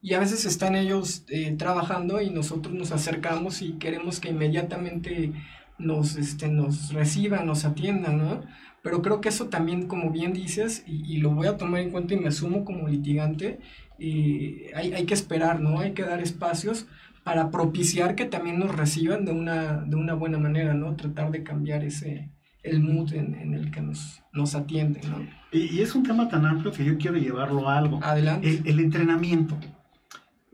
y 0.02 0.14
a 0.16 0.20
veces 0.20 0.46
están 0.46 0.76
ellos 0.76 1.24
eh, 1.30 1.56
trabajando 1.58 2.22
y 2.22 2.30
nosotros 2.32 2.74
nos 2.74 2.92
acercamos 2.92 3.62
y 3.62 3.74
queremos 3.74 4.20
que 4.20 4.30
inmediatamente 4.30 5.32
nos, 5.78 6.16
este, 6.16 6.48
nos 6.48 6.92
reciban, 6.94 7.46
nos 7.46 7.66
atiendan, 7.66 8.18
¿no? 8.18 8.42
Pero 8.82 9.02
creo 9.04 9.22
que 9.22 9.30
eso 9.30 9.48
también, 9.50 9.88
como 9.88 10.10
bien 10.10 10.34
dices, 10.34 10.84
y, 10.88 11.04
y 11.14 11.18
lo 11.18 11.32
voy 11.32 11.48
a 11.48 11.58
tomar 11.58 11.82
en 11.82 11.92
cuenta 11.92 12.16
y 12.16 12.18
me 12.20 12.30
asumo 12.30 12.66
como 12.66 12.88
litigante, 12.88 13.60
eh, 14.00 14.72
hay, 14.76 14.94
hay 14.94 15.06
que 15.06 15.14
esperar, 15.14 15.60
¿no? 15.62 15.80
Hay 15.80 15.94
que 15.94 16.04
dar 16.04 16.20
espacios 16.22 16.88
para 17.24 17.52
propiciar 17.52 18.16
que 18.16 18.26
también 18.26 18.60
nos 18.60 18.76
reciban 18.76 19.26
de 19.26 19.32
una, 19.32 19.82
de 19.82 19.96
una 19.96 20.14
buena 20.14 20.38
manera, 20.38 20.74
¿no? 20.74 20.96
Tratar 20.96 21.32
de 21.32 21.44
cambiar 21.44 21.84
ese, 21.84 22.32
el 22.64 22.82
mood 22.82 23.14
en, 23.14 23.36
en 23.36 23.54
el 23.54 23.72
que 23.72 23.82
nos, 23.82 24.24
nos 24.34 24.56
atienden, 24.56 25.10
¿no? 25.10 25.28
Y, 25.52 25.78
y, 25.78 25.82
es 25.82 25.94
un 25.96 26.04
tema 26.04 26.28
tan 26.30 26.46
amplio 26.46 26.72
que 26.72 26.86
yo 26.86 26.98
quiero 26.98 27.18
llevarlo 27.18 27.70
a 27.70 27.78
algo. 27.78 28.00
Adelante. 28.04 28.50
El, 28.50 28.68
el 28.68 28.80
entrenamiento. 28.80 29.58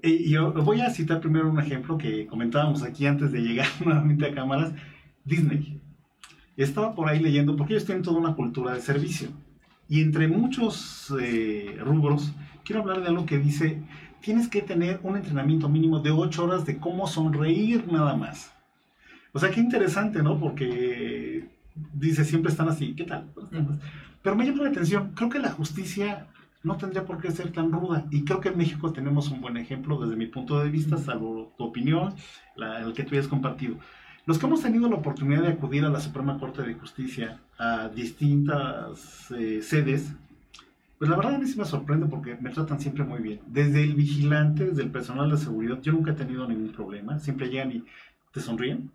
Y 0.02 0.30
yo 0.30 0.54
voy 0.54 0.82
a 0.82 0.90
citar 0.90 1.20
primero 1.20 1.50
un 1.50 1.60
ejemplo 1.60 1.98
que 1.98 2.28
comentábamos 2.28 2.84
aquí 2.84 3.06
antes 3.06 3.32
de 3.32 3.42
llegar 3.42 3.68
nuevamente 3.86 4.26
a 4.26 4.34
cámaras. 4.34 4.74
Disney. 5.24 5.82
Estaba 6.56 6.96
por 6.96 7.10
ahí 7.10 7.20
leyendo, 7.20 7.56
porque 7.56 7.74
ellos 7.74 7.86
tienen 7.86 8.04
toda 8.04 8.18
una 8.18 8.34
cultura 8.34 8.74
de 8.74 8.82
servicio. 8.82 9.30
Y 9.90 10.02
entre 10.02 10.28
muchos 10.28 11.14
eh, 11.22 11.78
rubros, 11.80 12.34
quiero 12.64 12.82
hablar 12.82 13.02
de 13.02 13.08
algo 13.08 13.26
que 13.26 13.38
dice 13.38 13.84
tienes 14.22 14.48
que 14.48 14.62
tener 14.62 15.00
un 15.04 15.18
entrenamiento 15.18 15.70
mínimo 15.70 16.00
de 16.00 16.12
8 16.12 16.44
horas 16.44 16.66
de 16.66 16.78
cómo 16.78 17.08
sonreír 17.08 17.92
nada 17.92 18.16
más. 18.16 18.52
O 19.34 19.40
sea, 19.40 19.52
qué 19.52 19.60
interesante, 19.60 20.24
¿no? 20.24 20.40
Porque 20.40 21.48
dice, 21.94 22.26
siempre 22.26 22.52
están 22.52 22.70
así, 22.70 22.94
¿qué 22.96 23.04
tal? 23.04 23.28
Pero 24.22 24.36
me 24.36 24.46
llama 24.46 24.64
la 24.64 24.70
atención, 24.70 25.12
creo 25.16 25.30
que 25.30 25.40
la 25.40 25.52
justicia 25.52 26.28
no 26.64 26.78
tendría 26.78 27.06
por 27.06 27.20
qué 27.20 27.32
ser 27.32 27.52
tan 27.52 27.72
ruda. 27.72 28.06
Y 28.12 28.24
creo 28.24 28.42
que 28.42 28.50
en 28.50 28.58
México 28.58 28.92
tenemos 28.92 29.30
un 29.30 29.42
buen 29.42 29.58
ejemplo 29.58 30.00
desde 30.00 30.16
mi 30.16 30.28
punto 30.28 30.60
de 30.60 30.70
vista, 30.70 30.98
salvo 30.98 31.54
tu 31.58 31.64
opinión, 31.64 32.14
la, 32.56 32.82
el 32.82 32.94
que 32.94 33.04
tú 33.04 33.16
hayas 33.16 33.28
compartido. 33.28 33.78
Los 34.26 34.38
que 34.38 34.46
hemos 34.46 34.62
tenido 34.62 34.90
la 34.90 34.98
oportunidad 34.98 35.44
de 35.44 35.50
acudir 35.50 35.86
a 35.86 35.90
la 35.90 36.02
Suprema 36.02 36.38
Corte 36.38 36.62
de 36.62 36.74
Justicia, 36.74 37.40
a 37.58 37.88
distintas 37.88 39.32
eh, 39.32 39.62
sedes, 39.62 40.14
pues 40.98 41.10
la 41.10 41.16
verdad 41.16 41.36
a 41.36 41.40
mí 41.40 41.46
sí 41.46 41.58
me 41.58 41.66
sorprende 41.66 42.08
porque 42.08 42.36
me 42.40 42.50
tratan 42.50 42.80
siempre 42.80 43.04
muy 43.04 43.20
bien. 43.20 43.40
Desde 43.48 43.84
el 43.84 43.94
vigilante, 43.94 44.66
desde 44.66 44.84
el 44.84 44.92
personal 44.92 45.30
de 45.30 45.38
seguridad, 45.38 45.80
yo 45.82 45.92
nunca 45.94 46.12
he 46.12 46.16
tenido 46.16 46.48
ningún 46.48 46.72
problema. 46.72 47.20
Siempre 47.20 47.50
llegan 47.50 47.72
y 47.72 47.84
te 48.32 48.40
sonríen. 48.40 48.92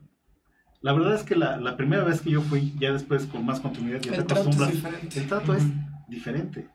La 0.81 0.93
verdad 0.93 1.15
es 1.15 1.23
que 1.23 1.37
la, 1.37 1.59
la 1.59 1.77
primera 1.77 2.03
vez 2.03 2.21
que 2.21 2.31
yo 2.31 2.43
fui, 2.43 2.75
ya 2.79 2.93
después 2.93 3.27
con 3.27 3.45
más 3.45 3.61
continuidad, 3.61 4.01
ya 4.01 4.15
el 4.15 4.27
te 4.27 4.33
acostumbras. 4.33 4.73
Trato 4.81 4.97
el 5.15 5.27
trato 5.29 5.53
uh 5.53 5.55
-huh. 5.55 5.59
es 5.59 5.65
diferente. 6.09 6.69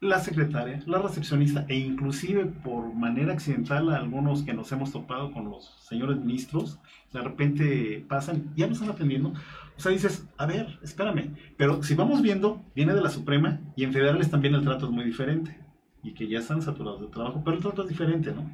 La 0.00 0.20
secretaria, 0.20 0.82
la 0.86 0.98
recepcionista 0.98 1.64
e 1.68 1.76
inclusive 1.76 2.44
por 2.44 2.94
manera 2.94 3.32
accidental 3.32 3.90
algunos 3.90 4.42
que 4.42 4.52
nos 4.52 4.70
hemos 4.72 4.92
topado 4.92 5.32
con 5.32 5.46
los 5.46 5.74
señores 5.88 6.18
ministros, 6.18 6.78
de 7.14 7.22
repente 7.22 8.04
pasan, 8.06 8.52
ya 8.56 8.66
nos 8.66 8.78
están 8.78 8.94
atendiendo, 8.94 9.32
o 9.76 9.80
sea, 9.80 9.92
dices, 9.92 10.26
a 10.36 10.46
ver, 10.46 10.78
espérame. 10.82 11.34
Pero 11.56 11.82
si 11.82 11.94
vamos 11.94 12.22
viendo, 12.22 12.62
viene 12.74 12.94
de 12.94 13.00
la 13.00 13.10
Suprema 13.10 13.60
y 13.74 13.84
en 13.84 13.92
federales 13.92 14.30
también 14.30 14.54
el 14.54 14.64
trato 14.64 14.86
es 14.86 14.92
muy 14.92 15.04
diferente. 15.04 15.58
Y 16.02 16.12
que 16.12 16.28
ya 16.28 16.38
están 16.38 16.62
saturados 16.62 17.00
de 17.00 17.08
trabajo, 17.08 17.42
pero 17.44 17.56
el 17.56 17.62
trato 17.62 17.82
es 17.82 17.88
diferente, 17.88 18.32
¿no? 18.32 18.48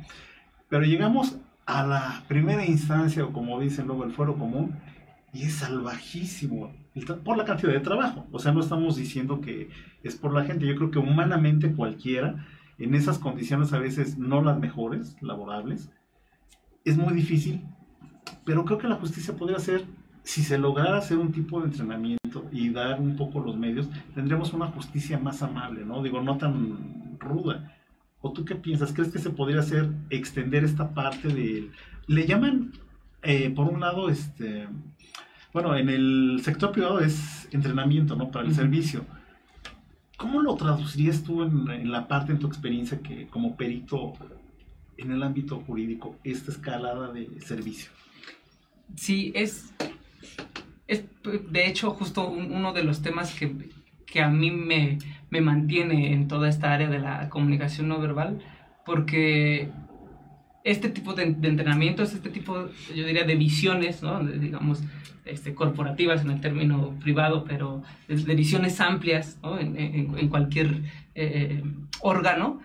Pero 0.69 0.85
llegamos 0.85 1.37
a 1.67 1.87
la 1.87 2.25
primera 2.29 2.65
instancia, 2.65 3.25
o 3.25 3.33
como 3.33 3.61
dicen 3.61 3.87
luego 3.87 4.05
el 4.05 4.13
fuero 4.13 4.37
común, 4.37 4.77
y 5.33 5.43
es 5.43 5.57
salvajísimo 5.57 6.73
por 7.25 7.37
la 7.37 7.45
cantidad 7.45 7.73
de 7.73 7.81
trabajo. 7.81 8.27
O 8.33 8.39
sea, 8.39 8.53
no 8.53 8.61
estamos 8.61 8.97
diciendo 8.97 9.41
que 9.41 9.71
es 10.03 10.17
por 10.17 10.33
la 10.33 10.45
gente. 10.45 10.67
Yo 10.67 10.77
creo 10.77 10.91
que 10.91 10.99
humanamente 10.99 11.73
cualquiera, 11.73 12.47
en 12.79 12.95
esas 12.95 13.19
condiciones 13.19 13.73
a 13.73 13.79
veces 13.79 14.19
no 14.19 14.43
las 14.43 14.59
mejores, 14.59 15.17
laborables, 15.21 15.91
es 16.85 16.97
muy 16.97 17.15
difícil. 17.15 17.65
Pero 18.45 18.65
creo 18.65 18.79
que 18.79 18.89
la 18.89 18.97
justicia 18.97 19.35
podría 19.35 19.59
ser 19.59 19.85
si 20.25 20.43
se 20.43 20.59
lograra 20.59 20.99
hacer 20.99 21.19
un 21.19 21.33
tipo 21.33 21.61
de 21.61 21.67
entrenamiento 21.67 22.45
y 22.53 22.71
dar 22.71 23.01
un 23.01 23.17
poco 23.17 23.41
los 23.41 23.57
medios, 23.57 23.89
tendríamos 24.15 24.53
una 24.53 24.67
justicia 24.69 25.19
más 25.19 25.43
amable, 25.43 25.85
¿no? 25.85 26.03
Digo, 26.03 26.21
no 26.21 26.39
tan 26.39 27.19
ruda. 27.19 27.77
¿O 28.21 28.33
tú 28.33 28.45
qué 28.45 28.55
piensas? 28.55 28.93
¿Crees 28.93 29.13
que 29.13 29.19
se 29.19 29.31
podría 29.31 29.61
hacer, 29.61 29.91
extender 30.11 30.65
esta 30.65 30.95
parte 30.95 31.29
de... 31.29 31.71
Le 32.07 32.27
llaman, 32.27 32.73
eh, 33.23 33.51
por 33.51 33.69
un 33.69 33.81
lado, 33.81 34.09
este... 34.09 34.69
Bueno, 35.53 35.77
en 35.77 35.89
el 35.89 36.41
sector 36.43 36.73
privado 36.73 37.01
es 37.01 37.49
entrenamiento, 37.53 38.17
¿no? 38.17 38.31
Para 38.31 38.45
el 38.45 38.51
uh 38.51 38.55
-huh. 38.55 38.57
servicio. 38.57 39.05
¿Cómo 40.17 40.41
lo 40.41 40.55
traducirías 40.55 41.23
tú 41.23 41.43
en, 41.43 41.69
en, 41.71 41.91
la 41.91 42.07
parte, 42.09 42.33
en 42.33 42.39
tu 42.39 42.47
experiencia, 42.47 43.01
que 43.01 43.27
como 43.27 43.57
perito 43.57 44.15
en 44.97 45.13
el 45.13 45.23
ámbito 45.23 45.61
jurídico, 45.67 46.17
esta 46.25 46.53
escalada 46.53 47.13
de 47.13 47.29
servicio? 47.41 47.91
Sí, 48.95 49.33
es, 49.35 49.75
es 50.87 51.05
de 51.51 51.67
hecho 51.67 51.91
justo 51.91 52.29
uno 52.29 52.73
de 52.73 52.85
los 52.85 53.03
temas 53.03 53.35
que, 53.35 53.55
que 54.07 54.23
a 54.23 54.29
mí 54.29 54.51
me, 54.51 54.99
me, 55.31 55.41
mantiene 55.41 56.13
en 56.13 56.29
toda 56.29 56.49
esta 56.49 56.73
área 56.73 56.89
de 56.89 56.99
la 56.99 57.29
comunicación 57.31 57.89
no 57.89 57.99
verbal, 58.01 58.41
porque 58.85 59.71
este 60.65 60.89
tipo 60.89 61.15
de, 61.15 61.25
entrenamientos, 61.25 62.13
este 62.13 62.31
tipo, 62.31 62.69
yo 62.95 63.07
diría, 63.07 63.25
de 63.25 63.35
visiones, 63.35 64.03
¿no? 64.03 64.21
digamos, 64.25 64.83
este, 65.25 65.55
corporativas 65.55 66.23
en 66.23 66.31
el 66.31 66.41
término 66.41 66.99
privado, 67.01 67.45
pero 67.45 67.83
de, 68.09 68.35
visiones 68.35 68.81
amplias 68.81 69.39
¿no? 69.43 69.59
en, 69.59 70.29
cualquier 70.29 70.83
eh, 71.15 71.63
órgano, 72.01 72.61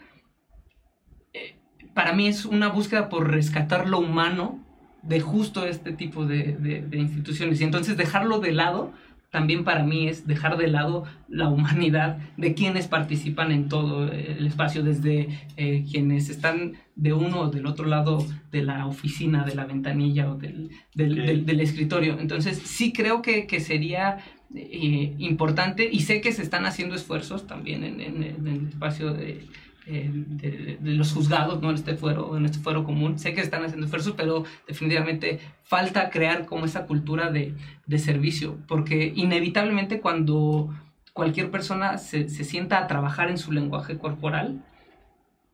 eh, 1.33 1.55
para 1.93 2.13
mí 2.13 2.27
es 2.27 2.45
una 2.45 2.69
búsqueda 2.69 3.09
por 3.09 3.29
rescatar 3.31 3.89
lo 3.89 3.99
humano 3.99 4.63
de 5.03 5.21
justo 5.21 5.65
este 5.65 5.93
tipo 5.93 6.25
de, 6.25 6.53
de 6.53 6.97
instituciones 6.97 7.61
y 7.61 7.63
entonces 7.63 7.95
dejarlo 7.95 8.39
de 8.39 8.51
lado 8.51 8.93
también 9.29 9.63
para 9.63 9.83
mí 9.83 10.07
es 10.07 10.25
dejar 10.25 10.57
de 10.57 10.67
lado 10.67 11.03
la 11.27 11.49
humanidad 11.49 12.17
de 12.37 12.53
quienes 12.53 12.87
participan 12.87 13.51
en 13.51 13.67
todo 13.67 14.11
el 14.11 14.47
espacio, 14.47 14.83
desde 14.83 15.27
eh, 15.57 15.85
quienes 15.89 16.29
están 16.29 16.73
de 16.95 17.13
uno 17.13 17.41
o 17.41 17.49
del 17.49 17.65
otro 17.65 17.85
lado 17.85 18.25
de 18.51 18.63
la 18.63 18.87
oficina, 18.87 19.43
de 19.43 19.55
la 19.55 19.65
ventanilla 19.65 20.31
o 20.31 20.35
del, 20.35 20.71
del, 20.95 21.59
escritorio. 21.59 22.17
Entonces, 22.19 22.57
sí 22.57 22.93
creo 22.93 23.21
que, 23.21 23.47
que 23.47 23.59
sería 23.59 24.17
eh, 24.55 25.13
importante 25.19 25.89
y 25.91 26.01
sé 26.01 26.21
que 26.21 26.31
se 26.31 26.41
están 26.41 26.65
haciendo 26.65 26.95
esfuerzos 26.95 27.45
también 27.47 27.83
en, 27.83 27.99
en 27.99 28.47
el 28.47 28.67
espacio 28.69 29.13
de 29.13 29.45
eh, 29.89 30.11
de, 30.11 30.77
los 30.81 31.13
juzgados, 31.13 31.61
¿no? 31.61 31.69
En 31.69 31.75
este, 31.75 31.95
fuero, 31.95 32.35
en 32.35 32.45
este 32.45 32.59
fuero 32.59 32.83
común. 32.83 33.17
Sé 33.17 33.33
que 33.33 33.41
están 33.41 33.63
haciendo 33.63 33.85
esfuerzos, 33.85 34.15
pero 34.17 34.43
definitivamente 34.67 35.39
falta 35.63 36.09
crear 36.09 36.45
como 36.45 36.65
esa 36.65 36.85
cultura 36.85 37.31
de, 37.31 37.53
de 37.85 37.99
servicio, 37.99 38.57
porque 38.67 39.13
inevitablemente 39.15 40.01
cuando 40.01 40.69
cualquier 41.13 41.49
persona 41.51 41.97
se, 41.97 42.27
se, 42.27 42.43
sienta 42.43 42.79
a 42.79 42.87
trabajar 42.87 43.29
en 43.29 43.37
su 43.37 43.53
lenguaje 43.53 43.97
corporal, 43.97 44.61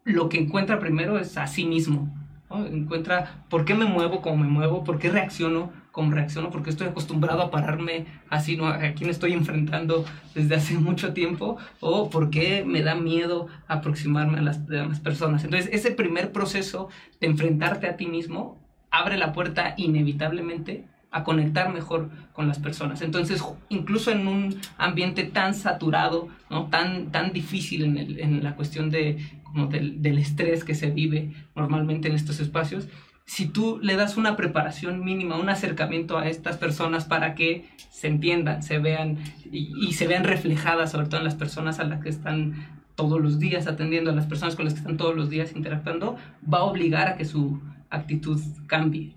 lo 0.04 0.30
que 0.30 0.40
encuentra 0.40 0.80
primero 0.80 1.20
es 1.20 1.38
a 1.38 1.46
sí 1.46 1.66
mismo. 1.66 2.12
Encuentra 2.50 3.46
por 3.50 3.66
qué 3.66 3.76
me 3.76 3.86
muevo 3.86 4.22
como 4.22 4.38
me 4.38 4.50
muevo, 4.50 4.84
por 4.84 4.98
qué 5.00 5.10
reacciono 5.10 5.72
cómo 5.94 6.12
reacciono, 6.12 6.50
porque 6.50 6.72
estoy 6.72 6.88
acostumbrado 6.88 7.44
a 7.44 7.52
pararme 7.52 8.08
así, 8.28 8.58
¿no? 8.58 8.66
A 8.66 8.80
quién 8.96 9.12
estoy 9.12 9.34
enfrentando 9.34 10.04
desde 10.34 10.56
hace 10.56 10.74
mucho 10.80 11.14
tiempo, 11.14 11.58
o 11.80 12.10
por 12.10 12.32
qué 12.32 12.66
me 12.66 12.82
da 12.82 12.96
miedo 12.96 13.48
aproximarme 13.68 14.40
a 14.40 14.42
las 14.42 14.66
demás 14.66 15.00
personas. 15.00 15.44
Entonces, 15.44 15.70
ese 15.72 15.92
primer 15.92 16.32
proceso 16.32 16.90
de 17.22 17.28
enfrentarte 17.28 17.88
a 17.88 17.96
ti 17.96 18.08
mismo 18.08 18.60
abre 18.90 19.18
la 19.18 19.34
puerta 19.34 19.76
inevitablemente 19.78 20.86
a 21.12 21.24
conectar 21.24 21.72
mejor 21.72 22.10
con 22.34 22.48
las 22.48 22.58
personas. 22.58 23.04
Entonces, 23.04 23.44
incluso 23.70 24.10
en 24.10 24.28
un 24.28 24.60
ambiente 24.80 25.24
tan 25.24 25.54
saturado, 25.54 26.28
¿no? 26.50 26.70
tan, 26.70 27.12
tan 27.12 27.34
difícil 27.34 27.84
en, 27.84 28.44
la 28.44 28.56
cuestión 28.56 28.90
de, 28.90 29.20
como 29.44 29.68
del, 29.68 30.02
del, 30.02 30.18
estrés 30.18 30.64
que 30.64 30.74
se 30.74 30.90
vive 30.90 31.34
normalmente 31.56 32.08
en 32.08 32.16
estos 32.16 32.40
espacios, 32.40 32.88
si 33.26 33.48
tú 33.48 33.80
le 33.82 33.96
das 33.96 34.18
una 34.18 34.36
preparación 34.36 35.04
mínima, 35.04 35.38
un 35.38 35.50
acercamiento 35.50 36.18
a 36.18 36.28
estas 36.28 36.58
personas 36.58 37.06
para 37.06 37.36
que 37.36 37.66
se 37.90 38.08
entiendan, 38.08 38.64
se 38.64 38.80
vean 38.80 39.18
y, 39.52 39.94
se 39.94 40.08
vean 40.08 40.24
reflejadas, 40.24 40.92
sobre 40.92 41.08
todo 41.08 41.20
en 41.20 41.26
las 41.26 41.36
personas 41.36 41.80
a 41.80 41.86
las 41.86 42.02
que 42.02 42.10
están 42.10 42.68
todos 42.96 43.22
los 43.22 43.40
días 43.40 43.68
atendiendo, 43.68 44.12
a 44.12 44.16
las 44.16 44.28
personas 44.28 44.56
con 44.56 44.66
las 44.66 44.74
que 44.74 44.82
están 44.82 44.98
todos 44.98 45.16
los 45.16 45.30
días 45.30 45.56
interactuando, 45.56 46.18
va 46.52 46.60
a 46.60 46.64
obligar 46.64 47.08
a 47.08 47.16
que 47.16 47.26
su 47.26 47.60
actitud 47.90 48.40
cambie. 48.68 49.14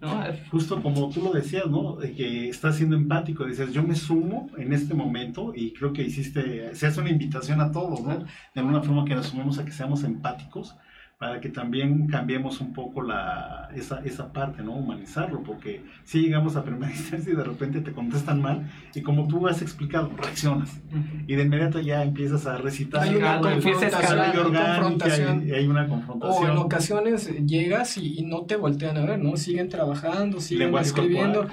Justo 0.51 0.83
como 0.83 1.09
tú 1.09 1.23
lo 1.23 1.33
decías, 1.33 1.67
¿no? 1.67 1.99
que 1.99 2.49
estás 2.49 2.77
siendo 2.77 2.95
empático, 2.95 3.45
dices, 3.45 3.73
yo 3.73 3.83
me 3.83 3.95
sumo 3.95 4.51
en 4.57 4.73
este 4.73 4.95
momento 4.95 5.53
y 5.55 5.73
creo 5.73 5.93
que 5.93 6.03
hiciste, 6.03 6.75
se 6.75 6.87
hace 6.87 7.01
una 7.01 7.11
invitación 7.11 7.61
a 7.61 7.73
todos, 7.73 8.03
¿no? 8.03 8.19
De 8.19 8.61
alguna 8.61 8.83
forma 8.83 9.05
que 9.05 9.15
nos 9.15 9.27
sumemos 9.27 9.59
a 9.59 9.65
que 9.65 9.73
seamos 9.73 10.05
empáticos 10.05 10.77
para 11.19 11.41
que 11.41 11.49
también 11.49 12.09
cambiemos 12.09 12.61
un 12.61 12.75
poco 12.75 13.01
la, 13.01 13.71
esa, 13.75 14.01
esa 14.05 14.35
parte, 14.35 14.63
¿no? 14.63 14.73
Humanizarlo, 14.73 15.43
porque 15.43 15.83
si 16.05 16.21
llegamos 16.21 16.57
a 16.57 16.63
primera 16.63 16.93
instancia 16.93 17.33
y 17.33 17.37
de 17.37 17.43
repente 17.43 17.81
te 17.81 17.93
contestan 17.93 18.43
mal, 18.43 18.71
y 18.95 19.01
como 19.01 19.27
tú 19.27 19.49
has 19.49 19.63
explicado, 19.63 20.11
reaccionas, 20.15 20.79
y 21.27 21.35
de 21.35 21.43
inmediato 21.43 21.81
ya 21.81 22.03
empiezas 22.03 22.47
a 22.47 22.59
recitar, 22.59 23.03
hay 23.03 23.17
una 23.17 23.41
confrontación, 23.41 25.49
y 25.49 25.53
hay 25.53 25.67
una 25.67 25.89
confrontación. 25.89 26.45
O 26.45 26.53
en 26.53 26.59
ocasiones 26.59 27.47
llegas 27.47 27.97
y, 27.97 28.27
no 28.27 28.43
te 28.43 28.57
voltean 28.57 28.99
a 28.99 29.07
ver, 29.07 29.19
¿no? 29.19 29.37
Siguen 29.37 29.69
trabajando, 29.69 30.41
siguen 30.41 30.75
escribiendo. 30.77 31.47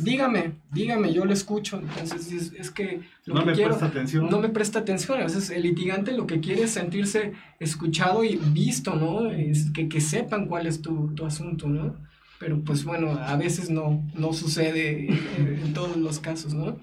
dígame, 0.00 0.54
dígame, 0.72 1.12
yo 1.12 1.24
lo 1.24 1.32
escucho, 1.32 1.78
entonces 1.78 2.52
es, 2.58 2.70
que 2.70 3.02
lo 3.26 3.36
no 3.36 3.46
me 3.46 3.54
presta 3.54 3.86
atención. 3.86 4.28
No 4.30 4.38
me 4.38 4.48
presta 4.50 4.78
atención, 4.80 5.18
a 5.20 5.24
veces 5.24 5.48
el 5.48 5.62
litigante 5.62 6.12
lo 6.12 6.26
que 6.26 6.40
quiere 6.40 6.64
es 6.64 6.72
sentirse 6.72 7.32
escuchado 7.58 8.22
y 8.22 8.36
visto, 8.36 8.96
¿no? 8.96 9.30
Es 9.30 9.70
que, 9.70 9.88
que 9.88 10.02
sepan 10.02 10.46
cuál 10.46 10.66
es 10.66 10.82
tu, 10.82 11.14
tu, 11.14 11.24
asunto, 11.24 11.66
¿no? 11.68 11.96
Pero 12.38 12.60
pues 12.62 12.84
bueno, 12.84 13.12
a 13.12 13.36
veces 13.36 13.70
no, 13.70 14.04
no 14.14 14.34
sucede 14.34 15.08
en, 15.38 15.72
todos 15.72 15.96
los 15.96 16.18
casos, 16.18 16.52
¿no? 16.52 16.78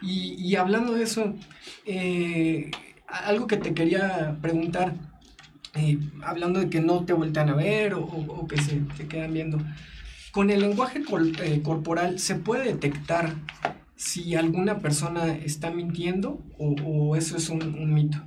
Y, 0.00 0.34
y 0.38 0.56
hablando 0.56 0.94
de 0.94 1.02
eso, 1.02 1.34
eh, 1.84 2.70
algo 3.06 3.46
que 3.46 3.58
te 3.58 3.74
quería 3.74 4.38
preguntar, 4.40 4.94
eh, 5.74 5.98
hablando 6.22 6.60
de 6.60 6.70
que 6.70 6.80
no 6.80 7.04
te 7.04 7.12
voltean 7.12 7.50
a 7.50 7.54
ver 7.54 7.94
o, 7.94 8.02
o, 8.02 8.46
que 8.48 8.56
se, 8.56 8.80
se, 8.96 9.06
quedan 9.08 9.34
viendo, 9.34 9.58
con 10.30 10.48
el 10.48 10.60
lenguaje 10.60 11.02
eh, 11.42 11.60
corporal 11.62 12.18
se 12.18 12.36
puede 12.36 12.64
detectar 12.64 13.34
si 14.02 14.34
alguna 14.34 14.80
persona 14.80 15.32
está 15.32 15.70
mintiendo 15.70 16.40
o, 16.58 17.14
eso 17.14 17.36
es 17.36 17.48
un, 17.48 17.94
mito 17.94 18.18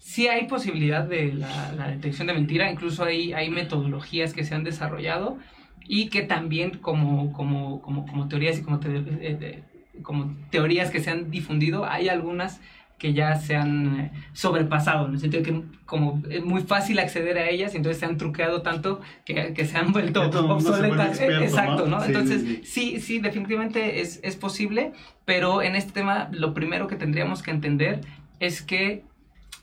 sí 0.00 0.26
hay 0.26 0.48
posibilidad 0.48 1.04
de 1.04 1.32
la, 1.32 1.88
detección 1.88 2.26
de 2.26 2.34
mentira, 2.34 2.68
incluso 2.68 3.04
hay, 3.04 3.32
hay 3.32 3.48
metodologías 3.48 4.34
que 4.34 4.42
se 4.42 4.56
han 4.56 4.64
desarrollado 4.64 5.38
y 5.86 6.08
que 6.08 6.22
también 6.22 6.78
como, 6.78 7.32
como, 7.32 7.80
como, 7.80 8.06
como 8.06 8.26
teorías 8.26 8.58
y 8.58 8.62
como, 8.62 8.80
eh, 8.84 9.62
como 10.02 10.34
teorías 10.50 10.90
que 10.90 10.98
se 10.98 11.10
han 11.10 11.30
difundido, 11.30 11.84
hay 11.84 12.08
algunas 12.08 12.60
que 13.00 13.14
ya 13.14 13.34
se 13.36 13.56
han 13.56 13.98
eh, 13.98 14.12
sobrepasado, 14.34 15.06
en 15.06 15.14
el 15.14 15.20
sentido 15.20 15.42
de 15.42 15.50
que 15.50 15.62
como 15.86 16.22
es 16.28 16.44
muy 16.44 16.62
fácil 16.62 16.98
acceder 16.98 17.38
a 17.38 17.48
ellas, 17.48 17.74
entonces 17.74 17.98
se 17.98 18.04
han 18.04 18.18
truqueado 18.18 18.60
tanto 18.60 19.00
que, 19.24 19.54
que 19.54 19.64
se 19.64 19.78
han 19.78 19.90
vuelto 19.90 20.22
obsoletas. 20.28 21.18
Exacto, 21.18 21.86
¿no? 21.86 22.04
entonces, 22.04 22.60
sí, 22.62 23.00
sí, 23.00 23.18
definitivamente 23.18 24.02
es, 24.02 24.20
es 24.22 24.36
posible, 24.36 24.92
pero 25.24 25.62
en 25.62 25.76
este 25.76 25.92
tema 25.92 26.28
lo 26.30 26.52
primero 26.52 26.86
que 26.86 26.96
tendríamos 26.96 27.42
que 27.42 27.50
entender 27.50 28.02
es 28.38 28.60
que 28.60 29.02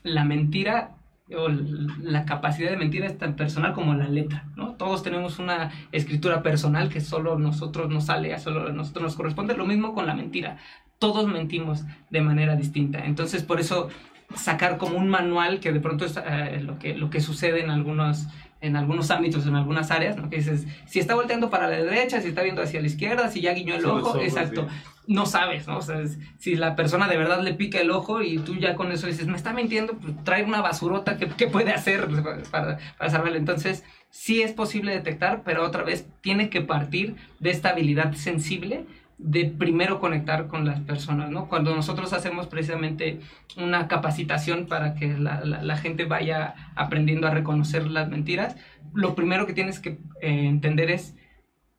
la 0.02 0.24
mentira 0.24 0.96
o 1.36 1.48
la 1.48 2.24
capacidad 2.24 2.70
de 2.70 2.76
mentir 2.76 3.04
es 3.04 3.18
tan 3.18 3.36
personal 3.36 3.72
como 3.72 3.94
la 3.94 4.08
letra, 4.08 4.46
¿no? 4.56 4.74
Todos 4.74 5.02
tenemos 5.02 5.38
una 5.38 5.70
escritura 5.92 6.42
personal 6.42 6.88
que 6.88 7.00
solo 7.00 7.38
nosotros 7.38 7.88
nos 7.88 8.06
sale, 8.06 8.34
a 8.34 8.38
solo 8.38 8.68
a 8.68 8.72
nosotros 8.72 9.02
nos 9.04 9.14
corresponde. 9.14 9.54
Lo 9.54 9.66
mismo 9.66 9.94
con 9.94 10.06
la 10.06 10.14
mentira. 10.14 10.56
Todos 10.98 11.26
mentimos 11.28 11.84
de 12.10 12.20
manera 12.20 12.56
distinta. 12.56 13.04
Entonces, 13.04 13.42
por 13.42 13.60
eso 13.60 13.88
sacar 14.34 14.76
como 14.78 14.98
un 14.98 15.08
manual 15.08 15.60
que 15.60 15.72
de 15.72 15.80
pronto 15.80 16.04
es 16.04 16.16
eh, 16.16 16.60
lo, 16.62 16.78
que, 16.78 16.94
lo 16.94 17.08
que 17.10 17.20
sucede 17.20 17.62
en 17.62 17.70
algunos 17.70 18.26
en 18.60 18.76
algunos 18.76 19.10
ámbitos, 19.10 19.46
en 19.46 19.54
algunas 19.54 19.90
áreas, 19.90 20.16
¿no? 20.16 20.28
Que 20.28 20.36
dices, 20.36 20.66
si 20.86 20.98
está 20.98 21.14
volteando 21.14 21.48
para 21.48 21.68
la 21.68 21.76
derecha, 21.76 22.20
si 22.20 22.28
está 22.28 22.42
viendo 22.42 22.62
hacia 22.62 22.80
la 22.80 22.88
izquierda, 22.88 23.28
si 23.28 23.40
ya 23.40 23.52
guiñó 23.52 23.76
el 23.76 23.86
ojo, 23.86 24.18
exacto. 24.20 24.66
No 25.06 25.26
sabes, 25.26 25.66
¿no? 25.66 25.78
O 25.78 25.82
sea, 25.82 26.02
si 26.38 26.56
la 26.56 26.76
persona 26.76 27.08
de 27.08 27.16
verdad 27.16 27.40
le 27.40 27.54
pica 27.54 27.78
el 27.80 27.90
ojo 27.90 28.20
y 28.20 28.38
tú 28.38 28.56
ya 28.56 28.74
con 28.74 28.92
eso 28.92 29.06
dices, 29.06 29.26
me 29.26 29.36
está 29.36 29.52
mintiendo, 29.52 29.94
pues 29.94 30.12
trae 30.24 30.44
una 30.44 30.60
basurota 30.60 31.16
que, 31.16 31.28
que 31.28 31.46
puede 31.46 31.72
hacer 31.72 32.08
para, 32.50 32.78
para 32.98 33.10
saberlo. 33.10 33.38
Entonces, 33.38 33.84
sí 34.10 34.42
es 34.42 34.52
posible 34.52 34.92
detectar, 34.92 35.42
pero 35.44 35.64
otra 35.64 35.84
vez 35.84 36.06
tiene 36.20 36.50
que 36.50 36.60
partir 36.60 37.16
de 37.38 37.50
esta 37.50 37.70
habilidad 37.70 38.14
sensible 38.14 38.86
de 39.18 39.46
primero 39.46 39.98
conectar 39.98 40.46
con 40.46 40.64
las 40.64 40.80
personas, 40.80 41.30
¿no? 41.30 41.48
Cuando 41.48 41.74
nosotros 41.74 42.12
hacemos 42.12 42.46
precisamente 42.46 43.20
una 43.56 43.88
capacitación 43.88 44.66
para 44.66 44.94
que 44.94 45.18
la, 45.18 45.40
la, 45.44 45.76
gente 45.76 46.04
vaya 46.04 46.54
aprendiendo 46.76 47.26
a 47.26 47.30
reconocer 47.30 47.88
las 47.88 48.08
mentiras, 48.08 48.56
lo 48.94 49.16
primero 49.16 49.44
que 49.44 49.54
tienes 49.54 49.80
que 49.80 49.98
eh, 50.20 50.46
entender 50.46 50.90
es 50.90 51.16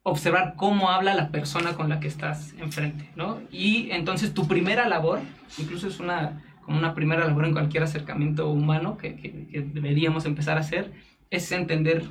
observar 0.03 0.55
cómo 0.57 0.89
habla 0.89 1.13
la 1.13 1.29
persona 1.31 1.75
con 1.75 1.87
la 1.87 2.01
que 2.01 2.09
estás 2.09 2.53
enfrente, 2.59 3.09
¿no? 3.15 3.41
Y 3.51 3.89
entonces 3.91 4.33
tu 4.33 4.45
primera 4.45 4.89
labor, 4.89 5.21
incluso 5.57 5.87
es 5.87 6.01
una, 6.01 6.43
como 6.61 6.77
una 6.77 6.93
primera 6.93 7.25
labor 7.25 7.45
en 7.45 7.53
cualquier 7.53 7.83
acercamiento 7.83 8.49
humano 8.49 8.97
que, 8.97 9.15
que, 9.15 9.47
que 9.47 9.61
deberíamos 9.61 10.25
empezar 10.25 10.57
a 10.57 10.61
hacer, 10.61 10.91
es 11.29 11.49
entender 11.53 12.03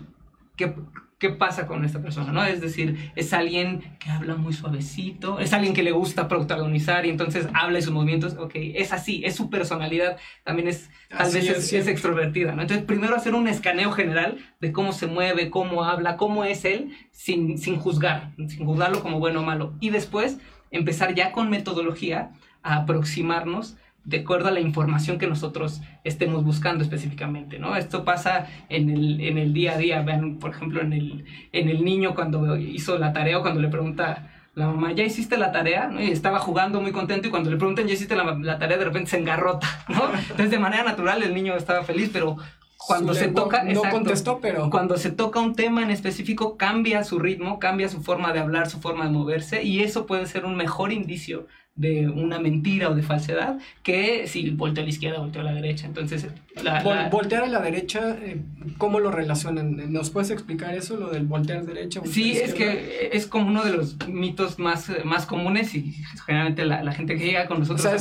qué, 0.57 0.75
qué 1.19 1.31
pasa 1.31 1.67
con 1.67 1.85
esta 1.85 2.01
persona, 2.01 2.33
¿no? 2.33 2.45
Es 2.45 2.61
decir, 2.61 3.11
es 3.17 3.33
alguien 3.33 3.97
que 3.99 4.09
habla 4.11 4.37
muy 4.37 4.53
suavecito, 4.53 5.41
es 5.41 5.53
alguien 5.53 5.75
que 5.75 5.83
le 5.83 5.91
gusta 5.91 6.29
protagonizar 6.29 7.07
y 7.07 7.11
entonces 7.11 7.49
habla 7.55 7.77
de 7.77 7.83
sus 7.83 7.93
movimientos, 7.93 8.37
ok, 8.39 8.53
es 8.55 8.93
así, 8.93 9.23
es 9.25 9.35
su 9.35 9.51
personalidad, 9.51 10.17
también 10.45 10.69
es, 10.69 10.91
tal 11.09 11.33
vez 11.33 11.49
es, 11.49 11.73
es, 11.73 11.89
extrovertida, 11.89 12.55
¿no? 12.55 12.63
Entonces, 12.63 12.87
primero 12.87 13.17
hacer 13.17 13.35
un 13.35 13.49
escaneo 13.49 13.91
general 13.91 14.39
de 14.61 14.71
cómo 14.71 14.93
se 14.93 15.09
mueve, 15.09 15.51
cómo 15.51 15.85
habla, 15.85 16.17
cómo 16.17 16.45
es 16.45 16.65
él, 16.65 16.97
sin, 17.11 17.59
sin 17.59 17.77
juzgar, 17.77 18.33
sin 18.37 18.65
juzgarlo 18.65 19.03
como 19.03 19.19
bueno 19.19 19.41
o 19.41 19.45
malo. 19.45 19.75
Y 19.81 19.91
después 19.91 20.39
empezar 20.71 21.15
ya 21.15 21.33
con 21.33 21.51
metodología 21.51 22.31
a 22.63 22.77
aproximarnos 22.77 23.77
de 24.09 24.21
acuerdo 24.21 24.49
a 24.49 24.51
la 24.51 24.61
información 24.61 25.19
que 25.19 25.27
nosotros 25.27 25.83
estemos 26.03 26.43
buscando 26.43 26.83
específicamente, 26.83 27.59
¿no? 27.59 27.77
Esto 27.77 28.05
pasa 28.05 28.47
en 28.71 28.89
el, 28.89 29.21
en 29.21 29.37
el 29.37 29.53
día 29.53 29.75
a 29.75 29.77
día, 29.77 30.01
vean, 30.01 30.39
por 30.39 30.51
ejemplo, 30.51 30.81
en 30.81 30.95
el, 30.95 31.25
en 31.53 31.69
el 31.69 31.85
niño 31.85 32.15
cuando 32.15 32.57
hizo 32.57 32.97
la 32.99 33.13
tarea 33.13 33.39
o 33.39 33.43
cuando 33.43 33.61
le 33.61 33.69
pregunta 33.69 34.31
la 34.55 34.67
mamá, 34.67 34.93
¿ya 34.93 35.05
hiciste 35.05 35.37
la 35.37 35.53
tarea? 35.53 35.91
Y 35.99 36.11
estaba 36.11 36.39
jugando 36.39 36.81
muy 36.81 36.91
contento 36.91 37.29
y 37.29 37.31
cuando 37.31 37.51
le 37.51 37.59
preguntan, 37.59 37.87
¿ya 37.87 37.93
hiciste 37.93 38.17
la, 38.17 38.25
la, 38.25 38.59
tarea? 38.59 38.79
De 38.79 38.85
repente 38.87 39.11
se 39.11 39.19
engarrota, 39.19 39.69
¿no? 39.89 40.11
Entonces, 40.19 40.51
de 40.51 40.59
manera 40.59 40.85
natural, 40.85 41.23
el 41.23 41.35
niño 41.35 41.55
estaba 41.55 41.85
feliz, 41.85 42.09
pero 42.11 42.37
cuando 42.79 43.13
se 43.13 43.29
toca... 43.29 43.63
No 43.65 43.83
contestó, 43.91 44.41
pero... 44.41 44.71
Cuando 44.71 44.97
se 44.97 45.11
toca 45.11 45.39
un 45.39 45.55
tema 45.55 45.83
en 45.83 45.91
específico, 45.91 46.57
cambia 46.57 47.05
su 47.05 47.19
ritmo, 47.19 47.59
cambia 47.59 47.91
su 47.91 48.03
forma 48.03 48.33
de 48.33 48.41
hablar, 48.41 48.71
su 48.71 48.81
forma 48.81 49.05
de 49.05 49.11
moverse, 49.11 49.63
y 49.65 49.83
eso 49.83 50.07
puede 50.07 50.25
ser 50.25 50.47
un 50.47 50.57
mejor 50.57 50.93
indicio 50.93 51.47
de 51.79 52.09
una 52.09 52.41
mentira 52.41 52.91
o 52.91 52.95
de 52.95 53.03
falsedad 53.03 53.59
que 53.85 54.27
si 54.27 54.51
volteo 54.51 54.83
a 54.83 54.85
la 54.85 54.91
izquierda, 54.91 55.21
volteo 55.21 55.43
a 55.43 55.45
la 55.45 55.53
derecha. 55.53 55.87
Entonces, 55.87 56.27
la, 56.63 57.09
voltear 57.09 57.45
a 57.45 57.47
la 57.47 57.61
derecha, 57.61 58.17
eh, 58.21 58.41
¿cómo 58.79 58.99
lo 58.99 59.13
relacionan? 59.13 59.93
¿Nos 59.93 60.11
puedes 60.11 60.31
explicar 60.31 60.75
eso, 60.75 60.97
lo 60.97 61.09
del 61.09 61.25
voltear 61.25 61.63
la 61.63 61.73
derecha? 61.75 62.01
Sí, 62.05 62.33
es 62.33 62.53
que 62.53 63.11
es 63.13 63.29
como 63.29 63.47
uno 63.47 63.65
de 63.65 63.71
los 63.71 63.97
mitos 64.09 64.59
más, 64.59 64.91
más 65.05 65.25
comunes 65.25 65.73
y 65.77 65.95
generalmente 66.27 66.65
la, 66.65 66.93
gente 66.93 67.17
que 67.17 67.25
llega 67.25 67.47
con 67.47 67.61
nosotros 67.61 67.87
a, 67.87 67.93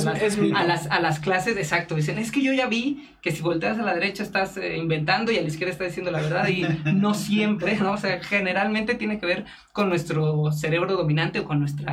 las, 0.64 0.86
a, 0.88 1.00
las, 1.00 1.20
clases, 1.20 1.56
exacto, 1.56 1.94
dicen, 1.94 2.18
es 2.18 2.32
que 2.32 2.42
yo 2.42 2.52
ya 2.52 2.66
vi 2.66 3.08
que 3.22 3.30
si 3.30 3.42
volteas 3.42 3.78
a 3.78 3.82
la 3.82 3.94
derecha 3.94 4.24
estás 4.24 4.56
eh, 4.56 4.76
inventando 4.76 5.30
y 5.30 5.38
a 5.38 5.42
la 5.42 5.48
izquierda 5.48 5.72
estás 5.72 5.88
diciendo 5.88 6.10
la 6.10 6.20
verdad 6.20 6.48
y 6.48 6.64
no 6.92 7.14
siempre, 7.14 7.76
¿no? 7.76 7.92
O 7.92 7.96
sea, 7.96 8.20
generalmente 8.22 8.94
tiene 8.94 9.20
que 9.20 9.26
ver 9.26 9.44
con 9.72 9.88
nuestro 9.88 10.50
cerebro 10.52 10.96
dominante 10.96 11.40
o 11.40 11.44
con 11.44 11.60
nuestro 11.60 11.86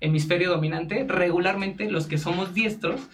hemisferio 0.00 0.50
dominante 0.50 1.04
regularmente 1.32 1.90
los 1.90 2.06
que 2.06 2.18
somos 2.18 2.52
diestros. 2.52 3.08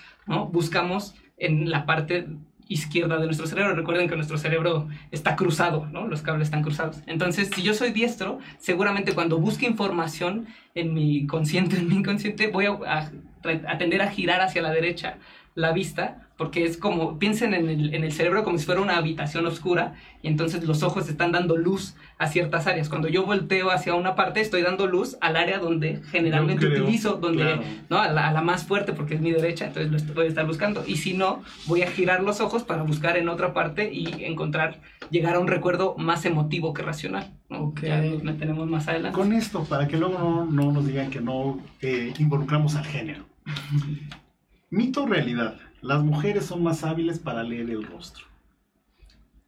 Buscamos 0.51 1.15
en 1.37 1.71
la 1.71 1.87
parte 1.87 2.27
izquierda 2.67 3.17
de 3.19 3.27
nuestro 3.27 3.47
cerebro. 3.47 3.77
Recuerden 3.77 4.09
que 4.09 4.17
nuestro 4.17 4.39
cerebro 4.39 4.89
está 5.13 5.37
cruzado. 5.37 5.89
Los 5.93 6.23
cables 6.23 6.49
están 6.49 6.63
cruzados. 6.63 6.99
Entonces, 7.07 7.49
si 7.55 7.63
yo 7.63 7.75
soy 7.75 7.93
diestro, 7.93 8.41
seguramente 8.59 9.15
cuando 9.15 9.39
busque 9.39 9.67
información 9.67 10.49
en 10.75 10.95
mi 10.95 11.27
consciente, 11.27 11.77
en 11.77 11.89
mi 11.89 11.95
inconsciente, 11.95 12.49
voy 12.49 12.67
a, 12.67 13.11
a, 13.45 13.79
tender 13.79 14.03
a 14.03 14.11
girar 14.11 14.41
hacia 14.41 14.61
la 14.61 14.73
derecha 14.73 15.19
la 15.59 15.73
vista 15.73 16.29
porque 16.37 16.65
es 16.65 16.77
como, 16.77 17.19
piensen 17.19 17.53
en 17.53 17.69
el, 17.69 17.93
en 17.93 18.05
el, 18.05 18.13
cerebro 18.13 18.45
como 18.45 18.59
si 18.59 18.65
fuera 18.65 18.81
una 18.81 18.97
habitación 18.97 19.45
oscura 19.45 19.95
y 20.23 20.29
entonces 20.29 20.63
los 20.63 20.85
ojos 20.85 21.09
están 21.09 21.33
dando 21.33 21.57
luz 21.57 21.97
a 22.17 22.29
ciertas 22.29 22.69
áreas. 22.69 22.89
Cuando 22.89 23.09
yo 23.09 23.27
volteo 23.27 23.73
hacia 23.73 23.97
una 23.97 24.15
parte, 24.15 24.41
estoy 24.41 24.63
dando 24.63 24.87
luz 24.87 25.17
al 25.21 25.35
área 25.35 25.59
donde 25.59 26.01
generalmente 26.13 26.65
utilizo, 26.65 27.15
donde, 27.15 27.59
¿no? 27.91 27.99
A 27.99 28.09
la, 28.13 28.41
más 28.41 28.65
fuerte 28.65 28.93
porque 28.93 29.17
es 29.17 29.21
mi 29.21 29.33
derecha, 29.33 29.67
entonces 29.67 30.07
lo 30.07 30.15
voy 30.15 30.27
a 30.27 30.29
estar 30.29 30.47
buscando. 30.47 30.85
Y 30.87 30.99
si 30.99 31.13
no, 31.13 31.43
voy 31.67 31.83
a 31.83 31.91
girar 31.91 32.23
los 32.23 32.41
ojos 32.41 32.63
para 32.63 32.85
buscar 32.85 33.17
en 33.17 33.29
otra 33.29 33.53
parte 33.53 33.93
y 33.93 34.23
encontrar, 34.25 34.79
llegar 35.11 35.35
a 35.35 35.41
un 35.41 35.49
recuerdo 35.49 35.97
más 35.99 36.25
emotivo 36.25 36.73
que 36.73 36.83
racional. 36.83 37.33
¿no? 37.49 37.75
Ya 37.83 38.01
nos 38.01 38.23
meteremos 38.23 38.69
más 38.69 38.87
adelante. 38.87 39.19
Con 39.19 39.33
esto, 39.33 39.65
para 39.65 39.89
que 39.89 39.97
luego 39.97 40.17
no, 40.17 40.47
no 40.47 40.71
nos 40.71 40.87
digan 40.87 41.11
que 41.11 41.21
no 41.21 41.59
eh, 41.83 42.15
involucramos 42.21 42.77
al 42.77 42.85
género. 42.85 43.25
Mito 44.71 45.05
o 45.05 45.07
realidad 45.07 45.57
las 45.81 46.03
mujeres 46.03 46.45
son 46.45 46.63
más 46.63 46.85
hábiles 46.85 47.19
para 47.19 47.43
leer 47.43 47.71
el 47.71 47.85
rostro. 47.85 48.27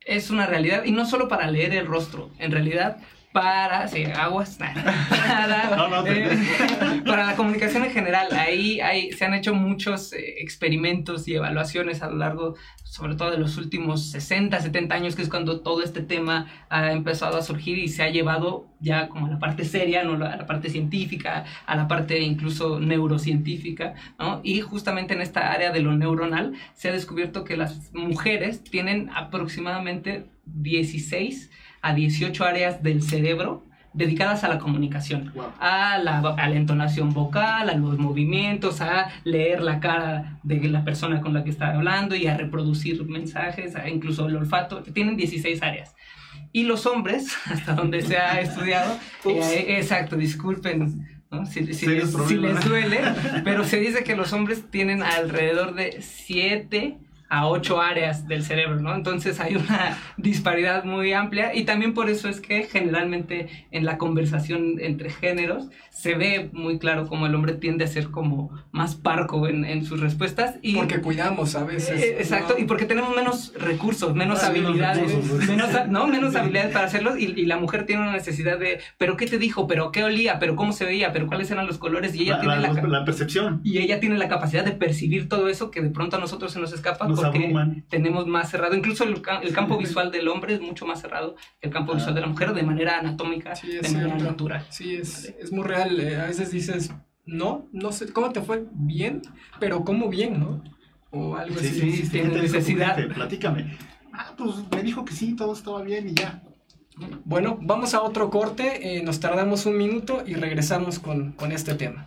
Es 0.01 0.31
una 0.31 0.47
realidad, 0.47 0.85
y 0.85 0.93
no 0.93 1.05
solo 1.05 1.29
para 1.29 1.51
leer 1.51 1.75
el 1.75 1.87
rostro, 1.87 2.31
en 2.39 2.53
realidad 2.53 2.99
para, 3.33 3.87
sí, 3.87 4.05
aguas, 4.05 4.57
para, 4.59 6.05
eh, 6.07 7.03
para 7.07 7.27
la 7.27 7.37
comunicación 7.37 7.85
en 7.85 7.93
general. 7.93 8.29
Ahí 8.33 8.81
hay, 8.81 9.13
se 9.13 9.25
han 9.25 9.35
hecho 9.35 9.55
muchos 9.55 10.13
eh, 10.13 10.37
experimentos 10.39 11.29
y 11.29 11.35
evaluaciones 11.35 12.03
a 12.03 12.11
lo 12.11 12.17
largo, 12.17 12.57
sobre 12.83 13.15
todo 13.15 13.31
de 13.31 13.39
los 13.39 13.57
últimos 13.57 14.11
60, 14.11 14.61
70 14.61 14.95
años, 14.95 15.15
que 15.15 15.23
es 15.23 15.29
cuando 15.29 15.61
todo 15.61 15.83
este 15.83 16.03
tema 16.03 16.49
ha 16.69 16.91
empezado 16.93 17.39
a 17.39 17.43
surgir 17.43 17.79
y 17.79 17.89
se 17.89 18.03
ha 18.03 18.11
llevado 18.11 18.67
ya 18.81 19.09
como 19.09 19.27
a 19.27 19.31
la 19.31 19.39
parte 19.39 19.65
seria, 19.65 20.03
¿no? 20.03 20.15
a 20.25 20.37
la 20.37 20.47
parte 20.47 20.69
científica, 20.69 21.45
a 21.67 21.77
la 21.77 21.87
parte 21.87 22.21
incluso 22.21 22.81
neurocientífica, 22.81 23.95
¿no? 24.19 24.41
Y 24.43 24.61
justamente 24.63 25.15
en 25.15 25.21
esta 25.21 25.53
área 25.53 25.71
de 25.71 25.81
lo 25.81 25.95
neuronal 25.95 26.55
se 26.75 26.89
ha 26.89 26.93
descubierto 26.93 27.45
que 27.45 27.57
las 27.57 27.93
mujeres 27.93 28.65
tienen 28.65 29.11
aproximadamente 29.15 30.27
16 30.47 31.51
a 31.83 31.95
18 31.95 32.45
áreas 32.45 32.83
del 32.83 33.03
cerebro 33.03 33.65
dedicadas 33.93 34.45
a 34.45 34.49
la 34.49 34.59
comunicación, 34.59 35.33
a, 35.59 35.99
la, 35.99 36.19
a 36.19 36.49
la 36.49 36.57
entonación 36.57 37.13
vocal, 37.13 37.69
a 37.69 37.75
los 37.75 37.99
movimientos, 37.99 38.81
a 38.81 39.11
leer 39.25 39.61
la 39.61 39.81
cara 39.81 40.39
de 40.43 40.61
la 40.69 40.85
persona 40.85 41.21
con 41.21 41.35
la 41.35 41.43
que 41.43 41.51
está 41.51 41.75
hablando 41.75 42.15
y 42.15 42.27
a 42.27 42.37
reproducir 42.37 43.05
mensajes, 43.05 43.75
a 43.75 43.89
incluso 43.89 44.27
el 44.27 44.37
olfato. 44.37 44.83
Tienen 44.83 45.17
16 45.17 45.63
áreas. 45.63 45.95
Y 46.53 46.65
los 46.65 46.87
hombres, 46.87 47.37
hasta 47.47 47.75
donde 47.75 48.03
se 48.03 48.17
ha 48.17 48.41
estudiado, 48.41 48.97
eh, 49.25 49.77
exacto, 49.79 50.17
disculpen 50.17 51.07
Si, 51.47 51.61
si, 51.75 51.87
les, 51.87 52.13
si, 52.29 52.37
les, 52.37 52.65
duele, 52.65 53.01
pero 53.45 53.65
se 53.65 53.79
dice 53.79 54.05
que 54.05 54.17
los 54.17 54.33
hombres 54.33 54.71
tienen 54.71 55.03
alrededor 55.03 55.75
de 55.75 56.01
7 56.01 56.99
a 57.31 57.47
ocho 57.47 57.81
áreas 57.81 58.27
del 58.27 58.45
cerebro, 58.45 58.81
¿no? 58.81 58.93
Entonces 58.93 59.39
hay 59.39 59.55
una 59.55 59.97
disparidad 60.17 60.85
muy 60.85 61.13
amplia 61.13 61.55
y 61.55 61.65
también 61.65 61.95
por 61.95 62.11
eso 62.11 62.29
es 62.29 62.41
que 62.41 62.65
generalmente 62.65 63.49
en 63.71 63.85
la 63.85 63.99
conversación 63.99 64.81
entre 64.81 65.11
géneros 65.11 65.69
se 65.91 66.17
ve 66.17 66.51
muy 66.53 66.79
claro 66.79 67.07
como 67.07 67.27
el 67.27 67.35
hombre 67.35 67.55
tiende 67.55 67.85
a 67.85 67.87
ser 67.87 68.11
como 68.11 68.51
más 68.73 68.97
parco 68.97 69.47
en, 69.47 69.85
sus 69.85 70.01
respuestas. 70.01 70.57
Y, 70.61 70.75
porque 70.75 71.01
cuidamos 71.01 71.55
a 71.55 71.65
veces. 71.65 72.03
Eh, 72.03 72.17
exacto, 72.19 72.57
y 72.59 72.65
porque 72.65 72.85
tenemos 72.85 73.15
menos 73.15 73.53
recursos, 73.55 74.15
menos 74.15 74.43
habilidades, 74.43 75.13
menos, 75.47 75.71
¿no? 75.89 76.09
menos 76.09 76.35
habilidades 76.35 76.73
para 76.73 76.87
hacerlo 76.87 77.17
y, 77.17 77.27
y, 77.27 77.47
la 77.47 77.59
mujer 77.59 77.87
tiene 77.87 78.03
una 78.03 78.13
necesidad 78.13 78.59
de, 78.59 78.81
pero 78.99 79.17
¿qué 79.17 79.27
te 79.27 79.39
dijo? 79.39 79.67
¿Pero 79.69 79.93
qué 79.93 80.03
olía? 80.03 80.39
¿Pero 80.41 80.57
cómo 80.57 80.73
se 80.73 80.85
veía? 80.85 81.13
¿Pero 81.13 81.27
cuáles 81.29 81.51
eran 81.51 81.67
los 81.67 81.79
colores? 81.79 82.15
Y 82.15 82.23
ella 82.23 82.41
tiene 82.41 82.57
la, 82.57 82.73
la, 82.73 83.05
percepción. 83.05 83.61
Y 83.63 83.79
ella 83.79 84.01
tiene 84.01 84.19
la 84.19 84.29
capacidad 84.29 84.65
de 84.65 84.73
percibir 84.73 85.29
todo 85.29 85.49
eso 85.49 85.71
que 85.71 85.81
de 85.81 85.91
pronto 85.91 86.17
a 86.17 86.21
nosotros 86.21 86.53
se 86.53 86.59
nos 86.59 86.73
escapa 86.73 87.07
porque 87.21 87.85
tenemos 87.89 88.27
más 88.27 88.51
cerrado. 88.51 88.75
Incluso 88.75 89.05
el, 89.05 89.21
campo 89.21 89.77
visual 89.79 90.11
del 90.11 90.29
hombre 90.29 90.55
es 90.55 90.61
mucho 90.61 90.87
más 90.87 91.01
cerrado 91.01 91.37
que 91.61 91.69
el 91.69 91.73
campo 91.73 91.95
visual 91.95 92.15
de 92.15 92.21
la 92.21 92.27
mujer 92.27 92.53
de 92.53 92.63
manera 92.63 92.99
anatómica, 92.99 93.55
de 93.55 93.89
manera 93.89 94.17
natural. 94.17 94.67
Sí, 94.71 94.97
es, 94.97 95.35
es 95.39 95.53
muy 95.53 95.65
real. 95.65 96.01
Eh, 96.01 96.17
a 96.17 96.27
veces 96.27 96.51
dices, 96.51 96.93
no, 97.27 97.69
no 97.73 97.93
sé, 97.93 98.13
¿cómo 98.13 98.31
te 98.31 98.41
fue? 98.41 98.67
Bien, 98.73 99.23
pero 99.59 99.85
¿cómo 99.85 100.09
bien, 100.09 100.41
no? 100.41 100.63
O 101.11 101.37
algo 101.37 101.57
así. 101.59 101.69
Sí, 101.69 101.93
sí, 101.93 102.09
tiene 102.11 102.41
necesidad. 102.41 102.97
Platícame. 103.15 103.77
Ah, 104.13 104.35
pues 104.37 104.57
me 104.75 104.83
dijo 104.83 105.05
que 105.05 105.13
sí, 105.13 105.35
todo 105.35 105.53
estaba 105.53 105.83
bien 105.83 106.09
y 106.09 106.15
ya. 106.15 106.43
Bueno, 107.25 107.59
vamos 107.61 107.95
a 107.95 108.03
otro 108.03 108.31
corte, 108.31 108.99
eh, 108.99 109.03
nos 109.03 109.21
tardamos 109.21 109.65
un 109.65 109.79
minuto 109.79 110.23
y 110.27 110.35
regresamos 110.35 110.99
con, 110.99 111.33
con 111.33 111.53
este 111.53 111.75
tema. 111.75 112.07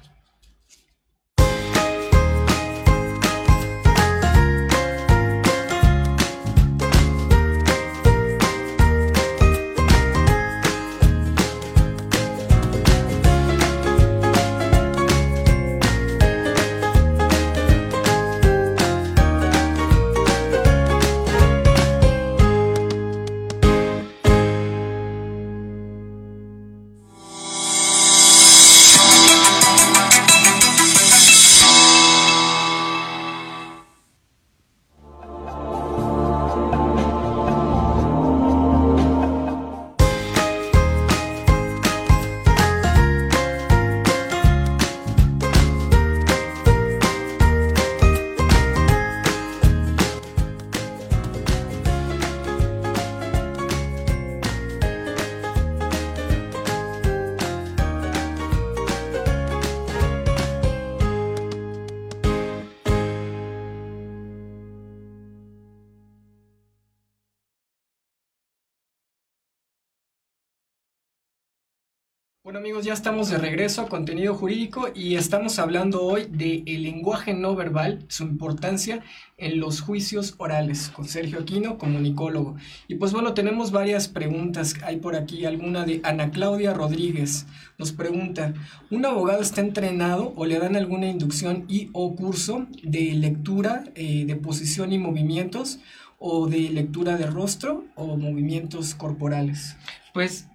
Bueno 72.44 72.60
amigos, 72.60 72.84
ya 72.84 72.92
estamos 72.92 73.30
de 73.30 73.38
regreso 73.38 73.80
a 73.80 73.88
contenido 73.88 74.36
jurídico 74.36 74.90
y 74.94 75.16
estamos 75.16 75.60
hablando 75.60 76.04
hoy 76.04 76.26
del 76.30 76.64
el 76.66 76.84
lenguaje 76.84 77.34
no 77.34 77.56
verbal, 77.56 78.04
su 78.10 78.24
importancia 78.26 79.02
en 79.38 79.62
los 79.62 79.80
juicios 79.80 80.36
orales, 80.40 80.90
con 80.90 81.06
Sergio 81.06 81.40
Aquino, 81.40 81.78
comunicólogo. 81.78 82.58
Y 82.90 82.96
pues 82.96 83.14
bueno, 83.14 83.34
tenemos 83.34 83.72
varias 83.72 84.10
preguntas. 84.10 84.74
Hay 84.84 84.98
por 84.98 85.16
aquí 85.16 85.46
alguna 85.46 85.86
de 85.86 86.02
Ana 86.04 86.32
Claudia 86.32 86.74
Rodríguez. 86.74 87.46
Nos 87.78 87.94
pregunta, 87.94 88.54
¿un 88.92 89.06
abogado 89.06 89.42
está 89.42 89.62
entrenado 89.62 90.34
o 90.36 90.46
le 90.46 90.60
dan 90.60 90.76
alguna 90.76 91.08
inducción 91.08 91.64
y 91.70 91.92
o 91.94 92.14
curso 92.14 92.68
de 92.84 93.14
lectura 93.14 93.86
eh, 93.96 94.26
de 94.26 94.36
posición 94.36 94.92
y 94.92 94.98
movimientos 94.98 95.80
o 96.20 96.48
de 96.48 96.70
lectura 96.72 97.16
de 97.16 97.26
rostro 97.26 97.86
o 97.96 98.18
movimientos 98.18 98.96
corporales? 98.96 99.78
Pues 100.14 100.50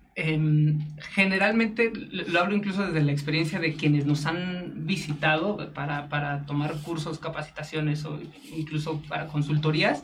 generalmente, 1.15 1.93
lo 1.95 2.41
hablo 2.41 2.57
incluso 2.57 2.85
desde 2.87 3.03
la 3.03 3.13
experiencia 3.13 3.61
de 3.61 3.75
quienes 3.75 4.05
nos 4.05 4.27
han 4.27 4.87
visitado 4.87 5.73
para, 5.73 6.09
para, 6.09 6.45
tomar 6.45 6.75
cursos, 6.83 7.19
capacitaciones 7.19 8.05
o 8.05 8.19
incluso 8.57 9.01
para 9.09 9.29
consultorías, 9.29 10.03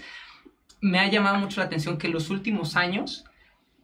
me 0.81 1.01
ha 1.01 1.09
llamado 1.09 1.39
mucho 1.39 1.61
la 1.61 1.67
atención 1.67 1.99
que 1.99 2.07
en 2.07 2.13
los 2.13 2.31
últimos 2.31 2.77
años 2.77 3.25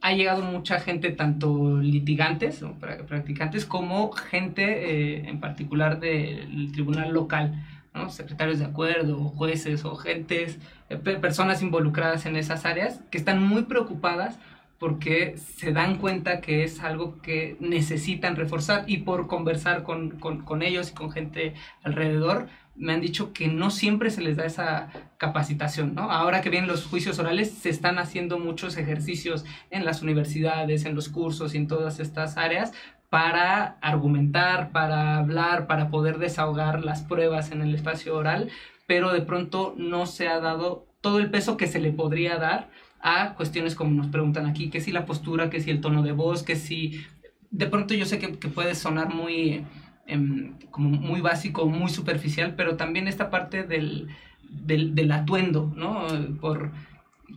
ha 0.01 0.13
llegado 0.13 0.41
mucha 0.41 0.79
gente, 0.79 1.11
tanto 1.11 1.79
litigantes 1.81 2.63
o 2.63 2.73
practicantes, 2.73 3.65
como 3.65 4.11
gente 4.11 4.63
eh, 4.63 5.29
en 5.29 5.39
particular 5.39 5.99
del 5.99 6.71
tribunal 6.71 7.11
local. 7.11 7.65
¿no? 7.93 8.09
secretarios 8.09 8.59
de 8.59 8.65
acuerdo, 8.65 9.17
jueces 9.17 9.83
o 9.83 9.97
gentes, 9.97 10.59
eh, 10.89 10.95
personas 10.95 11.61
involucradas 11.61 12.25
en 12.25 12.37
esas 12.37 12.65
áreas 12.65 13.01
que 13.11 13.17
están 13.17 13.43
muy 13.43 13.63
preocupadas 13.63 14.39
porque 14.81 15.37
se 15.37 15.73
dan 15.73 15.99
cuenta 15.99 16.41
que 16.41 16.63
es 16.63 16.79
algo 16.79 17.21
que 17.21 17.55
necesitan 17.59 18.35
reforzar 18.35 18.83
y 18.87 18.97
por 18.97 19.27
conversar 19.27 19.83
con, 19.83 20.09
con, 20.19 20.63
ellos 20.63 20.89
y 20.89 20.95
con 20.95 21.11
gente 21.11 21.53
alrededor, 21.83 22.47
me 22.75 22.93
han 22.93 22.99
dicho 22.99 23.31
que 23.31 23.47
no 23.47 23.69
siempre 23.69 24.09
se 24.09 24.21
les 24.21 24.37
da 24.37 24.45
esa 24.45 24.89
capacitación, 25.19 25.93
¿no? 25.93 26.09
Ahora 26.09 26.41
que 26.41 26.49
vienen 26.49 26.67
los 26.67 26.87
juicios 26.87 27.19
orales, 27.19 27.51
se 27.51 27.69
están 27.69 27.99
haciendo 27.99 28.39
muchos 28.39 28.75
ejercicios 28.75 29.45
en 29.69 29.85
las 29.85 30.01
universidades, 30.01 30.83
en 30.85 30.95
los 30.95 31.09
cursos 31.09 31.53
y 31.53 31.57
en 31.57 31.67
todas 31.67 31.99
estas 31.99 32.35
áreas 32.37 32.73
para 33.11 33.77
argumentar, 33.81 34.71
para 34.71 35.17
hablar, 35.17 35.67
para 35.67 35.91
poder 35.91 36.17
desahogar 36.17 36.83
las 36.83 37.03
pruebas 37.03 37.51
en 37.51 37.61
el 37.61 37.75
espacio 37.75 38.15
oral, 38.15 38.49
pero 38.87 39.13
de 39.13 39.21
pronto 39.21 39.75
no 39.77 40.07
se 40.07 40.27
ha 40.27 40.39
dado 40.39 40.87
todo 41.01 41.19
el 41.19 41.29
peso 41.29 41.55
que 41.55 41.67
se 41.67 41.79
le 41.79 41.91
podría 41.91 42.37
dar 42.37 42.71
a 43.01 43.33
cuestiones 43.35 43.75
como 43.75 43.91
nos 43.91 44.07
preguntan 44.07 44.45
aquí, 44.45 44.69
que 44.69 44.81
si 44.81 44.91
la 44.91 45.05
postura, 45.05 45.49
que 45.49 45.61
si 45.61 45.71
el 45.71 45.81
tono 45.81 46.03
de 46.03 46.11
voz, 46.11 46.43
que 46.43 46.55
si... 46.55 47.01
De 47.49 47.65
pronto 47.67 47.93
yo 47.93 48.05
sé 48.05 48.19
que, 48.19 48.29
puede 48.29 48.75
sonar 48.75 49.13
muy, 49.13 49.65
em, 50.07 50.53
como 50.69 50.89
muy 50.89 51.19
básico, 51.21 51.65
muy 51.65 51.89
superficial, 51.89 52.55
pero 52.55 52.77
también 52.77 53.07
esta 53.07 53.29
parte 53.29 53.63
del, 53.63 54.07
del, 54.49 54.95
del 54.95 55.11
atuendo, 55.11 55.73
¿no? 55.75 56.07
Por 56.39 56.71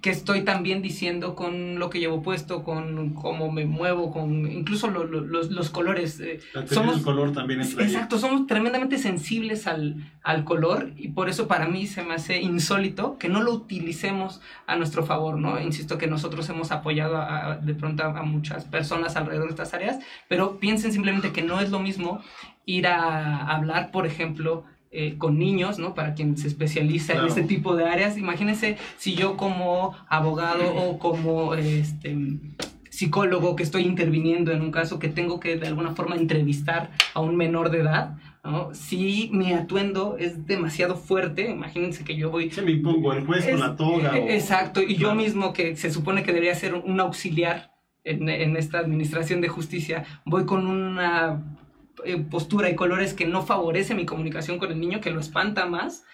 que 0.01 0.11
estoy 0.11 0.43
también 0.43 0.83
diciendo 0.83 1.35
con 1.35 1.79
lo 1.79 1.91
que 1.91 1.99
llevo 1.99 2.23
puesto, 2.23 2.63
con 2.63 3.15
cómo 3.15 3.51
me 3.51 3.65
muevo, 3.65 4.13
con 4.13 4.51
incluso 4.51 4.89
los, 4.89 5.51
los, 5.51 5.71
colores. 5.71 6.21
Eh, 6.21 6.41
somos, 6.67 7.01
color 7.01 7.33
también 7.33 7.61
Exacto, 7.61 8.19
somos 8.19 8.47
tremendamente 8.47 8.99
sensibles 8.99 9.67
al, 9.67 10.13
al, 10.23 10.45
color 10.45 10.93
y 10.97 11.09
por 11.09 11.29
eso 11.29 11.49
para 11.49 11.69
mí 11.69 11.87
se 11.87 12.03
me 12.03 12.15
hace 12.15 12.41
insólito 12.41 13.19
que 13.19 13.29
no 13.29 13.43
lo 13.43 13.53
utilicemos 13.53 14.41
a 14.67 14.77
nuestro 14.77 15.05
favor, 15.05 15.39
¿no? 15.39 15.61
Insisto 15.61 15.99
que 15.99 16.07
nosotros 16.07 16.49
hemos 16.49 16.71
apoyado 16.71 17.61
de 17.63 17.75
pronto 17.75 18.05
a, 18.05 18.19
a 18.19 18.23
muchas 18.23 18.65
personas 18.65 19.17
alrededor 19.17 19.47
de 19.47 19.51
estas 19.51 19.75
áreas, 19.75 19.99
pero 20.29 20.59
piensen 20.59 20.93
simplemente 20.93 21.33
que 21.33 21.43
no 21.43 21.61
es 21.61 21.71
lo 21.71 21.79
mismo 21.79 22.21
ir 22.67 22.87
a 22.87 23.47
hablar, 23.47 23.91
por 23.91 24.07
ejemplo, 24.07 24.65
eh, 24.97 25.17
con 25.19 25.39
niños, 25.41 25.81
¿no? 25.81 25.93
Para 25.93 26.15
quien 26.15 26.37
se 26.37 26.47
especializa 26.47 27.15
en 27.15 27.27
este 27.27 27.43
tipo 27.43 27.75
de 27.75 27.85
áreas. 27.85 28.17
Imagínense 28.17 28.77
si 28.97 29.17
yo 29.17 29.37
como 29.37 29.97
abogado 30.09 30.73
o 30.73 31.01
como 31.01 31.57
este, 31.57 32.17
psicólogo 32.91 33.57
que 33.57 33.65
estoy 33.65 33.83
interviniendo 33.83 34.53
en 34.53 34.63
un 34.63 34.71
caso 34.71 35.01
que 35.01 35.09
tengo 35.09 35.41
que 35.41 35.57
de 35.57 35.67
alguna 35.67 35.97
forma 35.97 36.15
entrevistar 36.15 36.93
a 37.13 37.21
un 37.21 37.35
menor 37.35 37.71
de 37.71 37.81
edad, 37.81 38.17
¿no? 38.45 38.73
Si 38.73 39.31
mi 39.33 39.53
atuendo 39.53 40.17
es 40.17 40.47
demasiado 40.47 40.95
fuerte, 40.95 41.51
imagínense 41.51 42.05
que 42.05 42.15
yo 42.15 42.31
voy... 42.31 42.51
Se 42.51 42.63
me 42.63 42.71
impongo 42.71 43.13
el 43.15 43.27
juez 43.27 43.49
con 43.49 43.59
la 43.59 43.75
toga. 43.75 44.17
E, 44.17 44.37
exacto, 44.37 44.81
y 44.81 44.95
yo 44.95 45.13
mismo 45.17 45.53
que 45.53 45.75
se 45.75 45.91
supone 45.91 46.23
que 46.23 46.33
debería 46.33 46.55
ser 46.55 46.73
un 46.75 47.01
auxiliar 47.01 47.73
en, 48.05 48.29
en 48.29 48.57
esta 48.57 48.79
administración 48.79 49.41
de 49.41 49.49
justicia, 49.49 50.05
voy 50.25 50.45
con 50.45 50.69
una 50.69 51.54
postura 52.31 52.71
y 52.71 52.75
colores 52.75 53.15
que 53.15 53.27
no 53.27 53.43
favorece 53.43 53.95
mi 53.95 54.07
comunicación 54.07 54.59
con 54.59 54.71
el 54.71 54.81
niño, 54.81 55.01
que 55.01 55.11
lo 55.11 55.21
espanta 55.21 55.67
más, 55.67 56.05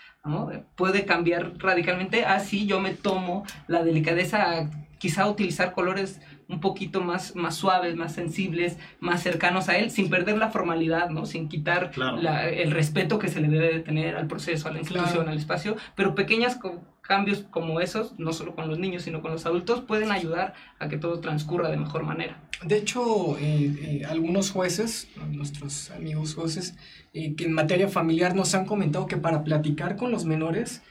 puede 0.77 1.05
cambiar 1.05 1.59
radicalmente. 1.59 2.25
Así 2.25 2.67
yo 2.67 2.81
me 2.81 2.93
tomo 2.93 3.45
la 3.69 3.83
delicadeza 3.83 4.59
a 4.59 4.71
quizá 4.99 5.27
utilizar 5.29 5.73
colores 5.73 6.21
un 6.47 6.61
poquito 6.61 7.01
más, 7.01 7.37
más 7.37 7.55
suaves, 7.55 7.95
más 7.97 8.13
sensibles, 8.13 8.77
más 8.99 9.23
cercanos 9.23 9.69
a 9.69 9.79
él, 9.79 9.91
sin 9.91 10.11
perder 10.11 10.37
la 10.37 10.51
formalidad, 10.51 11.09
¿no? 11.09 11.25
Sin 11.25 11.49
quitar 11.49 11.93
el 12.53 12.71
respeto 12.73 13.19
que 13.19 13.29
se 13.29 13.41
le 13.41 13.49
debe 13.49 13.73
de 13.73 13.81
tener 13.81 14.17
al 14.17 14.27
proceso, 14.27 14.69
a 14.69 14.73
la 14.73 14.81
institución, 14.81 15.29
al 15.29 15.39
espacio, 15.39 15.77
pero 15.95 16.15
pequeños 16.15 16.59
cambios 17.01 17.45
como 17.51 17.81
esos, 17.81 18.19
no 18.19 18.33
solo 18.33 18.55
con 18.55 18.69
los 18.69 18.79
niños, 18.79 19.03
sino 19.03 19.23
con 19.23 19.31
los 19.31 19.47
adultos, 19.47 19.81
pueden 19.81 20.11
ayudar 20.11 20.55
a 20.79 20.89
que 20.89 20.99
todo 20.99 21.21
transcurra 21.21 21.71
de 21.71 21.77
mejor 21.77 22.03
manera. 22.03 22.43
De 22.65 22.77
hecho, 22.77 23.39
eh, 23.39 23.75
eh, 23.81 24.03
algunos 24.07 24.51
jueces, 24.51 25.09
nuestros 25.33 25.91
amigos 25.93 26.35
jueces, 26.35 26.75
eh, 27.15 27.35
que 27.35 27.45
en 27.45 27.53
materia 27.53 27.89
familiar 27.89 28.37
nos 28.37 28.55
han 28.55 28.67
comentado 28.67 29.07
que 29.07 29.17
para 29.17 29.45
platicar 29.45 29.97
con 29.97 30.11
los 30.11 30.25
menores, 30.27 30.83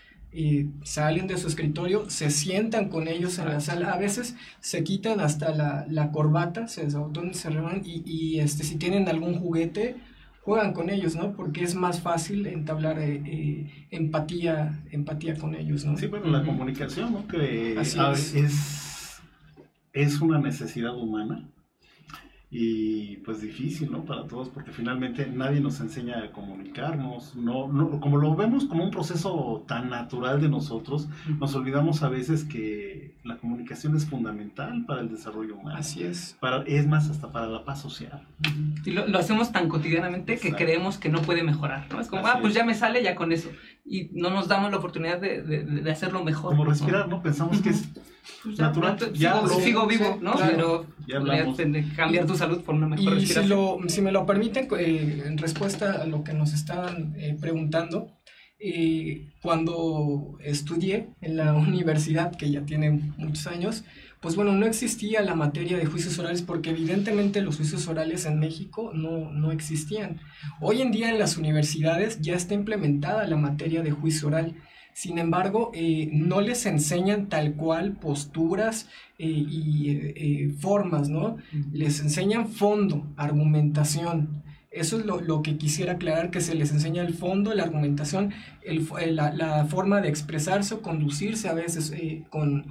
salen 0.83 1.25
de 1.25 1.37
su 1.37 1.47
escritorio, 1.47 2.07
se 2.09 2.29
sientan 2.29 2.89
con 2.89 3.07
ellos 3.07 3.39
en 3.39 3.45
la 3.45 3.59
sala, 3.59 3.91
a 3.93 3.97
veces 3.97 4.35
se 4.59 4.83
quitan 4.83 5.19
hasta 5.21 5.55
la, 5.55 5.87
la 5.89 6.11
corbata, 6.11 6.67
se, 6.67 6.85
donde 6.85 7.33
se 7.33 7.49
reban 7.49 7.81
y, 7.83 8.03
y, 8.05 8.39
este, 8.39 8.63
si 8.63 8.75
tienen 8.75 9.07
algún 9.09 9.39
juguete, 9.39 9.95
juegan 10.41 10.73
con 10.73 10.89
ellos, 10.91 11.15
¿no? 11.15 11.33
Porque 11.33 11.63
es 11.63 11.73
más 11.73 12.01
fácil 12.01 12.45
entablar 12.45 12.99
eh, 12.99 13.21
eh, 13.25 13.87
empatía, 13.89 14.83
empatía 14.91 15.35
con 15.35 15.55
ellos, 15.55 15.85
¿no? 15.85 15.97
Sí, 15.97 16.05
bueno, 16.05 16.27
la 16.27 16.43
comunicación, 16.43 17.11
¿no? 17.11 17.27
Que 17.27 17.79
es, 17.79 19.21
es 19.93 20.21
una 20.21 20.39
necesidad 20.39 20.95
humana 20.95 21.47
y 22.51 23.17
pues 23.17 23.41
difícil, 23.41 23.91
¿no? 23.91 24.05
Para 24.05 24.25
todos, 24.25 24.49
porque 24.49 24.71
finalmente 24.71 25.27
nadie 25.27 25.59
nos 25.59 25.79
enseña 25.81 26.23
a 26.23 26.31
comunicarnos, 26.31 27.35
no, 27.35 27.67
no, 27.67 27.99
como 27.99 28.17
lo 28.17 28.35
vemos 28.35 28.65
como 28.65 28.83
un 28.83 28.89
proceso 28.89 29.63
tan 29.67 29.89
natural 29.91 30.41
de 30.41 30.49
nosotros, 30.49 31.07
nos 31.39 31.53
olvidamos 31.53 32.01
a 32.01 32.09
veces 32.09 32.45
que 32.45 33.13
la 33.23 33.37
comunicación 33.37 33.95
es 33.95 34.07
fundamental 34.07 34.83
para 34.87 35.01
el 35.01 35.09
desarrollo 35.09 35.57
humano. 35.57 35.77
Así 35.77 36.01
es. 36.01 36.37
Para, 36.39 36.63
es 36.63 36.87
más, 36.87 37.09
hasta 37.09 37.31
para 37.31 37.47
la 37.47 37.63
paz 37.65 37.81
social. 37.81 38.27
Y 38.83 38.91
lo, 38.91 39.17
hacemos 39.19 39.51
tan 39.51 39.69
cotidianamente 39.69 40.39
que 40.39 40.53
creemos 40.53 40.97
que 40.97 41.09
no 41.09 41.21
puede 41.21 41.43
mejorar, 41.43 41.85
¿no? 41.91 42.01
Es 42.01 42.07
como, 42.07 42.25
ah, 42.25 42.39
pues 42.41 42.55
ya 42.55 42.65
me 42.65 42.73
sale 42.73 43.03
ya 43.03 43.13
con 43.13 43.31
eso. 43.31 43.49
Y 43.85 44.09
no 44.13 44.31
nos 44.31 44.47
damos 44.47 44.71
la 44.71 44.77
oportunidad 44.77 45.21
de, 45.21 45.43
de, 45.43 45.91
hacerlo 45.91 46.23
mejor. 46.23 46.51
Como 46.51 46.65
respirar, 46.65 47.07
¿no? 47.07 47.21
Pensamos 47.21 47.61
que 47.61 47.69
es 47.69 47.89
pues 48.43 48.59
natural. 48.59 48.97
Ya, 49.13 49.41
sigo, 49.47 49.87
vivo, 49.87 50.17
¿no? 50.21 50.33
Pero 50.37 50.85
ya 51.07 51.21
cambiar 51.95 52.25
tu 52.25 52.35
salud 52.35 52.61
por 52.61 52.75
una 52.75 52.87
mejor 52.87 53.17
y 53.17 53.25
Si, 53.25 53.43
lo, 53.45 53.79
si 53.87 54.01
me 54.01 54.11
lo 54.11 54.25
permiten, 54.25 54.67
eh, 54.77 55.23
en 55.25 55.37
respuesta 55.37 56.01
a 56.01 56.05
lo 56.05 56.23
que 56.23 56.33
nos 56.33 56.53
estaban 56.53 57.15
eh, 57.17 57.37
preguntando, 57.39 58.11
eh, 58.59 59.29
cuando 59.41 60.37
estudié 60.43 61.09
en 61.21 61.37
la 61.37 61.53
universidad, 61.69 62.35
que 62.35 62.51
ya 62.51 62.65
tiene 62.65 62.91
muchos 63.17 63.47
años, 63.47 63.83
pues 64.21 64.35
bueno, 64.35 64.51
no 64.51 64.65
existía 64.65 65.21
la 65.21 65.33
materia 65.33 65.77
de 65.77 65.85
juicios 65.85 66.19
orales 66.19 66.41
porque 66.41 66.71
evidentemente 66.71 67.41
los 67.41 67.55
juicios 67.55 67.87
orales 67.87 68.25
en 68.25 68.37
México 68.37 68.91
no, 68.93 69.31
no 69.31 69.51
existían. 69.51 70.19
Hoy 70.59 70.81
en 70.81 70.91
día 70.91 71.09
en 71.09 71.19
las 71.19 71.37
universidades 71.37 72.19
ya 72.19 72.35
está 72.35 72.53
implementada 72.53 73.25
la 73.27 73.37
materia 73.37 73.81
de 73.81 73.91
juicio 73.91 74.27
oral. 74.27 74.55
Sin 74.99 75.17
embargo, 75.17 75.71
eh, 75.73 76.09
no 76.11 76.41
les 76.41 76.65
enseñan 76.65 77.29
tal 77.29 77.53
cual 77.53 77.93
posturas 77.93 78.89
eh, 79.17 79.27
y 79.27 79.91
eh, 79.91 80.53
formas, 80.59 81.07
¿no? 81.07 81.37
Les 81.71 82.01
enseñan 82.01 82.49
fondo, 82.49 83.07
argumentación. 83.15 84.43
Eso 84.71 84.99
es 84.99 85.05
lo, 85.05 85.41
que 85.41 85.55
quisiera 85.55 85.93
aclarar, 85.93 86.31
que 86.31 86.41
se 86.41 86.53
les 86.53 86.73
enseña 86.73 87.01
el 87.01 87.13
fondo, 87.13 87.53
la 87.53 87.63
argumentación, 87.63 88.33
la, 88.65 89.65
forma 89.69 90.01
de 90.01 90.09
expresarse 90.09 90.73
o 90.73 90.81
conducirse 90.81 91.47
a 91.47 91.53
veces 91.53 91.93
con, 92.29 92.65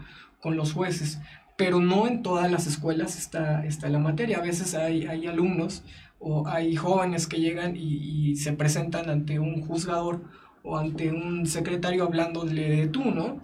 los 0.45 0.75
jueces. 0.75 1.21
Pero 1.57 1.81
no 1.81 2.07
en 2.07 2.23
todas 2.23 2.51
las 2.51 2.67
escuelas 2.67 3.17
está, 3.17 3.65
está 3.65 3.89
la 3.89 4.01
materia. 4.01 4.37
A 4.37 4.43
veces 4.43 4.75
hay, 4.75 5.07
hay 5.07 5.27
alumnos 5.27 5.83
o 6.19 6.47
hay 6.47 6.77
jóvenes 6.77 7.27
que 7.27 7.41
llegan 7.41 7.75
y 7.75 8.37
se 8.37 8.53
presentan 8.53 9.09
ante 9.09 9.39
un 9.39 9.63
juzgador 9.63 10.21
o 10.63 10.77
ante 10.79 11.11
un 11.11 11.47
secretario 11.47 12.05
hablándole 12.05 12.69
de 12.69 12.89
tú, 12.89 13.05
¿no? 13.11 13.41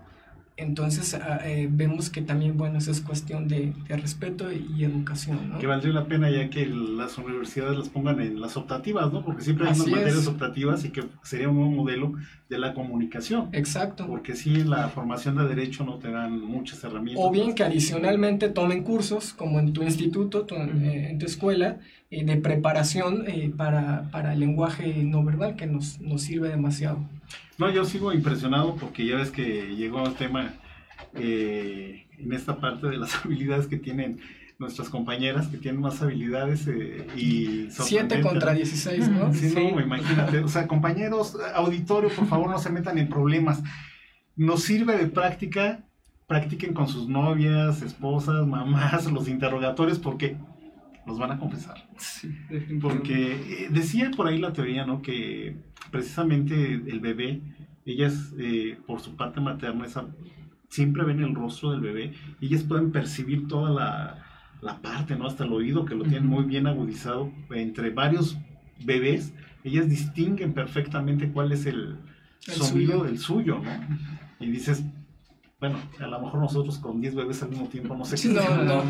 entonces 0.56 1.14
ah, 1.14 1.40
eh, 1.44 1.68
vemos 1.70 2.10
que 2.10 2.22
también, 2.22 2.56
bueno, 2.56 2.78
eso 2.78 2.92
es 2.92 3.00
cuestión 3.00 3.48
de, 3.48 3.72
de 3.88 3.96
respeto 3.96 4.52
y, 4.52 4.84
educación, 4.84 5.50
¿no? 5.50 5.58
Que 5.58 5.66
valdría 5.66 5.92
la 5.92 6.06
pena 6.06 6.30
ya 6.30 6.48
que 6.48 6.66
las 6.66 7.18
universidades 7.18 7.76
las 7.76 7.88
pongan 7.88 8.20
en 8.20 8.40
las 8.40 8.56
optativas, 8.56 9.12
¿no? 9.12 9.24
Porque 9.24 9.42
siempre 9.42 9.66
hay 9.66 9.72
Así 9.72 9.82
unas 9.82 9.96
materias 9.96 10.26
optativas 10.28 10.84
y 10.84 10.90
que 10.90 11.04
sería 11.22 11.48
un 11.48 11.56
buen 11.58 11.74
modelo 11.74 12.12
de 12.48 12.58
la 12.58 12.72
comunicación. 12.72 13.48
Exacto. 13.52 14.06
Porque 14.06 14.36
sí, 14.36 14.60
en 14.60 14.70
la 14.70 14.88
formación 14.88 15.36
de 15.36 15.48
derecho 15.48 15.84
no 15.84 15.98
te 15.98 16.10
dan 16.10 16.40
muchas 16.40 16.84
herramientas. 16.84 17.24
O 17.24 17.32
bien 17.32 17.54
que 17.54 17.64
adicionalmente 17.64 18.48
tomen 18.48 18.84
cursos, 18.84 19.32
como 19.32 19.58
en 19.58 19.72
tu 19.72 19.82
instituto, 19.82 20.46
tu- 20.46 20.54
eh, 20.54 21.10
en 21.10 21.18
tu 21.18 21.26
escuela, 21.26 21.78
eh, 22.20 22.24
de 22.24 22.36
preparación 22.36 23.24
eh, 23.26 23.52
para, 23.56 24.10
para 24.10 24.32
el 24.34 24.40
lenguaje 24.40 25.02
no 25.04 25.24
verbal, 25.24 25.56
que 25.56 25.66
nos, 25.66 26.00
nos 26.00 26.22
sirve 26.22 26.48
demasiado. 26.48 26.98
No, 27.58 27.70
yo 27.70 27.84
sigo 27.84 28.12
impresionado 28.12 28.76
porque 28.76 29.06
ya 29.06 29.16
ves 29.16 29.30
que 29.30 29.74
llegó 29.76 30.04
el 30.06 30.14
tema 30.14 30.54
eh, 31.14 32.06
en 32.18 32.32
esta 32.32 32.56
parte 32.60 32.88
de 32.88 32.96
las 32.96 33.14
habilidades 33.24 33.66
que 33.66 33.76
tienen 33.76 34.20
nuestras 34.58 34.88
compañeras, 34.88 35.48
que 35.48 35.58
tienen 35.58 35.80
más 35.80 36.00
habilidades 36.00 36.66
eh, 36.68 37.06
y... 37.16 37.66
7 37.70 37.72
sorprendente, 37.72 38.20
contra 38.20 38.52
¿no? 38.52 38.56
16, 38.56 39.08
¿no? 39.08 39.34
Sí, 39.34 39.50
Sí. 39.50 39.54
no, 39.72 39.80
imagínate. 39.80 40.38
O 40.38 40.48
sea, 40.48 40.66
compañeros, 40.66 41.36
auditorio, 41.54 42.08
por 42.10 42.26
favor, 42.26 42.50
no 42.50 42.58
se 42.58 42.70
metan 42.70 42.98
en 42.98 43.08
problemas. 43.08 43.62
Nos 44.36 44.62
sirve 44.62 44.96
de 44.96 45.06
práctica, 45.06 45.84
practiquen 46.26 46.72
con 46.72 46.88
sus 46.88 47.08
novias, 47.08 47.82
esposas, 47.82 48.46
mamás, 48.46 49.10
los 49.10 49.28
interrogatorios, 49.28 49.98
porque 49.98 50.36
los 51.06 51.18
van 51.18 51.32
a 51.32 51.38
confesar. 51.38 51.76
Sí, 51.96 52.28
definitivamente. 52.48 52.80
Porque 52.80 53.32
eh, 53.32 53.68
decía 53.70 54.10
por 54.16 54.26
ahí 54.26 54.38
la 54.38 54.52
teoría, 54.52 54.86
¿no? 54.86 55.02
Que 55.02 55.56
precisamente 55.90 56.74
el 56.74 57.00
bebé, 57.00 57.40
ellas, 57.84 58.34
eh, 58.38 58.78
por 58.86 59.00
su 59.00 59.16
parte 59.16 59.40
materna, 59.40 59.84
esa, 59.86 60.06
siempre 60.68 61.04
ven 61.04 61.20
el 61.22 61.34
rostro 61.34 61.70
del 61.70 61.80
bebé 61.80 62.14
ellas 62.40 62.62
pueden 62.64 62.90
percibir 62.90 63.46
toda 63.46 63.70
la, 63.70 64.24
la 64.60 64.80
parte, 64.80 65.16
¿no? 65.16 65.26
Hasta 65.26 65.44
el 65.44 65.52
oído, 65.52 65.84
que 65.84 65.94
lo 65.94 66.04
tienen 66.04 66.26
muy 66.26 66.44
bien 66.44 66.66
agudizado. 66.66 67.30
Entre 67.50 67.90
varios 67.90 68.36
bebés, 68.84 69.34
ellas 69.62 69.88
distinguen 69.88 70.52
perfectamente 70.52 71.30
cuál 71.30 71.52
es 71.52 71.66
el, 71.66 71.96
El 72.46 72.54
sonido 72.54 72.92
suyo. 72.98 73.04
del 73.04 73.18
suyo, 73.18 73.60
¿no? 73.62 73.96
Y 74.40 74.50
dices, 74.50 74.84
bueno, 75.68 75.78
a 76.00 76.06
lo 76.06 76.20
mejor 76.20 76.40
nosotros 76.40 76.78
con 76.78 77.00
10 77.00 77.14
bebés 77.14 77.42
al 77.42 77.50
mismo 77.50 77.68
tiempo, 77.68 77.96
no 77.96 78.04
sé 78.04 78.16
Sí, 78.16 78.28
qué. 78.28 78.34
no, 78.34 78.64
no. 78.64 78.82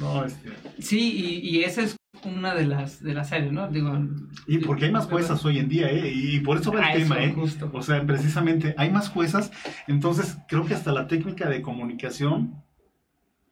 no, 0.00 0.24
este, 0.24 0.50
Sí, 0.78 1.40
y, 1.42 1.48
y 1.58 1.64
esa 1.64 1.82
es 1.82 1.96
una 2.24 2.54
de 2.54 2.66
las, 2.66 3.02
de 3.02 3.14
las 3.14 3.32
áreas, 3.32 3.52
¿no? 3.52 3.68
Digo, 3.68 3.98
Y 4.46 4.58
porque 4.58 4.84
hay 4.86 4.92
más 4.92 5.06
juezas 5.06 5.44
hoy 5.44 5.58
en 5.58 5.68
día, 5.68 5.90
¿eh? 5.90 6.12
Y 6.14 6.40
por 6.40 6.58
eso 6.58 6.72
va 6.72 6.92
el 6.92 7.02
tema, 7.02 7.16
eso, 7.18 7.24
¿eh? 7.30 7.32
justo. 7.34 7.70
O 7.72 7.82
sea, 7.82 8.04
precisamente 8.06 8.74
hay 8.78 8.90
más 8.90 9.08
juezas, 9.08 9.50
entonces 9.88 10.36
creo 10.48 10.64
que 10.64 10.74
hasta 10.74 10.92
la 10.92 11.06
técnica 11.08 11.48
de 11.48 11.62
comunicación 11.62 12.54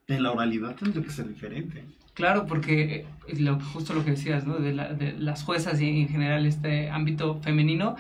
en 0.07 0.23
la 0.23 0.33
oralidad 0.33 0.75
tendría 0.77 1.03
que 1.03 1.11
ser 1.11 1.29
diferente. 1.29 1.85
Claro, 2.15 2.45
porque 2.47 3.07
eh, 3.29 3.37
lo, 3.39 3.59
justo 3.61 3.95
lo 3.95 4.05
que 4.05 4.13
decías, 4.13 4.47
¿no? 4.47 4.59
De, 4.59 4.73
la- 4.73 4.93
de 4.93 5.13
las 5.13 5.43
juezas 5.45 5.81
y 5.81 5.89
en 5.89 6.09
general 6.09 6.45
este 6.47 6.91
ámbito 6.91 7.41
femenino 7.43 7.97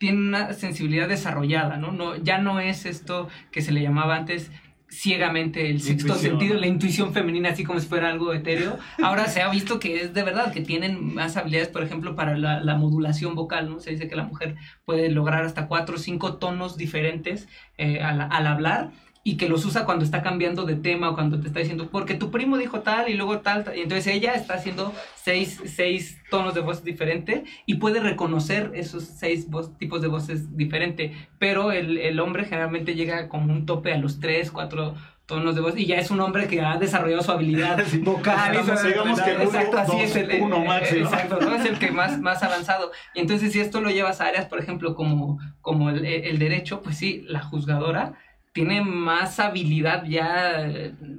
tienen 0.00 0.28
una 0.28 0.54
sensibilidad 0.54 1.08
desarrollada, 1.10 1.76
¿no? 1.76 1.92
no 1.92 2.16
ya 2.16 2.38
no 2.38 2.58
es 2.58 2.86
esto 2.86 3.28
que 3.52 3.60
se 3.60 3.70
le 3.70 3.82
llamaba 3.82 4.16
antes 4.16 4.50
ciegamente 4.88 5.70
el 5.70 5.82
sexto 5.82 6.14
Intuición. 6.14 6.38
sentido, 6.40 6.58
la 6.58 6.66
intuición 6.66 7.12
femenina, 7.12 7.50
así 7.50 7.64
como 7.64 7.78
si 7.78 7.86
fuera 7.86 8.08
algo 8.08 8.32
etéreo. 8.32 8.78
Ahora 9.02 9.26
se 9.26 9.42
ha 9.42 9.50
visto 9.50 9.78
que 9.78 10.00
es 10.00 10.14
de 10.14 10.22
verdad, 10.22 10.52
que 10.54 10.62
tienen 10.62 11.14
más 11.14 11.36
habilidades, 11.36 11.68
por 11.68 11.82
ejemplo, 11.82 12.16
para 12.16 12.36
la, 12.38 12.60
la 12.60 12.76
modulación 12.76 13.34
vocal, 13.34 13.68
¿no? 13.68 13.78
Se 13.78 13.90
dice 13.90 14.08
que 14.08 14.16
la 14.16 14.24
mujer 14.24 14.56
puede 14.86 15.10
lograr 15.10 15.44
hasta 15.44 15.68
cuatro 15.68 15.96
o 15.96 15.98
cinco 15.98 16.38
tonos 16.38 16.78
diferentes 16.78 17.46
eh, 17.76 18.00
al, 18.00 18.22
al 18.22 18.46
hablar 18.46 18.92
y 19.30 19.36
que 19.36 19.48
los 19.48 19.64
usa 19.64 19.84
cuando 19.84 20.04
está 20.04 20.22
cambiando 20.22 20.64
de 20.64 20.74
tema 20.74 21.10
o 21.10 21.14
cuando 21.14 21.38
te 21.40 21.46
está 21.46 21.60
diciendo, 21.60 21.88
porque 21.92 22.14
tu 22.14 22.30
primo 22.30 22.58
dijo 22.58 22.80
tal 22.80 23.08
y 23.08 23.14
luego 23.14 23.38
tal, 23.40 23.64
tal", 23.64 23.76
y 23.76 23.82
entonces 23.82 24.08
ella 24.08 24.34
está 24.34 24.54
haciendo 24.54 24.92
seis, 25.14 25.60
seis 25.66 26.18
tonos 26.30 26.54
de 26.54 26.60
voz 26.62 26.82
diferente 26.82 27.44
y 27.66 27.74
puede 27.76 28.00
reconocer 28.00 28.72
esos 28.74 29.04
seis 29.04 29.48
voz- 29.48 29.76
tipos 29.78 30.02
de 30.02 30.08
voces 30.08 30.56
diferentes, 30.56 31.12
pero 31.38 31.70
el, 31.72 31.98
el 31.98 32.18
hombre 32.20 32.44
generalmente 32.44 32.94
llega 32.94 33.28
como 33.28 33.52
un 33.52 33.66
tope 33.66 33.92
a 33.92 33.98
los 33.98 34.18
tres, 34.20 34.50
cuatro 34.50 34.94
tonos 35.26 35.54
de 35.54 35.60
voz 35.60 35.78
y 35.78 35.86
ya 35.86 35.96
es 35.96 36.10
un 36.10 36.18
hombre 36.20 36.48
que 36.48 36.60
ha 36.60 36.76
desarrollado 36.76 37.22
su 37.22 37.30
habilidad 37.30 37.78
Sí. 37.86 37.98
vocal. 37.98 38.52
y 38.52 38.58
su- 38.58 38.86
Digamos 38.88 39.20
que 39.20 39.30
exacto, 39.30 39.70
uno, 39.70 39.78
así 39.80 39.92
dos, 39.92 40.02
es 40.02 40.16
el, 40.16 40.42
uno 40.42 40.58
máximo. 40.64 41.04
Exacto, 41.04 41.38
¿no? 41.40 41.54
es 41.54 41.64
el 41.66 41.78
que 41.78 41.92
más, 41.92 42.18
más 42.20 42.42
avanzado. 42.42 42.90
Y 43.14 43.20
entonces 43.20 43.52
si 43.52 43.60
esto 43.60 43.80
lo 43.80 43.90
llevas 43.90 44.20
a 44.20 44.26
áreas, 44.26 44.46
por 44.46 44.58
ejemplo, 44.58 44.96
como, 44.96 45.38
como 45.60 45.88
el, 45.90 46.04
el 46.04 46.38
derecho, 46.40 46.82
pues 46.82 46.96
sí, 46.96 47.22
la 47.28 47.40
juzgadora 47.42 48.14
tiene 48.52 48.82
más 48.82 49.38
habilidad 49.38 50.04
ya 50.06 50.68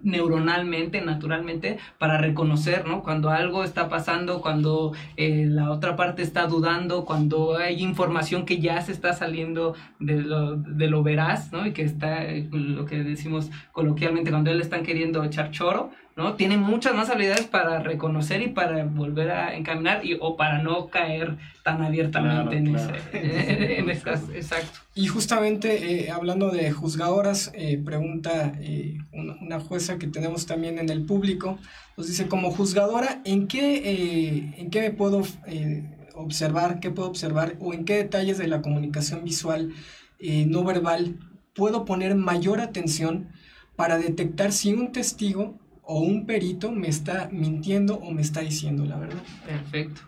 neuronalmente, 0.04 1.02
naturalmente, 1.02 1.78
para 1.98 2.18
reconocer, 2.18 2.86
¿no? 2.86 3.04
Cuando 3.04 3.30
algo 3.30 3.64
está 3.64 3.88
pasando, 3.88 4.42
cuando 4.42 4.94
eh, 5.16 5.46
la 5.48 5.72
otra 5.72 5.96
parte 5.96 6.24
está 6.24 6.48
dudando, 6.48 7.06
cuando 7.06 7.56
hay 7.58 7.82
información 7.82 8.46
que 8.46 8.60
ya 8.60 8.82
se 8.82 8.92
está 8.92 9.14
saliendo 9.14 9.76
de 10.00 10.18
lo, 10.22 10.58
de 10.58 10.88
lo 10.88 11.04
veraz, 11.04 11.52
¿no? 11.54 11.66
Y 11.66 11.72
que 11.72 11.84
está, 11.84 12.26
eh, 12.26 12.50
lo 12.52 12.86
que 12.86 13.04
decimos 13.04 13.50
coloquialmente, 13.72 14.32
cuando 14.32 14.52
él 14.52 14.60
están 14.60 14.84
queriendo 14.84 15.24
echar 15.24 15.52
choro, 15.52 15.92
¿no? 16.16 16.36
Tiene 16.36 16.58
muchas 16.58 16.94
más 16.94 17.10
habilidades 17.10 17.48
para 17.48 17.80
reconocer 17.80 18.42
y 18.42 18.50
para 18.50 18.84
volver 18.86 19.32
a 19.32 19.56
encaminar 19.56 20.06
y, 20.06 20.18
o 20.20 20.36
para 20.38 20.62
no 20.62 20.88
caer 20.88 21.38
tan 21.64 21.82
abiertamente 21.82 22.58
en, 22.58 22.74
Claro, 22.74 22.96
ese, 23.14 23.78
en 23.80 23.90
ese 23.90 24.02
caso. 24.02 24.32
Exacto. 24.34 24.80
Y 24.96 25.08
justamente 25.08 26.06
eh, 26.06 26.12
hablando 26.12 26.52
de 26.52 26.72
juzgadoras, 26.72 27.52
eh, 27.54 27.82
pregunta 27.84 28.54
eh, 28.60 28.98
una, 29.12 29.36
una 29.42 29.60
jueza 29.60 29.98
que 29.98 30.08
tenemos 30.08 30.46
también 30.46 30.80
en 30.80 30.90
el 30.90 31.06
público, 31.06 31.58
nos 31.98 32.08
dice, 32.08 32.28
como 32.28 32.52
juzgadora, 32.52 33.22
¿en 33.26 33.48
qué, 33.48 33.76
eh, 33.78 34.54
en 34.58 34.70
qué 34.70 34.82
me 34.82 34.92
puedo 34.92 35.24
eh, 35.46 35.84
observar, 36.16 36.80
qué 36.80 36.92
puedo 36.92 37.10
observar 37.10 37.58
o 37.60 37.74
en 37.74 37.86
qué 37.86 37.96
detalles 37.96 38.38
de 38.38 38.48
la 38.48 38.62
comunicación 38.62 39.24
visual 39.24 39.74
eh, 40.20 40.46
no 40.46 40.64
verbal 40.64 41.18
puedo 41.54 41.86
poner 41.86 42.16
mayor 42.16 42.62
atención 42.62 43.30
para 43.76 43.98
detectar 43.98 44.52
si 44.52 44.74
un 44.74 44.92
testigo 44.92 45.60
o 45.84 46.00
un 46.00 46.26
perito 46.26 46.72
me 46.72 46.88
está 46.88 47.30
mintiendo 47.32 47.96
o 47.96 48.12
me 48.12 48.22
está 48.22 48.42
diciendo 48.42 48.86
la 48.86 48.98
verdad? 48.98 49.22
Perfecto. 49.46 50.02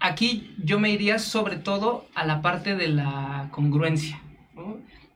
Aquí 0.00 0.54
yo 0.62 0.80
me 0.80 0.90
iría 0.90 1.18
sobre 1.18 1.56
todo 1.56 2.06
a 2.14 2.26
la 2.26 2.42
parte 2.42 2.74
de 2.74 2.88
la 2.88 3.48
congruencia. 3.52 4.20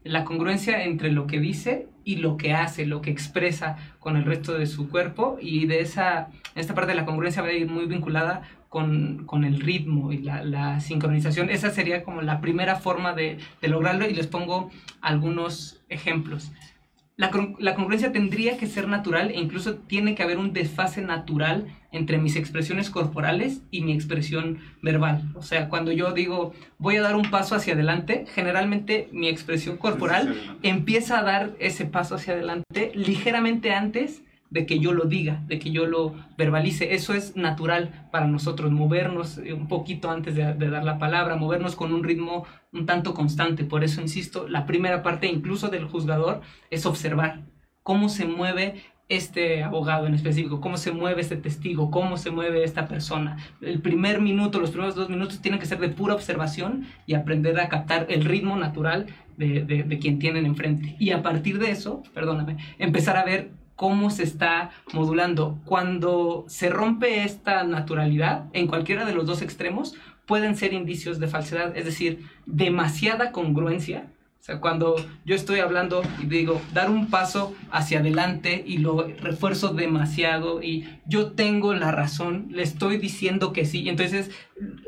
La 0.05 0.25
congruencia 0.25 0.85
entre 0.85 1.11
lo 1.11 1.27
que 1.27 1.41
dice 1.41 1.89
y 2.05 2.17
lo 2.17 2.37
que 2.37 2.53
hace, 2.53 2.87
lo 2.87 3.03
que 3.03 3.11
expresa 3.11 3.77
con 3.99 4.17
el 4.17 4.25
resto 4.25 4.57
de 4.57 4.67
su 4.67 4.89
cuerpo. 4.89 5.39
Y 5.41 5.67
de 5.67 5.81
esa, 5.81 6.29
esta 6.55 6.75
parte 6.75 6.93
de 6.93 6.97
la 6.97 7.05
congruencia 7.05 7.43
va 7.43 7.49
a 7.49 7.53
ir 7.53 7.69
muy 7.69 7.87
vinculada 7.87 8.43
con, 8.69 9.25
con 9.27 9.45
el 9.45 9.61
ritmo 9.61 10.13
y 10.13 10.19
la, 10.19 10.45
la 10.45 10.79
sincronización. 10.79 11.51
Esa 11.51 11.71
sería 11.71 12.05
como 12.05 12.23
la 12.23 12.41
primera 12.41 12.77
forma 12.77 13.13
de, 13.13 13.39
de 13.61 13.69
lograrlo 13.69 14.09
y 14.09 14.15
les 14.15 14.29
pongo 14.29 14.71
algunos 15.01 15.81
ejemplos. 15.89 16.53
La, 17.17 17.31
la 17.59 17.75
congruencia 17.75 18.13
tendría 18.13 18.59
que 18.59 18.67
ser 18.67 18.89
natural 18.89 19.31
e 19.31 19.41
incluso 19.41 19.77
tiene 19.77 20.15
que 20.15 20.23
haber 20.23 20.37
un 20.37 20.53
desfase 20.53 21.01
natural 21.01 21.67
entre 21.91 22.19
mis 22.19 22.37
expresiones 22.37 22.91
corporales 22.91 23.63
y 23.71 23.81
mi 23.81 23.93
expresión 23.93 24.59
verbal. 24.83 25.23
O 25.35 25.43
sea, 25.43 25.69
cuando 25.69 25.93
yo 25.93 26.13
digo 26.13 26.53
voy 26.79 26.97
a 26.97 27.03
dar 27.03 27.17
un 27.17 27.31
paso 27.31 27.55
hacia 27.55 27.73
adelante, 27.73 28.27
generalmente 28.35 29.09
mi 29.13 29.29
expresión 29.29 29.79
corporal 29.79 30.59
empieza 30.63 31.19
a 31.19 31.23
dar 31.23 31.53
ese 31.59 31.87
paso 31.87 32.17
hacia 32.17 32.35
adelante 32.35 32.93
ligeramente 32.95 33.73
antes 33.73 34.23
de 34.57 34.65
que 34.67 34.79
yo 34.79 34.93
lo 34.95 35.05
diga, 35.05 35.43
de 35.47 35.59
que 35.59 35.71
yo 35.71 35.85
lo 35.87 36.15
verbalice. 36.39 36.95
Eso 36.95 37.13
es 37.15 37.37
natural 37.37 38.09
para 38.11 38.27
nosotros, 38.27 38.73
movernos 38.73 39.39
eh, 39.39 39.53
un 39.53 39.69
poquito 39.69 40.11
antes 40.11 40.35
de, 40.35 40.43
dar 40.55 40.83
la 40.85 40.99
palabra, 40.99 41.37
movernos 41.37 41.77
con 41.77 41.93
un 41.93 42.03
ritmo 42.03 42.45
un 42.73 42.87
tanto 42.87 43.13
constante. 43.13 43.65
Por 43.65 43.85
eso, 43.85 44.01
insisto, 44.01 44.49
la 44.49 44.65
primera 44.65 45.03
parte 45.03 45.27
incluso 45.27 45.69
del 45.69 45.85
juzgador 45.85 46.41
es 46.71 46.87
observar 46.87 47.43
cómo 47.83 48.09
se 48.09 48.25
mueve 48.25 48.83
este 49.09 49.63
abogado 49.63 50.07
en 50.07 50.15
específico, 50.15 50.61
cómo 50.61 50.77
se 50.79 50.91
mueve 50.91 51.21
este 51.21 51.37
testigo, 51.37 51.91
cómo 51.91 52.17
se 52.17 52.31
mueve 52.31 52.65
esta 52.65 52.89
persona. 52.89 53.37
El 53.61 53.81
primer 53.81 54.21
minuto, 54.21 54.59
los 54.59 54.71
primeros 54.71 54.97
dos 54.97 55.09
minutos 55.11 55.41
tienen 55.41 55.61
que 55.61 55.67
ser 55.67 55.79
de 55.79 55.91
pura 55.91 56.15
observación 56.15 56.87
y 57.07 57.15
aprender 57.15 57.61
a 57.61 57.69
captar 57.69 58.07
el 58.09 58.25
ritmo 58.25 58.57
natural 58.57 59.07
de, 59.37 59.63
de- 59.65 59.85
de 59.85 59.99
quien 59.99 60.19
tienen 60.19 60.45
enfrente. 60.47 60.97
Y 60.99 61.11
a 61.11 61.23
partir 61.23 61.59
de 61.59 61.71
eso, 61.71 62.03
perdóname, 62.15 62.57
empezar 62.79 63.17
a 63.17 63.25
ver 63.25 63.51
cómo 63.77 64.11
se 64.11 64.25
está 64.25 64.71
modulando. 64.93 65.59
Cuando 65.65 66.45
se 66.49 66.71
rompe 66.71 67.23
esta 67.23 67.63
naturalidad 67.65 68.47
en 68.53 68.67
cualquiera 68.67 69.05
de 69.05 69.15
los 69.15 69.27
dos 69.27 69.43
extremos, 69.43 69.95
pueden 70.27 70.57
ser 70.57 70.73
indicios 70.73 71.21
de 71.21 71.29
falsedad, 71.29 71.77
es 71.77 71.85
decir, 71.85 72.27
demasiada 72.47 73.31
congruencia. 73.31 74.07
O 74.41 74.45
sea, 74.47 74.61
cuando 74.61 74.95
yo 75.25 75.35
estoy 75.35 75.59
hablando 75.59 76.03
y 76.23 76.27
digo, 76.27 76.61
dar 76.73 76.89
un 76.89 77.09
paso 77.09 77.53
hacia 77.73 77.99
adelante 77.99 78.63
y 78.65 78.79
lo 78.79 79.09
refuerzo 79.21 79.75
demasiado 79.75 80.63
y 80.63 80.89
yo 81.05 81.33
tengo 81.33 81.75
la 81.75 81.91
razón, 81.91 82.47
le 82.51 82.63
estoy 82.63 82.99
diciendo 82.99 83.53
que 83.53 83.65
sí, 83.65 83.89
entonces 83.89 84.31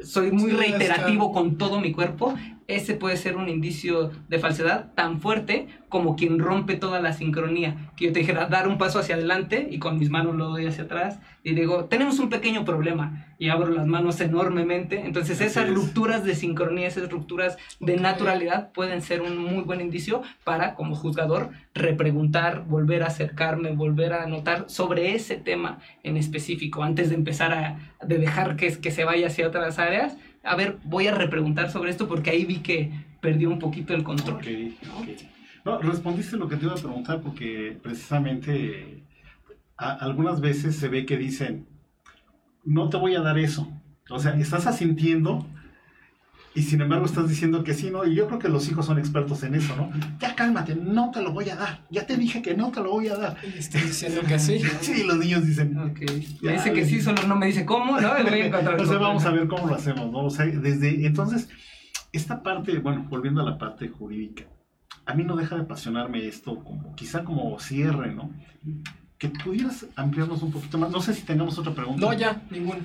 soy 0.05 0.31
muy 0.31 0.53
reiterativo 0.53 1.33
con 1.33 1.59
todo 1.59 1.81
mi 1.81 1.91
cuerpo, 1.91 2.37
ese 2.69 2.95
puede 2.95 3.17
ser 3.17 3.37
un 3.37 3.49
indicio 3.49 4.11
de 4.29 4.39
falsedad 4.39 4.93
tan 4.95 5.21
fuerte 5.21 5.69
como 5.89 6.17
quien 6.17 6.39
rompe 6.39 6.77
toda 6.77 7.01
la 7.01 7.15
sincronía. 7.15 7.91
Que 7.97 8.05
yo 8.05 8.13
te 8.13 8.21
dijera, 8.21 8.45
dar 8.45 8.69
un 8.69 8.77
paso 8.77 8.99
hacia 8.99 9.15
adelante 9.15 9.69
y 9.71 9.79
con 9.79 9.99
mis 9.99 10.11
manos 10.11 10.37
lo 10.37 10.51
doy 10.51 10.67
hacia 10.67 10.85
atrás 10.85 11.19
y 11.43 11.55
digo, 11.55 11.87
tenemos 11.87 12.19
un 12.19 12.29
pequeño 12.29 12.67
problema 12.67 13.27
y 13.39 13.49
abro 13.49 13.71
las 13.71 13.87
manos 13.87 14.21
enormemente. 14.21 15.01
Entonces 15.07 15.41
esas 15.41 15.71
rupturas 15.71 16.25
de 16.25 16.35
sincronía, 16.35 16.87
esas 16.87 17.11
rupturas 17.11 17.57
de 17.81 17.97
naturalidad 17.97 18.71
pueden 18.73 19.01
ser 19.01 19.23
un 19.23 19.39
muy 19.39 19.63
buen 19.63 19.81
indicio 19.81 20.21
para, 20.45 20.75
como 20.75 20.95
juzgador, 20.95 21.49
repreguntar, 21.73 22.65
volver 22.67 23.03
a 23.03 23.07
acercarme, 23.07 23.73
volver 23.73 24.13
a 24.13 24.25
anotar 24.25 24.67
sobre 24.69 25.15
ese 25.15 25.37
tema 25.37 25.79
en 26.03 26.19
específico 26.19 26.83
antes 26.83 27.09
de 27.09 27.15
empezar 27.15 27.55
a 27.55 27.79
de 28.07 28.19
dejar 28.19 28.57
que, 28.57 28.79
que 28.79 28.91
se 28.91 29.05
vaya 29.05 29.27
hacia 29.27 29.49
otras 29.49 29.79
áreas 29.79 30.17
a 30.49 30.57
ver, 30.57 30.79
voy 30.85 31.07
a 31.07 31.15
repreguntar 31.15 31.71
sobre 31.71 31.91
esto 31.91 32.09
porque 32.09 32.31
ahí 32.31 32.45
vi 32.45 32.59
que 32.59 32.91
perdió 33.21 33.51
un 33.51 33.59
poquito 33.59 33.95
el 33.95 34.03
control. 34.03 34.41
¿no? 35.65 35.79
respondiste 35.81 36.37
lo 36.37 36.49
que 36.49 36.57
te 36.57 36.65
iba 36.65 36.75
a 36.75 36.79
preguntar 36.79 37.21
porque 37.21 37.79
precisamente 37.83 39.03
algunas 39.77 40.41
veces 40.41 40.77
se 40.77 40.89
ve 40.89 41.05
que 41.05 41.17
dicen, 41.17 41.67
no 42.65 42.89
te 42.89 42.97
voy 42.97 43.15
a 43.15 43.21
dar 43.21 43.39
eso. 43.39 43.69
O 44.11 44.19
sea, 44.19 44.33
estás 44.39 44.67
asintiendo 44.67 45.47
y 46.55 46.63
sin 46.63 46.81
embargo 46.81 47.07
estás 47.07 47.29
diciendo 47.29 47.63
que 47.63 47.75
sí, 47.75 47.91
¿no? 47.91 48.05
Y 48.05 48.15
yo 48.15 48.27
creo 48.27 48.39
que 48.39 48.49
los 48.49 48.69
hijos 48.69 48.87
son 48.87 48.99
expertos 48.99 49.43
en 49.43 49.55
eso, 49.55 49.77
¿no? 49.77 49.91
Ya 50.19 50.35
cálmate, 50.35 50.75
no 50.75 51.11
te 51.11 51.23
lo 51.23 51.33
voy 51.33 51.49
a 51.51 51.57
dar. 51.57 51.85
Ya 51.91 52.07
te 52.07 52.17
dije 52.17 52.43
que 52.43 52.55
no 52.55 52.73
te 52.73 52.81
lo 52.81 52.91
voy 52.91 53.09
a 53.09 53.17
dar. 53.17 53.37
Y 53.45 53.59
estoy 53.59 53.83
diciendo 53.83 54.23
que 54.27 54.39
sí. 54.39 54.61
sí, 54.81 55.05
los 55.05 55.19
niños 55.19 55.47
dicen. 55.47 55.95
Ya 56.43 56.53
dice 56.53 56.73
que 56.73 56.85
sí, 56.85 57.01
solo 57.01 57.23
no 57.25 57.37
me 57.37 57.47
dice 57.47 57.65
cómo, 57.65 58.01
¿no? 58.01 58.09
Voy 58.09 58.41
a 58.41 58.47
encontrar 58.47 58.77
vamos 58.99 59.25
a 59.25 59.31
ver 59.31 59.47
cómo 59.47 59.69
lo 59.69 59.75
hacemos, 59.75 60.11
¿no? 60.11 60.25
O 60.25 60.31
sea, 60.31 60.47
desde 60.47 61.07
entonces, 61.07 61.49
esta 62.13 62.43
parte, 62.43 62.79
bueno, 62.79 63.07
volviendo 63.09 63.41
a 63.43 63.45
la 63.45 63.59
parte 63.59 63.89
jurídica, 63.89 64.45
a 65.07 65.15
mí 65.15 65.25
no 65.25 65.37
deja 65.37 65.55
de 65.55 65.63
apasionarme 65.63 66.27
esto, 66.27 66.63
como 66.65 66.95
quizá 66.95 67.25
como 67.25 67.59
cierre, 67.61 68.15
¿no? 68.15 68.33
Que 69.19 69.29
pudieras 69.29 69.87
ampliarnos 69.97 70.43
un 70.43 70.51
poquito 70.51 70.79
más. 70.79 70.91
No 70.91 71.01
sé 71.01 71.15
si 71.15 71.23
tengamos 71.23 71.59
otra 71.59 71.73
pregunta. 71.73 72.01
No, 72.01 72.13
ya, 72.13 72.43
ninguna. 72.51 72.81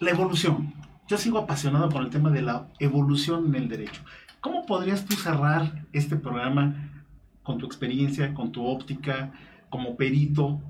La 0.00 0.10
evolución 0.10 0.72
yo 1.08 1.16
sigo 1.16 1.38
apasionado 1.38 1.88
por 1.88 2.02
el 2.02 2.10
tema 2.10 2.30
de 2.30 2.42
la 2.42 2.68
evolución 2.78 3.46
en 3.46 3.54
el 3.54 3.68
derecho. 3.68 4.02
¿Cómo 4.40 4.66
podrías 4.66 5.06
tú 5.06 5.16
cerrar 5.16 5.86
este 5.92 6.16
programa 6.16 6.90
con 7.42 7.58
tu 7.58 7.66
experiencia, 7.66 8.34
con 8.34 8.52
tu 8.52 8.66
óptica, 8.66 9.32
como 9.70 9.96
perito? 9.96 10.60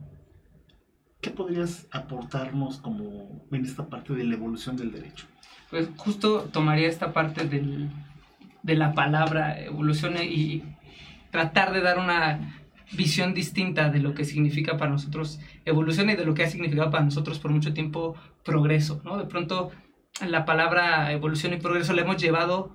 ¿Qué 1.20 1.30
podrías 1.30 1.89
aportarnos 1.91 2.78
como 2.78 3.45
en 3.51 3.64
esta 3.64 3.89
parte 3.89 4.14
de 4.14 4.24
la 4.24 4.34
evolución 4.34 4.76
del 4.76 4.93
derecho? 4.93 5.26
Pues 5.70 5.89
justo 5.97 6.43
tomaría 6.53 6.89
esta 6.89 7.12
parte 7.12 7.45
del, 7.45 7.91
de 8.62 8.74
la 8.76 8.95
palabra 8.95 9.61
evolución 9.61 10.14
y 10.22 10.62
tratar 11.32 11.72
de 11.72 11.80
dar 11.80 11.99
una 11.99 12.62
visión 12.93 13.34
distinta 13.34 13.91
de 13.91 13.99
lo 13.99 14.14
que 14.14 14.24
significa 14.24 14.78
para 14.78 14.93
nosotros 14.93 15.41
evolución 15.66 16.09
y 16.09 16.14
de 16.14 16.24
lo 16.24 16.32
que 16.32 16.45
ha 16.45 16.49
significado 16.49 16.91
para 16.91 17.05
nosotros 17.05 17.39
por 17.39 17.51
mucho 17.51 17.74
tiempo 17.74 18.14
progreso, 18.45 19.03
¿no? 19.05 19.18
De 19.18 19.24
pronto 19.24 19.72
la 20.27 20.45
palabra 20.45 21.12
evolución 21.12 21.53
y 21.53 21.57
progreso 21.57 21.93
la 21.93 22.03
hemos 22.03 22.16
llevado 22.16 22.73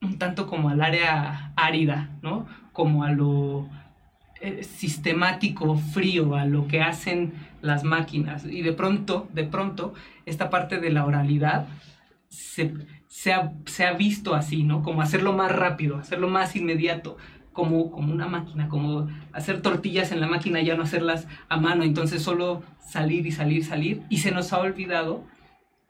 un 0.00 0.18
tanto 0.18 0.46
como 0.46 0.68
al 0.68 0.80
área 0.80 1.52
árida, 1.56 2.10
¿no? 2.22 2.46
Como 2.72 3.04
a 3.04 3.10
lo 3.10 3.68
eh, 4.40 4.62
sistemático, 4.62 5.76
frío, 5.76 6.36
a 6.36 6.44
lo 6.44 6.68
que 6.68 6.80
hacen 6.80 7.32
las 7.60 7.84
máquinas. 7.84 8.44
Y 8.44 8.62
de 8.62 8.72
pronto, 8.72 9.28
de 9.32 9.44
pronto, 9.44 9.94
esta 10.26 10.50
parte 10.50 10.78
de 10.78 10.90
la 10.90 11.04
oralidad 11.04 11.66
se, 12.28 13.32
ha, 13.32 13.92
visto 13.94 14.34
así, 14.34 14.62
¿no? 14.62 14.82
Como 14.82 15.02
hacerlo 15.02 15.32
más 15.32 15.50
rápido, 15.50 15.96
hacerlo 15.96 16.28
más 16.28 16.54
inmediato. 16.56 17.16
Como, 17.52 17.90
como 17.90 18.12
una 18.12 18.28
máquina, 18.28 18.68
como 18.68 19.08
hacer 19.32 19.62
tortillas 19.62 20.12
en 20.12 20.20
la 20.20 20.28
máquina, 20.28 20.62
ya 20.62 20.76
no 20.76 20.84
hacerlas 20.84 21.26
a 21.48 21.56
mano, 21.56 21.82
entonces 21.82 22.22
solo 22.22 22.62
salir 22.78 23.26
y 23.26 23.32
salir, 23.32 23.64
salir. 23.64 24.02
Y 24.08 24.18
se 24.18 24.30
nos 24.30 24.52
ha 24.52 24.60
olvidado 24.60 25.24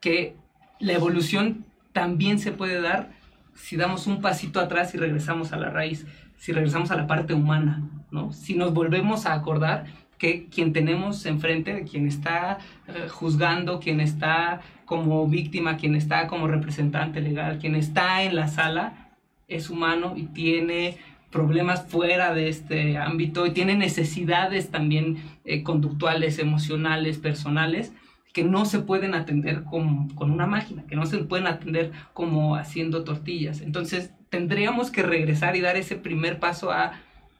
que 0.00 0.34
la 0.80 0.92
evolución 0.92 1.64
también 1.92 2.38
se 2.38 2.52
puede 2.52 2.80
dar 2.80 3.10
si 3.54 3.76
damos 3.76 4.06
un 4.06 4.20
pasito 4.20 4.60
atrás 4.60 4.94
y 4.94 4.98
regresamos 4.98 5.52
a 5.52 5.56
la 5.56 5.70
raíz, 5.70 6.06
si 6.36 6.52
regresamos 6.52 6.90
a 6.90 6.96
la 6.96 7.06
parte 7.06 7.34
humana, 7.34 7.82
¿no? 8.10 8.32
Si 8.32 8.54
nos 8.54 8.72
volvemos 8.72 9.26
a 9.26 9.34
acordar 9.34 9.86
que 10.16 10.46
quien 10.46 10.72
tenemos 10.72 11.26
enfrente, 11.26 11.84
quien 11.84 12.06
está 12.06 12.58
eh, 12.86 13.08
juzgando, 13.08 13.80
quien 13.80 14.00
está 14.00 14.60
como 14.84 15.26
víctima, 15.26 15.76
quien 15.76 15.94
está 15.94 16.26
como 16.26 16.46
representante 16.46 17.20
legal, 17.20 17.58
quien 17.58 17.74
está 17.74 18.22
en 18.22 18.36
la 18.36 18.48
sala, 18.48 19.10
es 19.48 19.70
humano 19.70 20.14
y 20.16 20.24
tiene 20.26 20.98
problemas 21.30 21.86
fuera 21.86 22.34
de 22.34 22.48
este 22.48 22.96
ámbito 22.96 23.46
y 23.46 23.50
tiene 23.50 23.74
necesidades 23.74 24.70
también 24.70 25.18
eh, 25.44 25.62
conductuales, 25.62 26.38
emocionales, 26.38 27.18
personales 27.18 27.92
que 28.32 28.44
no 28.44 28.64
se 28.64 28.80
pueden 28.80 29.14
atender 29.14 29.64
con, 29.64 30.08
con, 30.10 30.30
una 30.30 30.46
máquina, 30.46 30.84
que 30.86 30.96
no 30.96 31.06
se 31.06 31.18
pueden 31.18 31.46
atender 31.46 31.92
como 32.12 32.56
haciendo 32.56 33.04
tortillas. 33.04 33.60
Entonces 33.60 34.12
tendríamos 34.28 34.90
que 34.90 35.02
regresar 35.02 35.56
y 35.56 35.60
dar 35.60 35.76
ese 35.76 35.96
primer 35.96 36.38
paso 36.38 36.70
a 36.70 36.92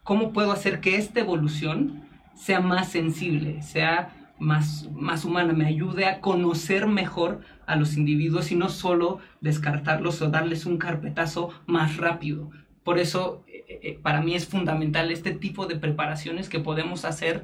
cómo 0.03 0.33
puedo 0.33 0.53
hacer 0.53 0.81
que 0.81 0.97
esta 0.97 1.21
evolución 1.21 2.03
sea 2.35 2.61
más 2.61 2.89
sensible, 2.89 3.63
sea 3.63 4.15
más, 4.39 4.89
más 4.93 5.25
humana, 5.25 5.53
me 5.53 5.67
ayude 5.67 6.07
a 6.07 6.21
conocer 6.21 6.87
mejor 6.87 7.41
a 7.67 7.77
los 7.77 7.97
individuos 7.97 8.51
y 8.53 8.55
no 8.57 8.69
solo 8.69 9.19
descartarlos 9.41 10.23
o 10.23 10.31
darles 10.31 10.65
un 10.65 10.79
carpetazo 10.79 11.51
más 11.67 11.97
rápido. 11.97 12.51
Por 12.85 12.99
eso, 12.99 13.45
eh, 13.49 13.81
eh, 13.83 13.99
para 14.01 14.23
mí 14.23 14.35
es 14.35 14.47
fundamental 14.47 15.11
este 15.11 15.33
tipo 15.33 15.67
de 15.67 15.77
preparaciones 15.77 16.49
que 16.49 16.61
podemos 16.61 17.05
hacer 17.05 17.43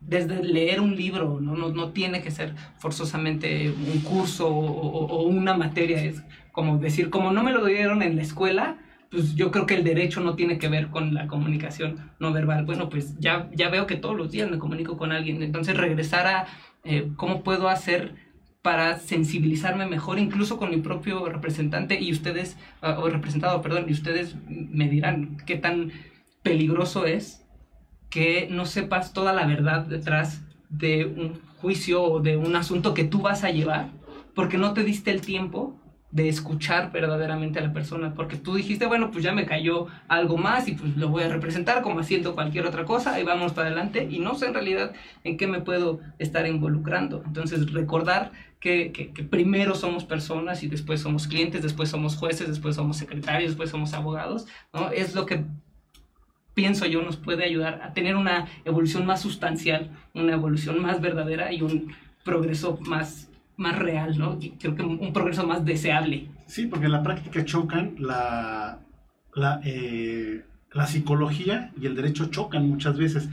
desde 0.00 0.42
leer 0.42 0.80
un 0.80 0.96
libro, 0.96 1.40
¿no? 1.40 1.56
No, 1.56 1.70
no 1.70 1.90
tiene 1.90 2.22
que 2.22 2.30
ser 2.30 2.54
forzosamente 2.78 3.70
un 3.70 4.00
curso 4.00 4.48
o, 4.48 5.22
una 5.22 5.56
materia, 5.56 6.02
es 6.02 6.22
como 6.52 6.78
decir, 6.78 7.10
como 7.10 7.32
no 7.32 7.42
me 7.42 7.52
lo 7.52 7.64
dieron 7.64 8.02
en 8.02 8.16
la 8.16 8.22
escuela, 8.22 8.78
pues 9.10 9.34
yo 9.34 9.50
creo 9.50 9.66
que 9.66 9.74
el 9.74 9.84
derecho 9.84 10.20
no 10.20 10.34
tiene 10.34 10.58
que 10.58 10.68
ver 10.68 10.88
con 10.88 11.14
la 11.14 11.26
comunicación 11.26 12.10
no 12.18 12.32
verbal. 12.32 12.64
Bueno, 12.64 12.88
pues 12.88 13.18
ya, 13.18 13.48
ya 13.54 13.68
veo 13.68 13.86
que 13.86 13.96
todos 13.96 14.16
los 14.16 14.30
días 14.30 14.50
me 14.50 14.58
comunico 14.58 14.96
con 14.96 15.12
alguien, 15.12 15.42
entonces 15.42 15.76
regresar 15.76 16.26
a 16.26 16.46
eh, 16.84 17.10
cómo 17.16 17.42
puedo 17.42 17.68
hacer 17.68 18.14
para 18.62 18.98
sensibilizarme 18.98 19.86
mejor, 19.86 20.18
incluso 20.18 20.58
con 20.58 20.70
mi 20.70 20.78
propio 20.78 21.28
representante 21.28 22.00
y 22.00 22.10
ustedes, 22.10 22.56
ah, 22.82 22.98
o 22.98 23.08
representado, 23.08 23.62
perdón, 23.62 23.86
y 23.88 23.92
ustedes 23.92 24.34
me 24.48 24.88
dirán 24.88 25.36
qué 25.46 25.56
tan 25.56 25.92
peligroso 26.42 27.06
es 27.06 27.45
que 28.10 28.48
no 28.50 28.66
sepas 28.66 29.12
toda 29.12 29.32
la 29.32 29.46
verdad 29.46 29.86
detrás 29.86 30.42
de 30.68 31.04
un 31.04 31.40
juicio 31.60 32.02
o 32.02 32.20
de 32.20 32.36
un 32.36 32.56
asunto 32.56 32.94
que 32.94 33.04
tú 33.04 33.20
vas 33.20 33.44
a 33.44 33.50
llevar, 33.50 33.90
porque 34.34 34.58
no 34.58 34.72
te 34.74 34.84
diste 34.84 35.10
el 35.10 35.20
tiempo 35.20 35.80
de 36.16 36.28
escuchar 36.28 36.92
verdaderamente 36.92 37.58
a 37.58 37.62
la 37.62 37.72
persona, 37.72 38.14
porque 38.14 38.36
tú 38.36 38.54
dijiste, 38.54 38.86
bueno, 38.86 39.10
pues 39.10 39.22
ya 39.22 39.32
me 39.32 39.44
cayó 39.44 39.86
algo 40.08 40.38
más 40.38 40.66
y 40.68 40.72
pues 40.72 40.96
lo 40.96 41.08
voy 41.08 41.24
a 41.24 41.28
representar 41.28 41.82
como 41.82 42.00
haciendo 42.00 42.34
cualquier 42.34 42.64
otra 42.64 42.84
cosa 42.84 43.20
y 43.20 43.24
vamos 43.24 43.52
para 43.52 43.66
adelante 43.66 44.08
y 44.10 44.18
no 44.18 44.34
sé 44.34 44.46
en 44.46 44.54
realidad 44.54 44.92
en 45.24 45.36
qué 45.36 45.46
me 45.46 45.60
puedo 45.60 46.00
estar 46.18 46.46
involucrando. 46.46 47.22
Entonces 47.26 47.70
recordar 47.72 48.32
que, 48.60 48.92
que, 48.92 49.12
que 49.12 49.24
primero 49.24 49.74
somos 49.74 50.04
personas 50.04 50.62
y 50.62 50.68
después 50.68 51.00
somos 51.00 51.26
clientes, 51.26 51.62
después 51.62 51.90
somos 51.90 52.16
jueces, 52.16 52.48
después 52.48 52.76
somos 52.76 52.96
secretarios, 52.96 53.50
después 53.50 53.68
somos 53.68 53.92
abogados, 53.92 54.46
¿no? 54.72 54.90
Es 54.90 55.14
lo 55.14 55.26
que 55.26 55.44
pienso 56.56 56.86
yo, 56.86 57.02
nos 57.02 57.18
puede 57.18 57.44
ayudar 57.44 57.82
a 57.82 57.92
tener 57.92 58.16
una 58.16 58.48
evolución 58.64 59.04
más 59.04 59.20
sustancial, 59.20 59.90
una 60.14 60.32
evolución 60.32 60.80
más 60.80 61.02
verdadera 61.02 61.52
y 61.52 61.60
un 61.60 61.92
progreso 62.24 62.78
más, 62.80 63.28
más 63.58 63.78
real, 63.78 64.18
¿no? 64.18 64.38
creo 64.58 64.74
que 64.74 64.82
un, 64.82 65.12
progreso 65.12 65.46
más 65.46 65.66
deseable. 65.66 66.30
Sí, 66.46 66.66
porque 66.66 66.86
en 66.86 66.92
la 66.92 67.02
práctica 67.02 67.44
chocan 67.44 67.94
la, 67.98 68.80
la, 69.34 69.60
eh, 69.64 70.46
la 70.72 70.86
psicología 70.86 71.72
y 71.78 71.84
el 71.84 71.94
derecho 71.94 72.30
chocan 72.30 72.66
muchas 72.70 72.96
veces. 72.96 73.28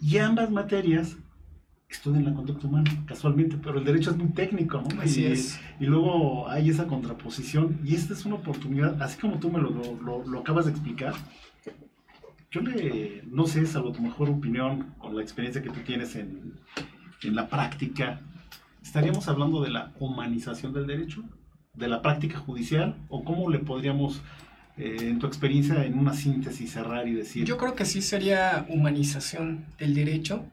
Y 0.00 0.16
ambas 0.16 0.50
materias 0.50 1.18
estudian 1.90 2.24
la 2.24 2.32
conducta 2.32 2.66
humana, 2.66 2.90
casualmente, 3.04 3.58
pero 3.62 3.80
el 3.80 3.84
derecho 3.84 4.12
es 4.12 4.16
muy 4.16 4.28
técnico, 4.28 4.80
¿no? 4.80 5.02
Así 5.02 5.24
y, 5.24 5.26
es. 5.26 5.60
Y 5.78 5.84
luego 5.84 6.48
hay 6.48 6.70
esa 6.70 6.86
contraposición, 6.86 7.78
y 7.84 7.94
esta 7.94 8.14
es 8.14 8.24
una 8.24 8.36
oportunidad, 8.36 9.00
así 9.02 9.20
como 9.20 9.38
tú 9.38 9.50
me 9.50 9.60
lo, 9.60 9.70
lo, 10.02 10.26
lo 10.26 10.38
acabas 10.40 10.64
de 10.64 10.70
explicar, 10.70 11.12
yo 12.52 12.60
le, 12.60 13.22
no 13.26 13.46
sé, 13.46 13.64
salvo 13.66 13.92
tu 13.92 14.02
mejor 14.02 14.28
opinión, 14.28 14.94
con 14.98 15.16
la 15.16 15.22
experiencia 15.22 15.62
que 15.62 15.70
tú 15.70 15.80
tienes 15.80 16.14
en, 16.16 16.52
en 17.22 17.34
la 17.34 17.48
práctica, 17.48 18.20
¿estaríamos 18.82 19.26
hablando 19.26 19.62
de 19.62 19.70
la 19.70 19.92
humanización 19.98 20.74
del 20.74 20.86
derecho? 20.86 21.24
¿De 21.72 21.88
la 21.88 22.02
práctica 22.02 22.38
judicial? 22.38 22.96
¿O 23.08 23.24
cómo 23.24 23.48
le 23.48 23.58
podríamos, 23.58 24.20
eh, 24.76 24.98
en 25.00 25.18
tu 25.18 25.26
experiencia, 25.26 25.82
en 25.86 25.98
una 25.98 26.12
síntesis 26.12 26.70
cerrar 26.70 27.08
y 27.08 27.14
decir? 27.14 27.46
Yo 27.46 27.56
creo 27.56 27.74
que 27.74 27.86
sí 27.86 28.02
sería 28.02 28.66
humanización 28.68 29.64
del 29.78 29.94
derecho 29.94 30.44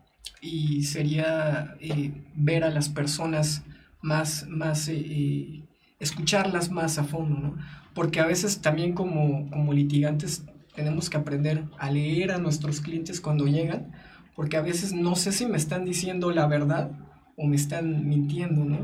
y 0.42 0.84
sería 0.84 1.76
eh, 1.82 2.14
ver 2.34 2.64
a 2.64 2.70
las 2.70 2.88
personas 2.88 3.66
más, 4.02 4.48
más 4.48 4.88
eh, 4.88 5.64
escucharlas 6.00 6.72
más 6.72 6.98
a 6.98 7.04
fondo, 7.04 7.38
¿no? 7.38 7.58
Porque 7.94 8.22
a 8.22 8.26
veces 8.26 8.62
también 8.62 8.94
como, 8.94 9.50
como 9.50 9.74
litigantes 9.74 10.46
tenemos 10.80 11.10
que 11.10 11.18
aprender 11.18 11.66
a 11.78 11.92
leer 11.92 12.32
a 12.32 12.38
nuestros 12.38 12.80
clientes 12.80 13.20
cuando 13.20 13.48
llegan, 13.48 13.92
porque 14.34 14.56
a 14.56 14.62
veces 14.62 14.94
no 14.94 15.18
sé 15.18 15.34
si 15.34 15.46
me 15.46 15.58
están 15.58 15.84
diciendo 15.84 16.32
la 16.32 16.48
verdad 16.48 16.92
o 17.36 17.48
me 17.48 17.58
están 17.58 18.08
mintiendo, 18.08 18.64
¿no? 18.64 18.78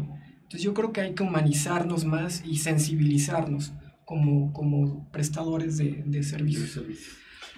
Entonces 0.44 0.62
yo 0.62 0.74
creo 0.74 0.92
que 0.92 1.00
hay 1.00 1.14
que 1.14 1.24
humanizarnos 1.24 2.04
más 2.04 2.44
y 2.46 2.58
sensibilizarnos 2.58 3.72
como, 4.04 4.52
como 4.52 5.10
prestadores 5.12 5.78
de, 5.78 6.04
de 6.06 6.22
servicios. 6.22 6.84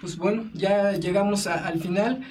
Pues 0.00 0.16
bueno, 0.16 0.48
ya 0.54 0.92
llegamos 0.92 1.48
al 1.48 1.80
final. 1.80 2.22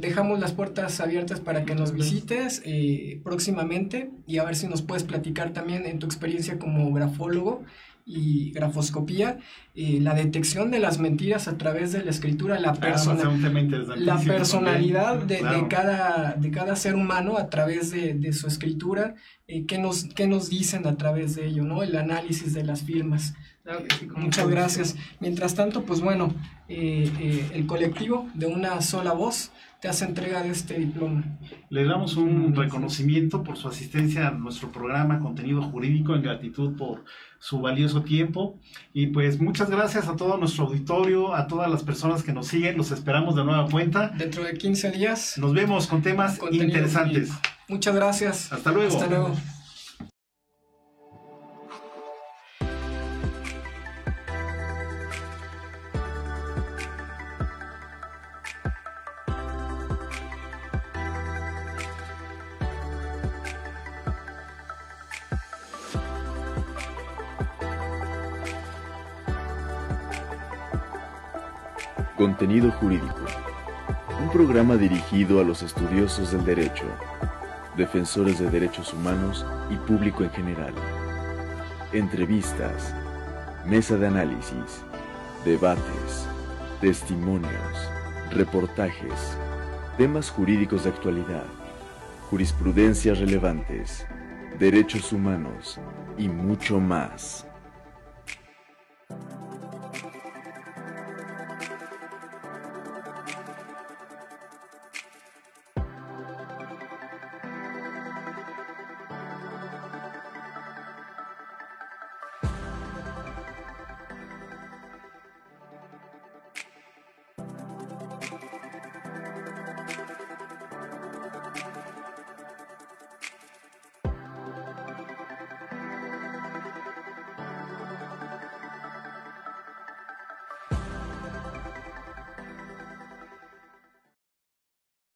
dejamos 0.00 0.40
las 0.40 0.52
puertas 0.52 0.98
abiertas 0.98 1.38
para 1.38 1.64
que 1.64 1.76
nos 1.76 1.92
visites 1.92 2.60
eh, 2.64 3.20
próximamente 3.22 4.10
y 4.26 4.38
a 4.38 4.44
ver 4.44 4.56
si 4.56 4.66
nos 4.66 4.82
puedes 4.82 5.04
platicar 5.04 5.52
también 5.52 5.86
en 5.86 6.00
tu 6.00 6.06
experiencia 6.06 6.58
como 6.58 6.92
grafólogo 6.92 7.62
y 8.06 8.50
grafoscopía, 8.50 9.38
eh, 9.74 9.98
la 10.00 10.14
detección 10.14 10.70
de 10.70 10.78
las 10.78 10.98
mentiras 10.98 11.48
a 11.48 11.56
través 11.56 11.92
de 11.92 12.04
la 12.04 12.10
escritura, 12.10 12.58
la, 12.60 12.72
la 13.96 14.18
personalidad 14.20 15.22
de, 15.22 15.66
cada, 15.70 16.34
de 16.34 16.50
cada 16.50 16.76
ser 16.76 16.96
humano 16.96 17.38
a 17.38 17.48
través 17.48 17.90
de, 17.90 18.32
su 18.32 18.46
escritura, 18.46 19.14
eh, 19.48 19.64
qué, 19.66 19.78
nos, 19.78 20.04
qué 20.04 20.26
nos 20.26 20.50
dicen 20.50 20.86
a 20.86 20.96
través 20.96 21.34
de 21.34 21.46
ello, 21.46 21.64
¿no? 21.64 21.82
el 21.82 21.96
análisis 21.96 22.52
de 22.52 22.64
las 22.64 22.82
firmas. 22.82 23.34
Muchas 24.14 24.48
gracias. 24.48 24.96
Mientras 25.20 25.54
tanto, 25.54 25.84
pues 25.84 26.02
bueno, 26.02 26.34
eh, 26.68 27.48
el 27.54 27.66
colectivo 27.66 28.28
de 28.34 28.46
una 28.46 28.82
sola 28.82 29.12
voz 29.12 29.50
te 29.84 29.90
hace 29.90 30.06
entrega 30.06 30.42
de 30.42 30.48
este 30.48 30.78
diploma. 30.78 31.22
Le 31.68 31.84
damos 31.84 32.16
un 32.16 32.56
reconocimiento 32.56 33.42
por 33.42 33.58
su 33.58 33.68
asistencia 33.68 34.28
a 34.28 34.30
nuestro 34.30 34.72
programa 34.72 35.20
Contenido 35.20 35.60
Jurídico 35.60 36.14
en 36.14 36.22
gratitud 36.22 36.74
por 36.74 37.04
su 37.38 37.60
valioso 37.60 38.02
tiempo. 38.02 38.58
Y 38.94 39.08
pues 39.08 39.38
muchas 39.38 39.68
gracias 39.68 40.08
a 40.08 40.16
todo 40.16 40.38
nuestro 40.38 40.64
auditorio, 40.64 41.34
a 41.34 41.46
todas 41.46 41.70
las 41.70 41.82
personas 41.82 42.22
que 42.22 42.32
nos 42.32 42.46
siguen. 42.46 42.78
Los 42.78 42.92
esperamos 42.92 43.36
de 43.36 43.44
nueva 43.44 43.68
cuenta. 43.68 44.08
Dentro 44.16 44.42
de 44.42 44.56
15 44.56 44.90
días. 44.90 45.36
Nos 45.36 45.52
vemos 45.52 45.86
con 45.86 46.00
temas 46.00 46.40
interesantes. 46.50 47.30
Muchas 47.68 47.94
gracias. 47.94 48.50
Hasta 48.54 48.72
luego. 48.72 48.96
Hasta 48.96 49.06
luego. 49.06 49.34
Contenido 72.24 72.70
Jurídico. 72.70 73.20
Un 74.22 74.30
programa 74.30 74.76
dirigido 74.76 75.42
a 75.42 75.44
los 75.44 75.62
estudiosos 75.62 76.32
del 76.32 76.42
derecho, 76.46 76.86
defensores 77.76 78.38
de 78.38 78.48
derechos 78.48 78.94
humanos 78.94 79.44
y 79.68 79.76
público 79.76 80.24
en 80.24 80.30
general. 80.30 80.72
Entrevistas, 81.92 82.94
mesa 83.66 83.98
de 83.98 84.06
análisis, 84.06 84.82
debates, 85.44 86.26
testimonios, 86.80 87.90
reportajes, 88.30 89.36
temas 89.98 90.30
jurídicos 90.30 90.84
de 90.84 90.90
actualidad, 90.92 91.44
jurisprudencias 92.30 93.18
relevantes, 93.18 94.06
derechos 94.58 95.12
humanos 95.12 95.78
y 96.16 96.30
mucho 96.30 96.80
más. 96.80 97.43